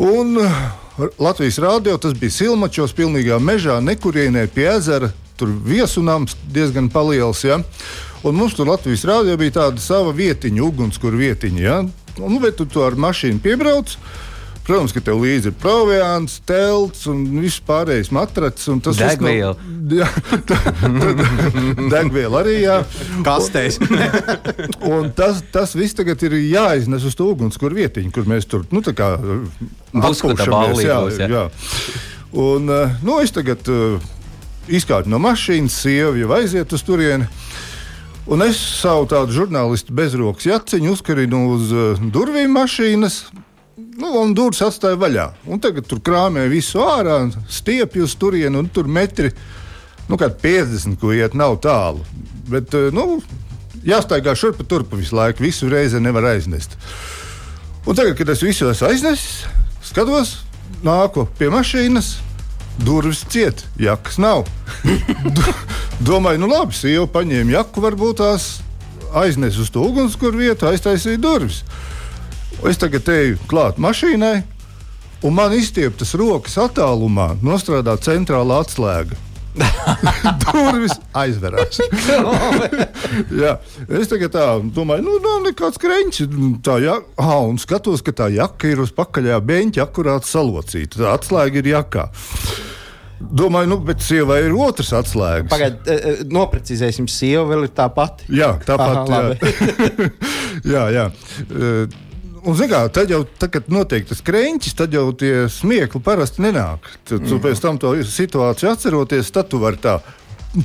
Un 0.00 0.38
Latvijas 1.20 1.58
rādio 1.60 1.98
tas 2.00 2.14
bija 2.16 2.32
Silmačos, 2.32 2.94
pilnīgā 2.96 3.36
mežā, 3.44 3.76
nekurienē 3.84 4.46
pie 4.54 4.64
ezera. 4.72 5.10
Tur 5.40 5.52
viesunāms 5.66 6.36
diezgan 6.52 6.90
liels. 7.08 7.44
Ja? 7.44 7.60
Un 8.22 8.36
mums 8.38 8.54
tur 8.54 8.68
Latvijas 8.70 9.06
rādio 9.08 9.36
bija 9.40 9.58
tāda 9.62 9.82
sava 9.82 10.12
vietiņa, 10.14 10.62
ugunskura 10.62 11.18
vietiņa. 11.18 11.62
Ja? 11.62 11.80
Un, 12.20 12.36
bet 12.42 12.58
tu, 12.60 12.66
tu 12.66 12.84
ar 12.84 12.94
mašīnu 12.94 13.42
piebrauc. 13.42 13.96
Protams, 14.62 14.92
ka 14.94 15.00
tev 15.02 15.18
līdzi 15.18 15.50
ir 15.50 15.54
proviants, 15.58 16.36
telts 16.46 17.08
un 17.10 17.24
viss 17.42 17.58
pārējais 17.66 18.12
matracis. 18.14 18.68
un 18.70 18.78
tas 18.84 18.94
viss 18.94 19.16
Degviela. 19.18 19.56
Jā, 19.90 20.06
degviela 21.96 22.44
arī. 22.44 22.60
Jā. 22.62 22.76
Kastēs. 23.26 23.80
Un 24.86 25.10
tas, 25.18 25.42
tas 25.50 25.74
viss 25.74 25.98
tagad 25.98 26.22
ir 26.28 26.38
jāiznes 26.46 27.02
uz 27.08 27.18
to 27.18 27.26
ugunskura 27.32 27.74
vietiņu, 27.80 28.14
kur 28.14 28.30
mēs 28.30 28.46
tur 28.46 28.62
nu, 28.70 28.84
ballī 30.46 30.86
jā, 30.86 31.02
jā. 31.18 31.30
jā. 31.34 31.44
Un, 32.38 32.70
eh, 32.70 32.94
nu, 33.02 33.18
es 33.20 33.34
tagad 33.34 33.66
izkāpu 34.68 35.10
no 35.10 35.18
mašīnas, 35.22 35.78
sieva 35.84 36.16
jau 36.18 36.32
aiziet 36.36 36.72
uz 36.72 36.84
turieni. 36.86 37.28
Un 38.30 38.44
es 38.44 38.58
savu 38.78 39.08
tādu 39.10 39.34
žurnālistu 39.34 39.94
bezrokas 39.98 40.46
jaciņu 40.46 40.92
uzkarinu 40.94 41.40
uz 41.56 41.72
uh, 41.74 42.04
durvīm 42.14 42.52
mašīnas. 42.54 43.24
Nu, 43.98 44.12
un 44.20 44.34
durvis 44.36 44.62
atstāja 44.62 44.98
vaļā. 45.00 45.26
Un 45.50 45.60
tagad 45.62 45.88
tur 45.90 46.00
krāmē 46.04 46.46
visu 46.50 46.80
ārā, 46.84 47.18
stiepjas 47.50 48.12
uz 48.12 48.16
turieni, 48.20 48.60
un 48.60 48.68
tur 48.70 48.86
metri 48.86 49.32
nu, 50.08 50.18
kā 50.20 50.28
50, 50.30 50.98
ko 51.00 51.12
iet 51.16 51.34
nav 51.38 51.58
tālu. 51.64 52.04
Bet, 52.50 52.74
eh, 52.74 52.90
nu, 52.94 53.20
jāstaigā 53.86 54.34
šurp 54.38 54.62
turp 54.68 54.94
visu 54.94 55.16
laiku, 55.18 55.44
visu 55.44 55.70
reizi 55.72 56.00
nevar 56.00 56.32
aiznest. 56.34 56.76
Un 57.86 57.98
tagad, 57.98 58.16
kad 58.18 58.28
es 58.30 58.42
visu 58.42 58.70
esmu 58.70 58.88
aiznesis, 58.92 59.46
skatos, 59.82 60.36
nāku 60.86 61.26
pie 61.38 61.50
mašīnas. 61.50 62.14
Durvis 62.80 63.24
ciet, 63.28 63.64
jakas 63.78 64.18
nav. 64.18 64.46
Do- 65.36 65.54
Domāju, 66.02 66.40
nu 66.42 66.48
labi, 66.50 66.74
sieva 66.74 67.06
paņēma 67.06 67.52
jaku, 67.58 67.82
varbūt 67.84 68.18
tās 68.22 68.46
aiznes 69.14 69.58
uz 69.60 69.68
to 69.70 69.84
ugunskura 69.86 70.34
vietu, 70.40 70.66
aiztaisīja 70.70 71.20
durvis. 71.20 71.60
Es 72.66 72.78
tagad 72.80 73.06
eju 73.12 73.36
klāt 73.50 73.78
mašīnai, 73.82 74.42
un 75.22 75.34
man 75.36 75.52
izstieptas 75.54 76.14
rokas 76.18 76.56
attālumā 76.58 77.32
nostrādā 77.44 77.94
centrāla 78.02 78.62
atslēga. 78.64 79.18
Durvis 80.42 80.94
aizverās. 81.16 81.80
Jā, 83.42 83.56
es 83.88 84.10
tagad 84.10 84.34
tā 84.34 84.46
domāju, 84.74 85.04
nu, 85.06 85.16
nav 85.24 85.42
nekāds 85.46 85.80
krāšņs. 85.82 86.22
Tā 86.64 86.78
jā, 86.82 86.98
ah, 87.20 87.38
un 87.44 87.60
skatos, 87.60 88.04
ka 88.04 88.14
tā 88.16 88.30
jaka 88.32 88.72
ir 88.72 88.82
uz 88.84 88.94
pakaļā 88.96 89.40
beņķa 89.44 89.84
akurāti 89.84 90.30
salocīta. 90.32 91.02
Tā 91.02 91.16
atslēga 91.16 91.60
ir 91.60 91.72
jakā. 91.74 92.08
Domāju, 93.22 93.70
nu, 93.70 93.78
bet 93.86 94.02
sievai 94.02 94.40
ir 94.48 94.54
otrs 94.58 94.90
atslēgas. 94.98 95.50
Pagaidiet, 95.52 96.24
noprecizēsim, 96.32 97.06
sieva 97.10 97.44
vēl 97.52 97.68
ir 97.68 97.74
tā 97.76 97.86
pati. 97.94 98.26
Jā, 98.34 98.56
tāpat. 98.66 99.12
Aha, 99.12 99.20
jā. 100.72 100.88
jā, 100.88 100.88
jā. 100.96 102.08
Un, 102.42 102.58
kā, 102.66 102.80
tad 102.90 103.10
jau, 103.12 103.20
tad, 103.38 103.52
kad 103.54 103.68
notiek 103.70 104.06
tas 104.08 104.18
krāšņs, 104.24 104.74
tad 104.74 104.94
jau 104.96 105.04
tie 105.14 105.44
smiekli 105.52 106.00
parasti 106.02 106.42
nenāk. 106.42 106.88
Tad, 107.06 107.22
tu 107.28 107.38
pēc 107.42 107.60
tam 107.62 107.78
to 107.78 107.92
situāciju 108.02 108.72
atceroties, 108.72 109.30
tad 109.30 109.46
tu 109.52 109.60
vari 109.62 109.78
tā 109.82 110.00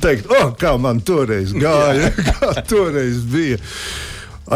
teikt, 0.02 0.26
oh, 0.34 0.50
kā 0.58 0.74
man 0.80 0.98
toreiz 1.06 1.54
gāja, 1.54 2.10
kā 2.32 2.50
toreiz 2.66 3.22
bija. 3.30 3.60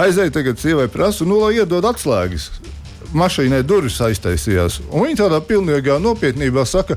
Aizēju 0.03 0.33
tagad 0.35 0.59
sievai 0.59 0.89
prasu, 0.91 1.27
nu, 1.29 1.39
lai 1.45 1.55
iedod 1.61 1.85
atslēgas. 1.85 2.49
Mašīnai 3.13 3.61
durvis 3.69 3.99
aiztaisījās. 4.01 4.81
Un 4.89 5.05
viņa 5.07 5.19
tādā 5.21 5.39
pilnīgā 5.45 5.99
nopietnībā 6.01 6.65
saka, 6.67 6.97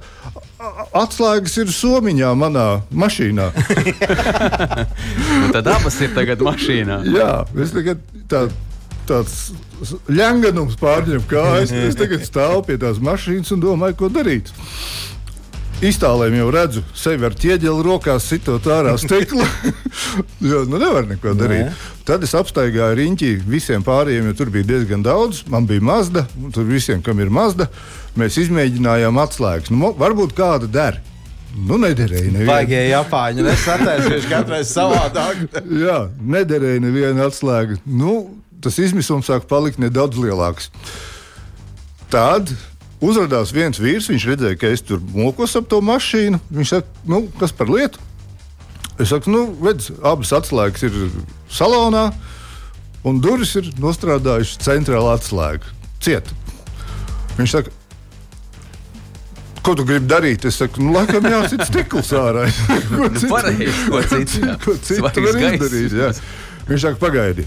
"A- 0.57 0.85
atslēgas 1.03 1.57
ir 1.59 1.67
somiņā 1.75 2.29
manā 2.39 2.67
mašīnā. 2.95 3.49
Tad 5.55 5.67
abas 5.67 5.99
ir 6.01 6.13
tagad 6.15 6.39
mašīnā. 6.45 7.01
Jā, 7.13 7.31
es 7.61 7.73
tagad 7.75 7.99
tā, 8.31 8.45
tāds 9.09 9.51
ļanganums 10.09 10.77
pārņem 10.79 11.25
kājas. 11.29 11.73
Es 11.75 11.97
tagad 11.99 12.23
stāvu 12.27 12.63
pie 12.67 12.77
tās 12.81 13.01
mašīnas 13.03 13.51
un 13.55 13.63
domāju, 13.63 13.97
ko 14.03 14.09
darīt. 14.13 14.51
Iztālēm 15.83 16.37
jau 16.37 16.45
redzu, 16.55 16.81
sevi 16.95 17.25
ar 17.27 17.33
ķieģeli 17.35 17.83
rokās 17.83 18.29
sitot 18.31 18.63
ārā 18.71 18.93
stiklu. 19.01 19.43
jo, 20.39 20.61
nu 20.71 20.79
nevar 20.79 21.03
neko 21.09 21.33
darīt. 21.35 21.67
Nē. 21.67 21.89
Tad 22.07 22.23
es 22.23 22.31
apstaigāju 22.37 22.95
riņķi 23.01 23.31
visiem 23.49 23.83
pārējiem, 23.83 24.29
jo 24.31 24.37
tur 24.39 24.53
bija 24.53 24.69
diezgan 24.71 25.03
daudz. 25.03 25.43
Man 25.51 25.67
bija 25.67 25.83
mazda, 25.83 26.23
un 26.39 26.53
tur 26.55 26.63
visiem, 26.69 27.01
kam 27.03 27.19
ir 27.19 27.33
mazda, 27.33 27.67
mēs 28.15 28.39
izmēģinājām 28.45 29.19
atslēgas. 29.25 29.73
Nu, 29.75 29.91
varbūt 29.99 30.37
kāda 30.37 30.71
der. 30.71 31.01
Nu, 31.55 31.77
nederēja. 31.79 32.31
neviena. 32.31 32.49
Baigie 32.49 32.81
Japāņi, 32.89 33.43
attēlošu 33.51 34.31
katrai 34.31 34.63
savādāk. 34.67 35.45
Jā, 35.71 35.99
nederēja 36.19 36.81
neviena 36.83 37.29
atslēga. 37.29 37.77
Nu, 37.87 38.15
tas 38.65 38.79
izmisums 38.81 39.29
sāk 39.29 39.45
palikt 39.49 39.79
nedaudz 39.81 40.17
lielāks. 40.19 40.71
Tad 42.13 42.51
uzrādījās 43.05 43.53
viens 43.55 43.79
vīrs, 43.81 44.09
viņš 44.11 44.25
redzēja, 44.31 44.57
ka 44.61 44.71
es 44.73 44.83
tur 44.85 45.01
mokos 45.13 45.55
ap 45.59 45.69
to 45.71 45.79
mašīnu. 45.85 46.39
Viņš 46.53 46.73
saka, 46.75 47.05
nu, 47.11 47.23
kas 47.39 47.53
par 47.55 47.69
lietu? 47.71 48.01
Es 49.01 49.09
saku, 49.11 49.31
nu, 49.33 49.41
redz, 49.65 49.89
abas 50.07 50.31
atslēgas 50.37 50.85
ir 50.87 50.93
salonā, 51.51 52.05
un 53.05 53.17
durvis 53.21 53.51
ir 53.59 53.67
nostrādājušas 53.83 54.61
centrālā 54.63 55.17
atslēga. 55.19 55.73
Ciet. 56.05 56.29
Viņš 57.35 57.51
saka, 57.57 57.73
ko 59.65 59.73
tu 59.75 59.83
gribi 59.89 60.07
darīt? 60.07 60.45
Es 60.47 60.61
saku, 60.61 60.79
nu, 60.85 60.93
laikam 60.95 61.25
jāsit 61.27 61.65
stikls 61.67 62.13
ārā. 62.15 62.47
Ko 62.95 63.09
Nu, 63.09 63.19
citu? 63.19 63.33
pareizi, 63.33 63.75
ko 63.91 64.01
citu. 64.07 64.55
Ko 64.63 64.75
citu 64.79 65.03
var 65.03 65.19
izdarīt? 65.51 65.95
Jā. 65.99 66.09
Viņš 66.69 66.85
saka, 66.87 66.99
pagaidi. 67.01 67.45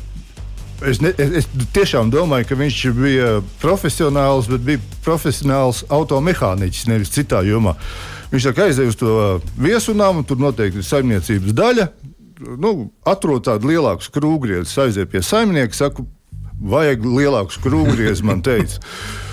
Es, 0.87 1.01
ne, 1.03 1.11
es, 1.19 1.33
es 1.41 1.49
tiešām 1.75 2.13
domāju, 2.15 2.47
ka 2.51 2.59
viņš 2.59 2.83
bija 2.95 3.31
profesionāls, 3.63 4.47
bet 4.51 4.63
bija 4.67 4.83
profesionāls 5.03 5.83
automehāniķis, 5.91 6.87
nevis 6.91 7.11
citā 7.15 7.43
jomā. 7.47 7.75
Viņš 8.31 8.47
saka, 8.47 8.69
aizej 8.69 8.93
uz 8.93 8.99
to 9.01 9.15
viesunām, 9.59 10.21
un 10.21 10.29
tur 10.29 10.39
noteikti 10.39 10.79
ir 10.83 10.87
saimniecības 10.87 11.57
daļa. 11.59 11.89
Nu, 12.63 12.93
atrod 13.09 13.49
tādu 13.49 13.73
lielāku 13.73 14.07
skrūvgriezi, 14.07 14.77
aizej 14.85 15.09
pie 15.11 15.25
saimnieka, 15.27 15.75
saku, 15.75 16.07
vajag 16.63 17.03
lielāku 17.07 17.59
skrūvgriezi, 17.59 18.27
man 18.27 18.45
teica. 18.47 18.79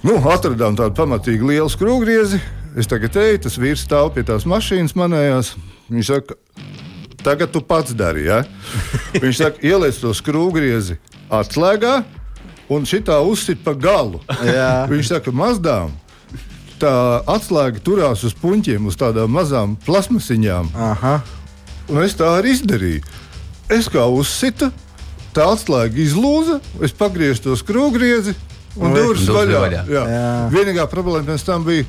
Nu, 0.00 0.14
atradām 0.32 0.78
tādu 0.78 0.94
pamatīgi 0.96 1.44
lielu 1.44 1.68
skrūvgriezi. 1.68 2.38
Es 2.80 2.88
tagad 2.88 3.18
eju, 3.20 3.42
tas 3.44 3.58
vīrs 3.60 3.82
stāv 3.84 4.14
pie 4.14 4.22
tās 4.24 4.46
mašīnas 4.48 4.94
manējās. 4.96 5.50
Viņš 5.92 6.08
saka, 6.08 6.38
tagad 7.24 7.52
tu 7.54 7.62
pats 7.64 7.94
dari. 7.96 8.26
Ja? 8.28 8.42
Viņš 9.16 9.42
saka, 9.42 9.62
ieliec 9.66 9.98
to 10.00 10.12
skrūvgriezi 10.16 10.98
atslēgā 11.30 12.00
un 12.70 12.86
šitā 12.86 13.18
uzsit 13.26 13.62
pa 13.64 13.74
galu. 13.74 14.22
Jā. 14.46 14.86
Viņš 14.90 15.14
saka, 15.14 15.34
mazdām. 15.34 15.94
Tā 16.80 17.20
atslēga 17.28 17.82
turās 17.84 18.22
uz 18.24 18.32
puņķiem, 18.40 18.86
uz 18.88 18.96
tādām 18.96 19.32
mazām 19.36 19.74
plasmasiņām. 19.84 20.70
Aha. 20.72 21.18
Un 21.90 22.04
es 22.04 22.14
tā 22.16 22.30
arī 22.38 22.54
izdarīju. 22.56 23.02
Es 23.70 23.90
kā 23.90 24.06
uzsitu, 24.08 24.70
tā 25.36 25.50
atslēga 25.52 26.00
izlūza, 26.02 26.58
es 26.82 26.94
pagriezu 26.96 27.44
to 27.44 27.56
skrūvgriezi 27.58 28.34
un 28.80 28.94
durvis 28.96 29.28
vaļā. 29.30 29.62
Jā. 29.70 29.84
Jā. 29.90 30.26
Vienīgā 30.54 30.86
problēma 30.90 31.34
pēc 31.34 31.44
tam 31.46 31.66
bija. 31.66 31.86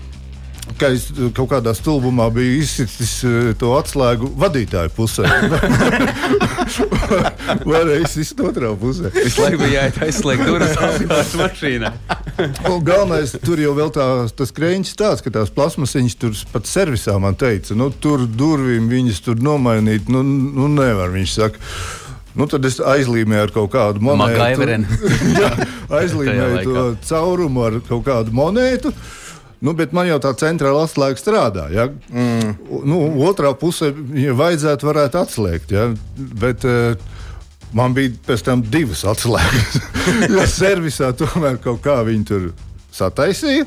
Ka 0.82 0.90
es 0.96 1.04
kaut 1.38 1.52
kādā 1.52 1.76
stulbumā 1.78 2.26
biju 2.34 2.56
izsitis 2.64 3.12
eh, 3.28 3.52
to 3.62 3.76
atslēgu 3.78 4.32
vadītāju 4.42 4.90
pusē. 4.96 5.28
Varēja 7.70 8.00
izsist 8.02 8.42
otrā 8.42 8.72
pusē. 8.82 9.12
Visu 9.14 9.44
laiku 9.44 9.62
bija 9.62 9.84
jāiet 9.84 10.00
aizslēgt 10.08 10.48
durvis 10.48 10.74
apgādes 10.88 11.36
mašīnā. 11.38 11.94
Galvenais, 12.82 13.36
tur 13.46 13.62
jau 13.62 13.76
vēl 13.78 13.94
tā, 13.94 14.08
tas 14.38 14.54
krēķis 14.58 14.98
tāds, 14.98 15.22
ka 15.22 15.34
tās 15.38 15.54
plasmasiņas 15.54 16.18
tur 16.22 16.36
pat 16.54 16.70
servisā 16.70 17.18
man 17.22 17.38
teica, 17.38 17.78
nu, 17.78 17.92
tur 17.94 18.26
durvīm 18.26 18.90
viņas 18.90 19.22
tur 19.26 19.42
nomainīt, 19.44 20.10
nu, 20.10 20.24
nu 20.26 20.70
nevar. 20.72 21.14
Viņš 21.14 21.38
saka, 21.38 21.62
nu, 22.40 22.50
tad 22.50 22.66
es 22.66 22.82
aizlīmēju 22.82 23.48
ar 23.48 23.56
kaut 23.56 23.74
kādu 23.78 24.04
monētu. 24.10 24.70
Aizlīmēju 26.02 26.62
to 26.66 26.86
caurumu 27.06 27.68
ar 27.68 27.82
kaut 27.86 28.08
kādu 28.08 28.34
monētu. 28.34 28.96
Nu, 29.62 29.76
bet 29.78 29.91
man 29.93 30.07
jau 30.09 30.18
tā 30.24 30.32
centrāla 30.41 30.88
atslēga 30.88 31.22
strādā. 31.22 31.68
Ja? 31.70 31.88
Mm. 32.09 32.55
Nu, 32.89 33.01
otrā 33.28 33.53
pusē 33.53 33.91
ja 34.18 34.34
vajadzētu 34.38 34.88
varētu 34.89 35.20
atslēgt. 35.22 35.74
Ja? 35.76 35.91
Bet, 36.18 36.66
uh, 36.66 36.97
Man 37.72 37.93
bija 37.95 38.12
pēc 38.28 38.41
tam 38.43 38.64
divas 38.68 39.05
atslēgas. 39.07 39.78
jo 40.34 40.43
servisā 40.49 41.14
tomēr 41.16 41.59
kaut 41.64 41.80
kā 41.86 42.01
viņi 42.07 42.26
tur 42.28 42.49
sataisīja. 42.96 43.66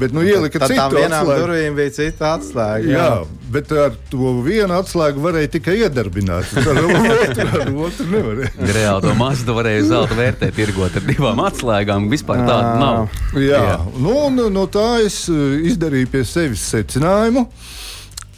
Bet, 0.00 0.14
nu, 0.16 0.22
ielika 0.24 0.56
Tad 0.62 0.70
citu 0.70 0.80
tam 0.80 0.94
vienām 0.96 1.26
atslēgu. 1.26 1.40
durvīm 1.42 1.74
bija 1.76 1.90
cita 1.92 2.30
atslēga. 2.38 2.88
Jā, 2.88 3.08
bet 3.52 3.72
ar 3.76 3.96
to 4.08 4.30
vienu 4.46 4.72
atslēgu 4.78 5.20
varēja 5.20 5.50
tikai 5.58 5.74
iedarbināt. 5.82 6.54
Ar 6.56 6.80
otru, 6.80 7.42
ar 7.60 7.72
otru 7.84 8.06
nevarēja. 8.14 8.70
Reāli 8.78 9.04
to 9.04 9.12
mazu 9.18 9.56
varēja 9.58 9.82
zelta 9.90 10.16
vērtēt, 10.16 10.54
tirgot 10.56 10.96
ar 10.96 11.04
divām 11.04 11.42
atslēgām. 11.44 12.08
Vispār 12.12 12.40
tāda 12.46 12.70
nav. 12.80 13.18
Jā, 13.36 13.60
Jā. 13.72 13.76
Nu, 13.98 14.14
un 14.30 14.40
no 14.54 14.64
tā 14.72 14.86
es 15.04 15.26
eh, 15.28 15.58
izdarīju 15.68 16.08
pie 16.14 16.24
sevis 16.24 16.64
secinājumu, 16.72 17.44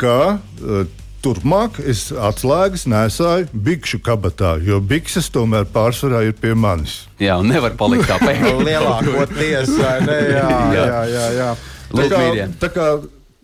ka 0.03 0.17
uh, 0.41 0.83
turpmāk 1.23 1.79
es 1.89 2.09
atslēgas 2.13 2.85
nesāju 2.91 3.49
bikšu 3.53 4.01
kabatā, 4.05 4.57
jo 4.65 4.81
bikses 4.83 5.31
tomēr 5.33 5.69
pārsvarā 5.73 6.25
ir 6.29 6.37
pie 6.39 6.55
manis. 6.59 7.03
Jā, 7.23 7.39
un 7.41 7.51
nevar 7.53 7.77
palikt 7.79 8.09
tā 8.11 8.19
pēkšņi. 8.27 8.55
Lielākoties, 8.67 9.75
vai 9.79 9.97
ne? 10.07 10.19
Jā, 10.35 10.49
jā, 10.77 11.03
jā. 11.13 11.27
jā. 11.39 11.51
Tā 11.93 11.99
Lūdzu, 11.99 12.17
kā, 12.17 12.49
tā 12.63 12.73
kā 12.73 12.89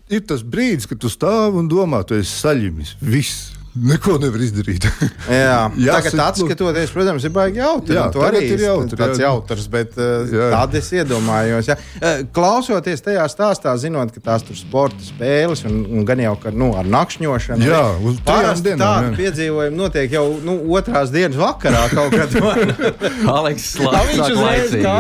ir 0.09 0.25
tas 0.29 0.43
brīdis, 0.43 0.89
kad 0.89 1.01
tu 1.03 1.11
stāvi 1.13 1.61
un 1.61 1.69
domā, 1.71 2.03
tu 2.09 2.17
esi 2.19 2.33
saļumis. 2.33 2.97
Viss. 3.05 3.58
Neko 3.79 4.17
nevar 4.23 4.43
izdarīt. 4.43 4.87
Jā, 5.29 5.69
Jā, 5.79 5.99
tagad 5.99 6.23
atskatoties, 6.25 6.93
protams, 6.95 7.25
ir 7.27 7.33
baigi 7.35 7.61
jautri. 7.61 7.97
Jā, 7.99 8.07
tu 8.13 8.23
tagad 8.23 8.39
arī 8.41 8.51
ir 8.55 8.65
jautri, 8.65 8.99
tāds 8.99 9.21
jā. 9.21 9.29
jautrs, 9.29 9.69
bet 9.73 9.99
uh, 10.01 10.33
tad 10.55 10.75
es 10.79 10.89
iedomājos, 10.97 11.69
jā. 11.71 11.77
Uh, 11.99 12.23
klausoties 12.35 13.05
tajā 13.05 13.27
stāstā, 13.31 13.75
zinot, 13.81 14.13
ka 14.15 14.23
tās 14.31 14.47
tur 14.47 14.59
sporta 14.59 15.01
spēles 15.05 15.65
un, 15.69 15.81
un 15.99 16.07
gan 16.09 16.23
jau 16.23 16.35
ka, 16.43 16.53
nu, 16.55 16.71
ar 16.79 16.89
nakšņošanu. 16.91 17.69
Jā, 17.69 17.83
uz 18.09 18.19
parasti 18.27 18.71
dienām, 18.71 18.83
tādi 18.83 19.11
jā. 19.11 19.17
piedzīvojumi 19.23 19.79
notiek 19.79 20.17
jau 20.19 20.25
nu, 20.45 20.59
otrās 20.79 21.13
dienas 21.15 21.39
vakarā 21.39 21.85
kaut 21.93 22.17
kad. 22.17 22.37
Aleks 23.39 23.69
viņš 23.79 24.23
uzreiz 24.25 24.39
laicīgi. 24.39 24.83
kā 24.85 24.97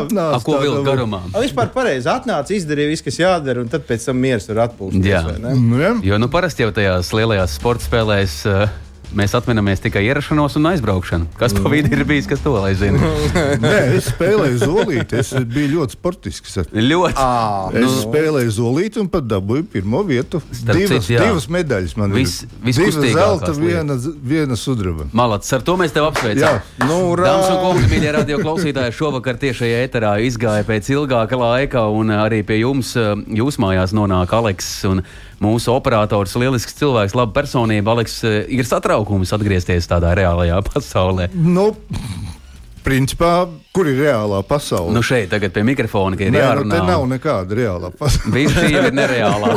atnāca 0.00 0.36
A, 0.36 0.40
ko 0.44 0.58
vilkt 0.62 0.86
garumā? 0.86 1.22
A, 1.32 1.42
Vispār 1.44 1.70
pareizi 1.74 2.10
atnāca, 2.10 2.54
izdarīja 2.56 2.92
visu, 2.92 3.06
kas 3.06 3.20
jādara, 3.20 3.62
un 3.64 3.70
tad 3.72 3.84
pēc 3.88 4.08
tam 4.08 4.20
miers 4.22 4.48
var 4.50 4.64
atpūsties. 4.68 5.06
Jā. 5.06 5.22
vai 5.26 5.36
ne? 5.42 5.54
Nu, 5.58 5.80
jā. 5.80 5.92
Jo 6.10 6.20
nu, 6.20 6.30
parasti 6.32 6.64
jau 6.64 6.72
tajās 6.74 7.12
lielajās 7.16 7.56
sporta 7.60 7.86
spēlēs 7.86 7.99
uh, 8.48 8.68
mēs 9.10 9.32
atminamies 9.34 9.80
tikai 9.82 10.04
ierašanos 10.06 10.54
un 10.60 10.68
aizbraukšanu. 10.70 11.26
Kas 11.38 11.50
pa 11.56 11.66
vidu 11.72 11.88
ir 11.96 12.04
bijis, 12.06 12.28
kas 12.30 12.38
to 12.44 12.52
lai 12.54 12.76
zina? 12.78 12.98
Nē, 13.64 13.72
es 13.96 14.06
spēlēju 14.12 14.60
zolīti. 14.60 15.16
Es 15.18 15.32
biju 15.50 15.72
ļoti 15.80 15.96
sportisks. 15.96 16.52
Ļoti. 16.70 17.16
Ā, 17.18 17.72
Es 17.74 17.82
nu, 17.88 17.90
spēlēju 18.04 18.52
zolīti 18.54 19.00
un 19.02 19.08
pat 19.10 19.26
dabūju 19.26 19.64
pirmo 19.72 20.04
vietu. 20.06 20.38
Starp 20.54 20.78
Divas, 20.78 21.02
citu, 21.08 21.16
jā. 21.16 21.24
divas 21.26 21.48
medaļas 21.50 21.96
man 21.98 22.14
Vis- 22.14 22.36
ir. 22.46 22.52
viskustīgākās 22.68 23.42
Divas 23.42 23.42
zelta, 23.42 23.54
viena, 23.58 23.96
viena 24.30 24.58
sudraba. 24.58 25.08
Malats, 25.12 25.50
ar 25.58 25.64
to 25.66 25.74
mēs 25.80 25.90
tevi 25.96 26.06
apsveicam. 26.06 26.60
Jā. 26.60 26.86
Nu! 26.86 27.00
Dāmas 27.18 27.50
un 27.50 27.58
kungi, 27.66 27.90
mīļie 27.90 28.12
radio 28.14 28.38
klausītāji, 28.44 28.94
šovakar 29.00 29.40
tiešajā 29.42 29.82
eterā 29.88 30.12
izgāja 30.22 30.62
pēc 30.70 30.86
ilgāka 30.94 31.34
laika, 31.40 31.82
un 31.90 32.14
arī 32.14 32.44
pie 32.46 32.60
jums, 32.62 32.94
jūs 33.26 33.58
mājās 33.58 33.90
nonāk 33.96 34.30
Aleks. 34.38 34.70
un 34.92 35.02
Mūsu 35.40 35.72
operators, 35.72 36.34
lielisks 36.36 36.74
cilvēks, 36.76 37.14
laba 37.16 37.32
personība. 37.40 37.94
Aleks, 37.94 38.18
eh, 38.28 38.42
ir 38.52 38.66
satraukums 38.68 39.32
atgriezties 39.32 39.88
tādā 39.88 40.12
reālajā 40.18 40.58
pasaulē. 40.70 41.30
Nu, 41.32 41.70
principā, 42.84 43.46
kur 43.76 43.88
ir 43.88 44.02
reālā 44.04 44.42
pasaule? 44.44 44.92
Nu, 44.92 45.00
šeit 45.04 45.30
tagad 45.32 45.54
pie 45.56 45.64
mikrofona, 45.64 46.16
ka 46.20 46.26
ir 46.28 46.34
Nē, 46.34 46.40
nu, 46.40 46.44
jārunā. 46.44 46.82
nav 46.90 47.06
nekāda 47.08 47.56
reālā 47.56 47.90
pasaule. 47.96 48.34
Viss 48.36 48.56
šī 48.56 48.68
ir 48.82 48.90
nereālā. 48.96 49.54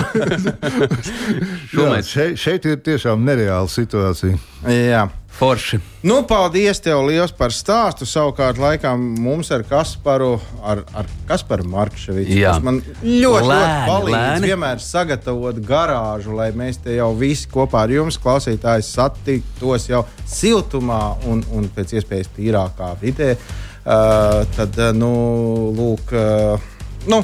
Jā, 1.74 1.90
mēs 1.90 2.12
šeit, 2.14 2.40
šeit 2.40 2.68
ir 2.70 2.80
tiešām 2.86 3.24
nereāla 3.28 3.68
situācija. 3.72 4.40
Jā. 4.72 5.04
Forši. 5.44 5.80
Nu, 6.04 6.18
paldies 6.28 6.80
tev 6.84 7.02
liels 7.08 7.32
par 7.36 7.54
stāstu. 7.56 8.08
Savukārt, 8.10 8.60
laikam 8.60 9.02
mums 9.24 9.52
ar 9.56 9.64
Kasparu, 9.68 10.34
ar, 10.64 10.84
ar 10.96 11.10
Kasparu 11.30 11.68
Markševicu, 11.72 12.36
Jā. 12.40 12.56
kas 12.56 12.66
man 12.66 12.80
ļoti, 12.84 13.22
ļoti 13.24 13.50
Lēni, 13.52 13.86
palīdz 13.90 14.18
lēni. 14.18 14.50
vienmēr 14.52 14.84
sagatavot 14.84 15.62
garāžu, 15.68 16.36
lai 16.40 16.50
mēs 16.56 16.82
te 16.84 16.98
jau 16.98 17.12
visi 17.20 17.48
kopā 17.52 17.86
ar 17.88 17.94
jums, 17.96 18.20
klausītājs, 18.24 18.92
satiktos 18.98 19.88
jau 19.92 20.04
siltumā 20.28 21.02
un, 21.32 21.44
un 21.56 21.70
pēc 21.76 21.96
iespējas 22.00 22.34
tīrākā 22.38 22.94
vidē. 23.04 23.34
Uh, 23.84 24.44
tad, 24.56 24.78
uh, 24.80 24.94
nu, 24.96 25.14
lūk, 25.76 26.14
uh, 26.16 26.70
nu, 27.12 27.20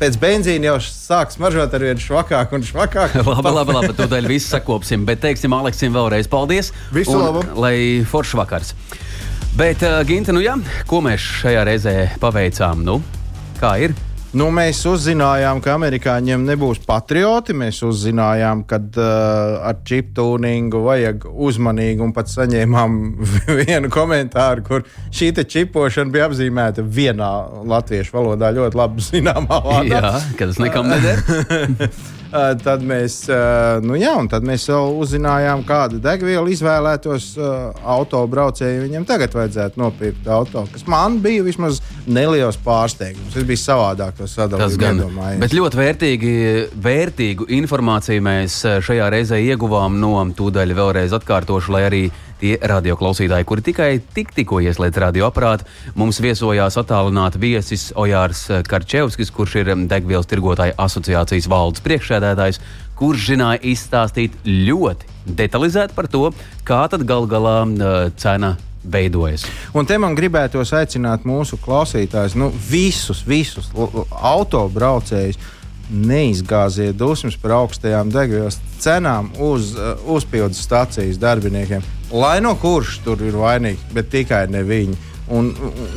pēc 0.00 0.16
benzīna 0.20 0.70
jau 0.70 0.76
sāk 0.84 1.34
smaržot 1.34 1.76
ar 1.76 1.84
vien 1.84 2.00
švakāk 2.00 2.54
un 2.56 2.64
švakāk. 2.66 3.18
Labi, 3.30 3.54
labi, 3.54 3.76
labi. 3.76 3.94
Tūdaļ 3.98 4.28
viss 4.30 4.50
sakopsim. 4.52 5.04
Bet 5.08 5.22
teiksim 5.24 5.54
Aleksim 5.56 5.94
vēlreiz 5.96 6.30
paldies. 6.30 6.72
Visu 6.94 7.16
un 7.18 7.26
labu. 7.26 7.44
Lai 7.60 7.76
foršs 8.08 8.36
vakars. 8.40 8.74
Bet, 9.58 9.82
uh, 9.82 9.98
Ginta, 10.06 10.32
nu 10.32 10.44
jā, 10.44 10.54
ko 10.88 11.02
mēs 11.04 11.24
šajā 11.42 11.64
reizē 11.66 11.94
paveicām? 12.22 12.84
Nu, 12.86 13.00
kā 13.58 13.74
ir? 13.82 13.96
Nu, 14.30 14.46
mēs 14.54 14.84
uzzinājām, 14.86 15.58
ka 15.58 15.72
amerikāņiem 15.74 16.44
nebūs 16.46 16.78
patrioti. 16.86 17.54
Mēs 17.58 17.80
uzzinājām, 17.82 18.62
ka 18.70 18.78
uh, 18.78 19.56
ar 19.66 19.80
čip 19.86 20.12
tuningu 20.14 20.84
vajag 20.84 21.26
uzmanīgi, 21.26 21.98
un 22.04 22.14
pat 22.14 22.30
saņēmām 22.30 22.94
vienu 23.64 23.90
komentāru, 23.90 24.62
kur 24.68 24.86
šī 25.10 25.32
čipošana 25.40 26.14
bija 26.14 26.30
apzīmēta 26.30 26.84
vienā 26.86 27.32
latviešu 27.74 28.14
valodā 28.20 28.52
ļoti 28.54 28.78
labi 28.78 29.08
zināmā 29.08 29.60
vārdā. 29.66 29.98
Jā, 29.98 30.14
kad 30.38 30.54
tas 30.54 30.62
nekam 30.62 30.86
neder. 30.92 31.26
Uh, 32.30 32.52
tad 32.62 32.84
mēs, 32.86 33.24
uh, 33.26 33.80
nu 33.82 33.96
jā, 33.98 34.12
tad 34.30 34.44
mēs 34.46 34.68
vēl 34.70 34.92
uzzinājām, 35.02 35.64
kādu 35.66 35.98
degvielu 35.98 36.52
izvēlētos 36.54 37.32
uh, 37.40 37.72
autobraucēji. 37.96 38.84
Viņam 38.84 39.08
tagad 39.08 39.34
vajadzētu 39.34 39.82
nopirkt 39.82 40.30
auto, 40.30 40.62
kas 40.70 40.86
man 40.86 41.18
bija 41.24 41.42
vismaz 41.42 41.79
neliels 42.06 42.58
pārsteigums. 42.64 43.34
Es 43.36 43.46
biju 43.46 43.60
savādāk 43.60 44.16
to 44.18 44.28
sadalījis. 44.30 44.76
Tas 44.76 44.80
gan. 44.80 45.02
Bet 45.42 45.54
ļoti 45.56 45.80
vērtīgi, 45.80 46.32
vērtīgu 46.86 47.48
informāciju 47.60 48.24
mēs 48.24 48.62
šajā 48.86 49.10
reizē 49.12 49.40
ieguvām 49.44 50.00
no 50.00 50.16
tūdaļa 50.36 50.76
vēlreiz 50.76 51.14
atkārtošu, 51.16 51.74
lai 51.74 51.86
arī 51.88 52.02
tie 52.40 52.54
radioklausītāji, 52.56 53.46
kuri 53.48 53.64
tikai 53.64 53.90
tik, 54.14 54.32
tikko 54.36 54.62
ieslēdz 54.64 55.02
radioaparātu, 55.04 55.66
mums 55.98 56.20
viesojās 56.24 56.78
attālināti 56.80 57.40
viesis 57.42 57.90
Ojārs 58.00 58.46
Karčevskis, 58.68 59.32
kurš 59.34 59.58
ir 59.60 59.74
degvielas 59.90 60.28
tirgotāju 60.30 60.78
asociācijas 60.80 61.50
valdes 61.50 61.84
priekšsēdētājs, 61.84 62.62
kurš 63.00 63.30
zināja 63.32 63.62
izstāstīt 63.72 64.40
ļoti 64.44 65.36
detalizēti 65.36 65.96
par 65.96 66.08
to, 66.12 66.30
kā 66.68 66.82
tad 66.92 67.04
gal 67.08 67.28
galā 67.30 67.60
uh, 67.68 68.08
cena 68.20 68.56
veidojas. 68.84 69.44
Un 69.76 69.86
te 69.86 69.98
man 70.00 70.16
gribētos 70.18 70.72
aicināt 70.76 71.26
mūsu 71.28 71.58
klausītājus, 71.60 72.36
nu, 72.38 72.50
visus, 72.70 73.22
visus 73.28 73.70
autobraucējus 74.10 75.40
neizgāziet 75.90 76.94
dusmas 76.98 77.36
par 77.40 77.56
augstajām 77.64 78.12
degvielas 78.14 78.60
cenām 78.80 79.32
uz 79.42 79.74
uh, 79.74 79.96
uzpildes 80.14 80.62
stācijas 80.62 81.18
darbiniekiem. 81.20 81.82
Lai 82.14 82.38
no 82.42 82.54
kurš 82.58 83.00
tur 83.04 83.22
ir 83.26 83.36
vainīgs, 83.38 83.90
bet 83.94 84.10
tikai 84.12 84.44
ne 84.50 84.62
viņi. 84.66 84.98
Un, 85.30 85.50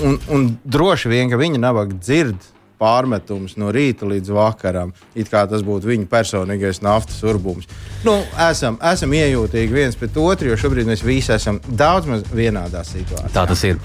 un, 0.05 0.17
un 0.29 0.49
droši 0.61 1.09
vien, 1.09 1.29
ka 1.29 1.39
viņi 1.41 1.61
nabaga 1.61 1.95
dzird 1.97 2.52
pārmetums 2.83 3.55
no 3.59 3.71
rīta 3.73 4.07
līdz 4.09 4.33
vakaram, 4.35 4.93
it 5.15 5.31
kā 5.31 5.45
tas 5.49 5.63
būtu 5.65 5.89
viņa 5.91 6.09
personīgais 6.11 6.83
naftas 6.83 7.21
urbums. 7.23 7.69
Nu, 8.03 8.17
esam, 8.49 8.75
esam 8.83 9.13
iejūtīgi 9.15 9.71
viens 9.71 9.95
pret 9.99 10.17
otru, 10.19 10.49
jo 10.51 10.57
šobrīd 10.59 10.89
mēs 10.89 11.05
visi 11.05 11.31
esam 11.35 11.61
daudz 11.63 12.09
maz 12.09 12.25
vienādā 12.33 12.83
situācijā. 12.87 13.31
Tā 13.35 13.45
tas 13.47 13.63
ir. 13.67 13.79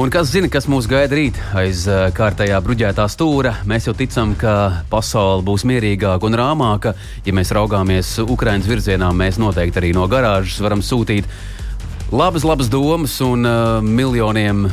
Un 0.00 0.12
kas 0.12 0.28
zina, 0.32 0.50
kas 0.52 0.68
mūs 0.70 0.86
gaida 0.88 1.16
rīt 1.16 1.38
aiz 1.58 1.86
uh, 1.88 2.06
kārtējā 2.16 2.60
bruģētā 2.64 3.06
stūra? 3.12 3.54
Mēs 3.68 3.88
jau 3.88 3.96
ticam, 3.96 4.36
ka 4.38 4.84
pasaule 4.92 5.44
būs 5.46 5.64
mierīgāka 5.68 6.28
un 6.28 6.36
rāmāka. 6.38 6.94
Ja 7.26 7.34
mēs 7.36 7.52
raugāmies 7.56 8.14
Ukraiņas 8.22 8.68
virzienā, 8.68 9.10
mēs 9.16 9.40
noteikti 9.42 9.80
arī 9.80 9.94
no 9.96 10.06
garāžas 10.10 10.60
varam 10.64 10.84
sūtīt 10.84 11.28
labas, 12.12 12.44
labas 12.44 12.70
domas 12.72 13.16
un 13.24 13.48
uh, 13.48 13.80
miljoniem 13.82 14.68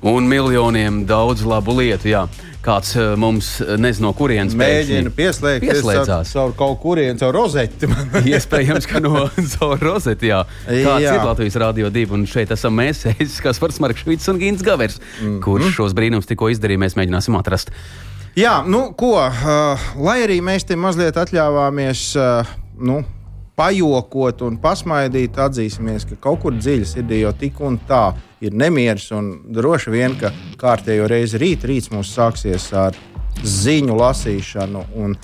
un 0.00 0.28
miljoniem 0.28 1.02
daudz 1.08 1.44
labu 1.44 1.74
lietu. 1.80 2.12
Jā 2.12 2.28
kāds 2.64 2.92
eh, 2.98 3.12
mums 3.20 3.52
eh, 3.64 3.74
nezinu, 3.80 4.08
no 4.08 4.12
kurienes 4.16 4.56
mēģina 4.58 5.12
pieslēgties 5.16 5.80
pieslēdzās. 5.80 6.32
caur 6.36 6.54
kaut 6.58 6.80
kurien, 6.82 7.18
caur 7.20 7.34
rozeti. 7.36 7.88
Iespējams, 8.32 8.88
ka 8.90 9.02
no 9.04 9.26
caur 9.54 9.80
rozeti, 9.82 10.30
jā. 10.32 10.42
Kāds 10.66 11.06
jā. 11.06 11.16
ir 11.16 11.26
Latvijas 11.26 11.58
Rādio 11.62 11.90
2, 11.92 12.06
un 12.16 12.26
šeit 12.30 12.52
esam 12.56 12.76
mēs, 12.76 13.06
kas 13.44 13.62
var 13.62 13.74
Smarkšvits 13.76 14.28
un 14.32 14.40
Gins 14.42 14.64
Gavers, 14.66 15.00
mm 15.20 15.38
kurš 15.40 15.70
šos 15.78 15.94
brīnums 15.96 16.28
tikko 16.28 16.50
izdarīja, 16.52 16.82
mēs 16.82 16.96
mēģināsim 16.98 17.36
atrast. 17.38 17.70
Jā, 18.38 18.60
nu 18.68 18.90
ko, 18.98 19.14
uh, 19.24 19.86
lai 19.98 20.20
arī 20.26 20.36
mēs 20.44 20.66
te 20.68 20.76
mazliet 20.78 21.16
atļāvāmies, 21.18 22.02
uh, 22.20 22.50
nu, 22.78 23.00
pajokot 23.60 24.46
un 24.46 24.56
pasmaidīt, 24.60 25.36
atzīsimies, 25.36 26.08
ka 26.08 26.16
kaut 26.28 26.40
kur 26.44 26.56
dziļi 26.56 26.88
sirdī 26.88 27.20
jau 27.20 27.34
tik 27.36 27.60
un 27.60 27.76
tā 27.88 28.06
ir 28.40 28.56
nemieris. 28.56 29.10
Droši 29.52 29.92
vien, 29.92 30.16
ka 30.20 30.32
kārtējo 30.60 31.08
reizi 31.10 31.40
rīt, 31.42 31.68
rīts 31.68 31.92
mums 31.92 32.14
sāksies 32.16 32.70
ar 32.72 32.96
ziņu 33.40 33.94
lasīšanu 33.96 34.82
un 35.00 35.14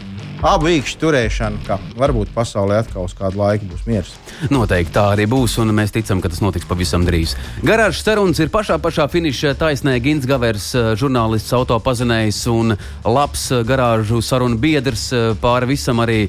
īkšķu 0.47 1.01
turēšanu, 1.01 1.59
ka 1.67 1.79
varbūt 1.99 2.31
pasaulē 2.35 2.79
atkal 2.83 3.09
uz 3.09 3.15
kādu 3.17 3.41
laiku 3.41 3.67
būs 3.71 3.87
miers. 3.89 4.13
Noteikti 4.53 4.93
tā 4.95 5.09
arī 5.15 5.27
būs, 5.29 5.57
un 5.61 5.73
mēs 5.75 5.93
ticam, 5.97 6.21
ka 6.23 6.31
tas 6.31 6.43
notiks 6.45 6.69
pavisam 6.69 7.05
drīz. 7.09 7.35
Garāžas 7.67 8.05
sarunas 8.05 8.41
ir 8.41 8.53
pašā, 8.53 8.77
pašā 8.81 9.09
finiša 9.11 9.57
taisnē. 9.59 9.97
Gins 10.05 10.29
Gavers, 10.29 10.71
žurnālists, 11.01 11.53
autopazinējs 11.57 12.43
un 12.53 12.77
labs 13.05 13.49
garāžu 13.67 14.21
sarunu 14.23 14.61
biedrs 14.61 15.09
pāri 15.43 15.73
visam 15.73 16.05
arī 16.05 16.27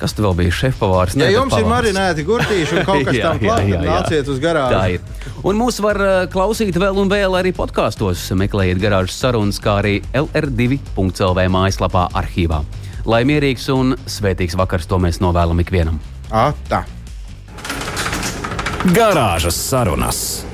Kas 0.00 0.14
tur 0.16 0.30
vēl 0.30 0.36
bija? 0.38 0.52
Šefpavārs. 0.62 1.16
Ja 1.20 1.28
jums 1.28 1.52
pavārs. 1.52 1.66
ir 1.66 1.68
marinēti 1.68 2.24
gurtīši 2.24 2.78
un 2.78 2.86
kaut 2.88 3.04
kas 3.08 3.18
tam 3.20 3.40
klāts, 3.42 3.68
tad 3.68 3.84
nāciet 3.84 4.30
uz 4.32 4.40
garāžu. 4.40 4.78
Tā 4.78 4.84
ir. 4.94 5.34
Un 5.44 5.60
mūs 5.60 5.80
var 5.84 6.00
uh, 6.00 6.12
klausīt 6.32 6.78
vēl 6.80 7.02
un 7.02 7.12
vēl 7.12 7.36
arī 7.36 7.52
podkāstos. 7.56 8.24
Meklējiet 8.40 8.80
garāžas 8.80 9.18
sarunas, 9.20 9.60
kā 9.60 9.76
arī 9.82 9.98
LR2.CLV 10.16 11.46
mājaslapā 11.52 12.08
arhīvā. 12.16 12.62
Lai 13.08 13.22
mierīgs 13.28 13.68
un 13.72 13.96
svētīgs 14.08 14.56
vakars 14.60 14.88
to 14.88 15.00
mēs 15.00 15.20
novēlam 15.24 15.60
ikvienam. 15.64 16.00
Ata! 16.32 16.84
Garāžas 18.96 19.60
sarunas! 19.60 20.49